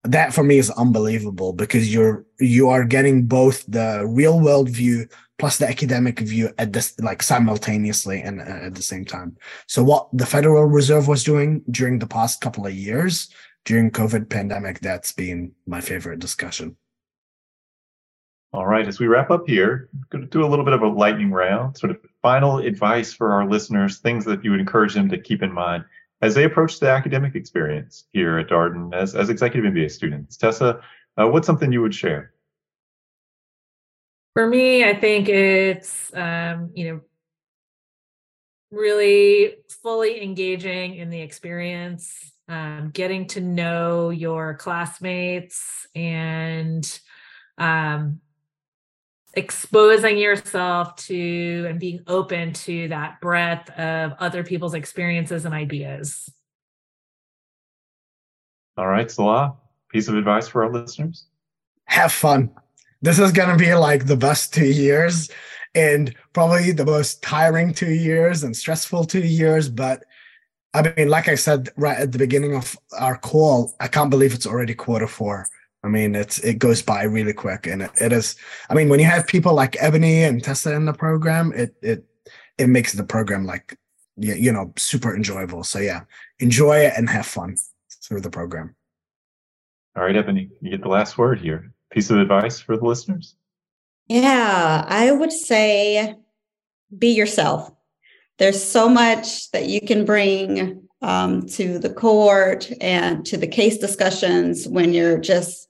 that 0.03 0.33
for 0.33 0.43
me 0.43 0.57
is 0.57 0.69
unbelievable 0.71 1.53
because 1.53 1.93
you're 1.93 2.25
you 2.39 2.69
are 2.69 2.83
getting 2.83 3.25
both 3.25 3.65
the 3.67 4.05
real 4.07 4.39
world 4.39 4.69
view 4.69 5.07
plus 5.39 5.57
the 5.57 5.67
academic 5.67 6.19
view 6.19 6.49
at 6.57 6.73
this 6.73 6.97
like 6.99 7.23
simultaneously 7.23 8.21
and 8.21 8.39
uh, 8.41 8.67
at 8.67 8.75
the 8.75 8.81
same 8.81 9.05
time. 9.05 9.35
So 9.67 9.83
what 9.83 10.07
the 10.13 10.25
federal 10.25 10.65
reserve 10.65 11.07
was 11.07 11.23
doing 11.23 11.63
during 11.71 11.99
the 11.99 12.07
past 12.07 12.41
couple 12.41 12.65
of 12.65 12.73
years 12.73 13.29
during 13.65 13.91
covid 13.91 14.29
pandemic 14.29 14.79
that's 14.79 15.11
been 15.11 15.51
my 15.65 15.81
favorite 15.81 16.19
discussion 16.19 16.75
all 18.51 18.65
right 18.65 18.87
as 18.87 18.99
we 18.99 19.07
wrap 19.07 19.31
up 19.31 19.47
here 19.47 19.89
going 20.09 20.23
to 20.23 20.29
do 20.29 20.45
a 20.45 20.47
little 20.47 20.65
bit 20.65 20.73
of 20.73 20.81
a 20.81 20.87
lightning 20.87 21.31
round 21.31 21.77
sort 21.77 21.91
of 21.91 21.97
final 22.21 22.59
advice 22.59 23.13
for 23.13 23.33
our 23.33 23.47
listeners 23.49 23.99
things 23.99 24.25
that 24.25 24.43
you 24.43 24.51
would 24.51 24.59
encourage 24.59 24.93
them 24.93 25.09
to 25.09 25.17
keep 25.17 25.41
in 25.41 25.51
mind 25.51 25.83
as 26.23 26.35
they 26.35 26.45
approach 26.45 26.79
the 26.79 26.89
academic 26.89 27.35
experience 27.35 28.05
here 28.13 28.39
at 28.39 28.47
Darden 28.47 28.93
as, 28.95 29.13
as 29.13 29.29
executive 29.29 29.69
MBA 29.73 29.91
students. 29.91 30.37
Tessa, 30.37 30.79
uh, 31.17 31.27
what's 31.27 31.45
something 31.45 31.69
you 31.69 31.81
would 31.81 31.93
share? 31.93 32.31
For 34.33 34.47
me, 34.47 34.85
I 34.85 34.95
think 34.95 35.27
it's, 35.27 36.13
um, 36.13 36.71
you 36.73 36.87
know, 36.87 37.01
really 38.71 39.57
fully 39.83 40.23
engaging 40.23 40.95
in 40.95 41.09
the 41.09 41.19
experience, 41.19 42.31
um, 42.47 42.91
getting 42.93 43.27
to 43.27 43.41
know 43.41 44.09
your 44.09 44.55
classmates 44.55 45.87
and 45.95 46.99
um, 47.57 48.19
exposing 49.33 50.17
yourself 50.17 50.95
to 50.95 51.65
and 51.69 51.79
being 51.79 52.01
open 52.07 52.53
to 52.53 52.87
that 52.89 53.19
breadth 53.21 53.69
of 53.71 54.13
other 54.19 54.43
people's 54.43 54.73
experiences 54.73 55.45
and 55.45 55.53
ideas. 55.53 56.31
All 58.77 58.87
right, 58.87 59.09
Salah, 59.09 59.55
piece 59.89 60.07
of 60.07 60.15
advice 60.15 60.47
for 60.47 60.63
our 60.63 60.71
listeners? 60.71 61.25
Have 61.85 62.11
fun. 62.11 62.51
This 63.01 63.19
is 63.19 63.31
going 63.31 63.49
to 63.49 63.57
be 63.57 63.73
like 63.75 64.05
the 64.05 64.15
best 64.15 64.53
two 64.53 64.65
years 64.65 65.29
and 65.75 66.15
probably 66.33 66.71
the 66.71 66.85
most 66.85 67.21
tiring 67.21 67.73
two 67.73 67.93
years 67.93 68.43
and 68.43 68.55
stressful 68.55 69.05
two 69.05 69.21
years. 69.25 69.69
But 69.69 70.05
I 70.73 70.93
mean, 70.97 71.09
like 71.09 71.27
I 71.27 71.35
said 71.35 71.69
right 71.77 71.97
at 71.97 72.11
the 72.11 72.17
beginning 72.17 72.55
of 72.55 72.77
our 72.99 73.17
call, 73.17 73.75
I 73.79 73.87
can't 73.87 74.09
believe 74.09 74.33
it's 74.33 74.47
already 74.47 74.73
quarter 74.73 75.07
four. 75.07 75.47
I 75.83 75.87
mean, 75.89 76.15
it's 76.15 76.39
it 76.39 76.59
goes 76.59 76.81
by 76.81 77.03
really 77.03 77.33
quick, 77.33 77.67
and 77.67 77.83
it, 77.83 77.91
it 77.99 78.13
is. 78.13 78.35
I 78.69 78.73
mean, 78.73 78.89
when 78.89 78.99
you 78.99 79.05
have 79.05 79.27
people 79.27 79.53
like 79.53 79.73
Eboni 79.73 80.27
and 80.27 80.43
Tessa 80.43 80.73
in 80.73 80.85
the 80.85 80.93
program, 80.93 81.51
it 81.53 81.75
it 81.81 82.05
it 82.57 82.67
makes 82.67 82.93
the 82.93 83.03
program 83.03 83.45
like 83.45 83.77
you, 84.17 84.33
you 84.33 84.51
know 84.51 84.73
super 84.77 85.15
enjoyable. 85.15 85.63
So 85.63 85.79
yeah, 85.79 86.01
enjoy 86.39 86.77
it 86.77 86.93
and 86.95 87.09
have 87.09 87.25
fun 87.25 87.57
through 88.03 88.21
the 88.21 88.29
program. 88.29 88.75
All 89.95 90.03
right, 90.03 90.15
Eboni, 90.15 90.49
you 90.61 90.71
get 90.71 90.81
the 90.81 90.87
last 90.87 91.17
word 91.17 91.39
here. 91.39 91.71
Piece 91.91 92.09
of 92.09 92.17
advice 92.17 92.59
for 92.59 92.77
the 92.77 92.85
listeners. 92.85 93.35
Yeah, 94.07 94.85
I 94.87 95.11
would 95.11 95.31
say 95.31 96.15
be 96.97 97.13
yourself. 97.13 97.71
There's 98.39 98.63
so 98.63 98.89
much 98.89 99.51
that 99.51 99.65
you 99.65 99.81
can 99.81 100.05
bring 100.05 100.87
um, 101.01 101.45
to 101.47 101.77
the 101.77 101.93
court 101.93 102.71
and 102.81 103.25
to 103.25 103.37
the 103.37 103.47
case 103.47 103.77
discussions 103.77 104.67
when 104.67 104.93
you're 104.93 105.19
just 105.19 105.69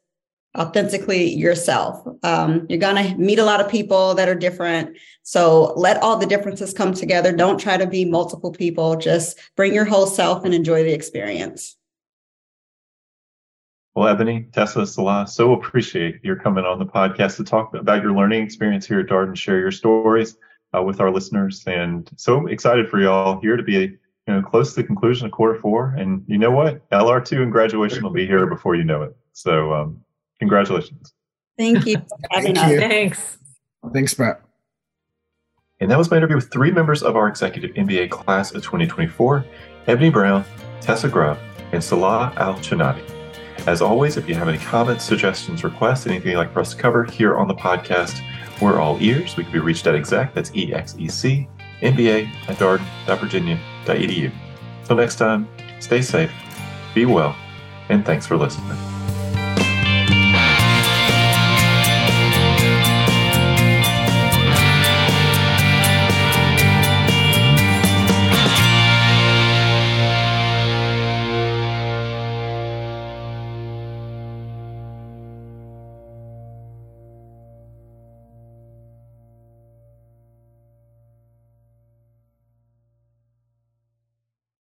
authentically 0.58 1.34
yourself. 1.34 2.06
Um, 2.22 2.68
you're 2.70 2.80
going 2.80 2.96
to 2.96 3.16
meet 3.18 3.40
a 3.40 3.44
lot 3.44 3.60
of 3.60 3.70
people 3.70 4.14
that 4.14 4.30
are 4.30 4.36
different. 4.36 4.98
So 5.24 5.74
let 5.76 6.02
all 6.02 6.18
the 6.18 6.28
differences 6.28 6.74
come 6.74 6.94
together. 6.94 7.36
Don't 7.36 7.60
try 7.60 7.76
to 7.76 7.88
be 7.88 8.06
multiple 8.06 8.52
people. 8.52 8.96
Just 8.96 9.40
bring 9.56 9.74
your 9.74 9.86
whole 9.86 10.06
self 10.06 10.46
and 10.46 10.54
enjoy 10.54 10.84
the 10.84 10.94
experience. 10.94 11.76
Well, 13.96 14.16
Eboni, 14.16 14.52
Tessa, 14.52 14.88
Salah, 14.88 15.28
so 15.28 15.54
appreciate 15.54 16.20
your 16.24 16.36
coming 16.36 16.66
on 16.66 16.80
the 16.80 16.86
podcast 16.86 17.38
to 17.38 17.44
talk 17.44 17.76
about 17.76 18.02
your 18.02 18.14
learning 18.14 18.44
experience 18.44 18.88
here 18.88 19.00
at 19.00 19.06
Darden, 19.06 19.36
share 19.36 19.60
your 19.60 19.72
stories 19.72 20.36
uh, 20.76 20.82
with 20.82 21.00
our 21.00 21.12
listeners. 21.12 21.64
And 21.68 22.10
so 22.18 22.48
excited 22.48 22.90
for 22.90 23.00
y'all 23.00 23.40
here 23.40 23.58
to 23.58 23.64
be 23.64 23.98
you 24.28 24.34
know 24.34 24.42
close 24.42 24.74
to 24.74 24.82
the 24.82 24.88
conclusion 24.88 25.26
of 25.26 25.32
quarter 25.32 25.60
four. 25.60 25.96
And 25.98 26.24
you 26.28 26.38
know 26.38 26.52
what? 26.52 26.88
LR2 26.90 27.42
and 27.42 27.52
graduation 27.52 28.04
will 28.04 28.12
be 28.12 28.26
here 28.26 28.46
before 28.48 28.76
you 28.76 28.84
know 28.84 29.04
it. 29.04 29.16
So 29.34 29.74
um, 29.74 30.04
Congratulations. 30.44 31.14
Thank 31.58 31.86
you. 31.86 31.96
Thank 32.34 32.58
you. 32.58 32.80
Thanks. 32.80 33.38
Thanks, 33.94 34.20
Matt. 34.20 34.42
And 35.80 35.90
that 35.90 35.98
was 35.98 36.12
my 36.12 36.18
interview 36.18 36.36
with 36.36 36.52
three 36.52 36.70
members 36.70 37.02
of 37.02 37.16
our 37.16 37.30
executive 37.30 37.72
MBA 37.76 38.10
class 38.10 38.54
of 38.54 38.62
2024 38.62 39.46
Eboni 39.88 40.12
Brown, 40.12 40.44
Tessa 40.82 41.08
Grubb, 41.08 41.38
and 41.72 41.82
Salah 41.82 42.34
Al 42.36 42.56
Chanati. 42.56 43.04
As 43.68 43.82
always, 43.82 44.18
if 44.18 44.28
you 44.28 44.36
have 44.36 44.50
any 44.50 44.58
comments, 44.58 45.06
suggestions, 45.06 45.64
requests, 45.64 46.08
anything 46.08 46.32
you'd 46.32 46.38
like 46.38 46.52
for 46.52 46.60
us 46.60 46.74
to 46.74 46.82
cover 46.82 47.06
here 47.06 47.38
on 47.38 47.48
the 47.48 47.56
podcast, 47.56 48.22
we're 48.62 48.80
all 48.80 48.98
ears. 49.02 49.36
We 49.38 49.44
can 49.44 49.54
be 49.54 49.60
reached 49.60 49.88
at 49.88 49.96
exec, 49.96 50.34
that's 50.34 50.54
E 50.56 50.74
X 50.74 50.96
E 50.98 51.08
C, 51.08 51.48
MBA 51.82 52.28
at 52.48 52.58
darden.virginia.edu. 52.58 54.32
Until 54.82 54.96
next 54.96 55.16
time, 55.16 55.48
stay 55.80 56.02
safe, 56.02 56.32
be 56.94 57.06
well, 57.06 57.36
and 57.90 58.06
thanks 58.06 58.26
for 58.26 58.38
listening. 58.38 58.93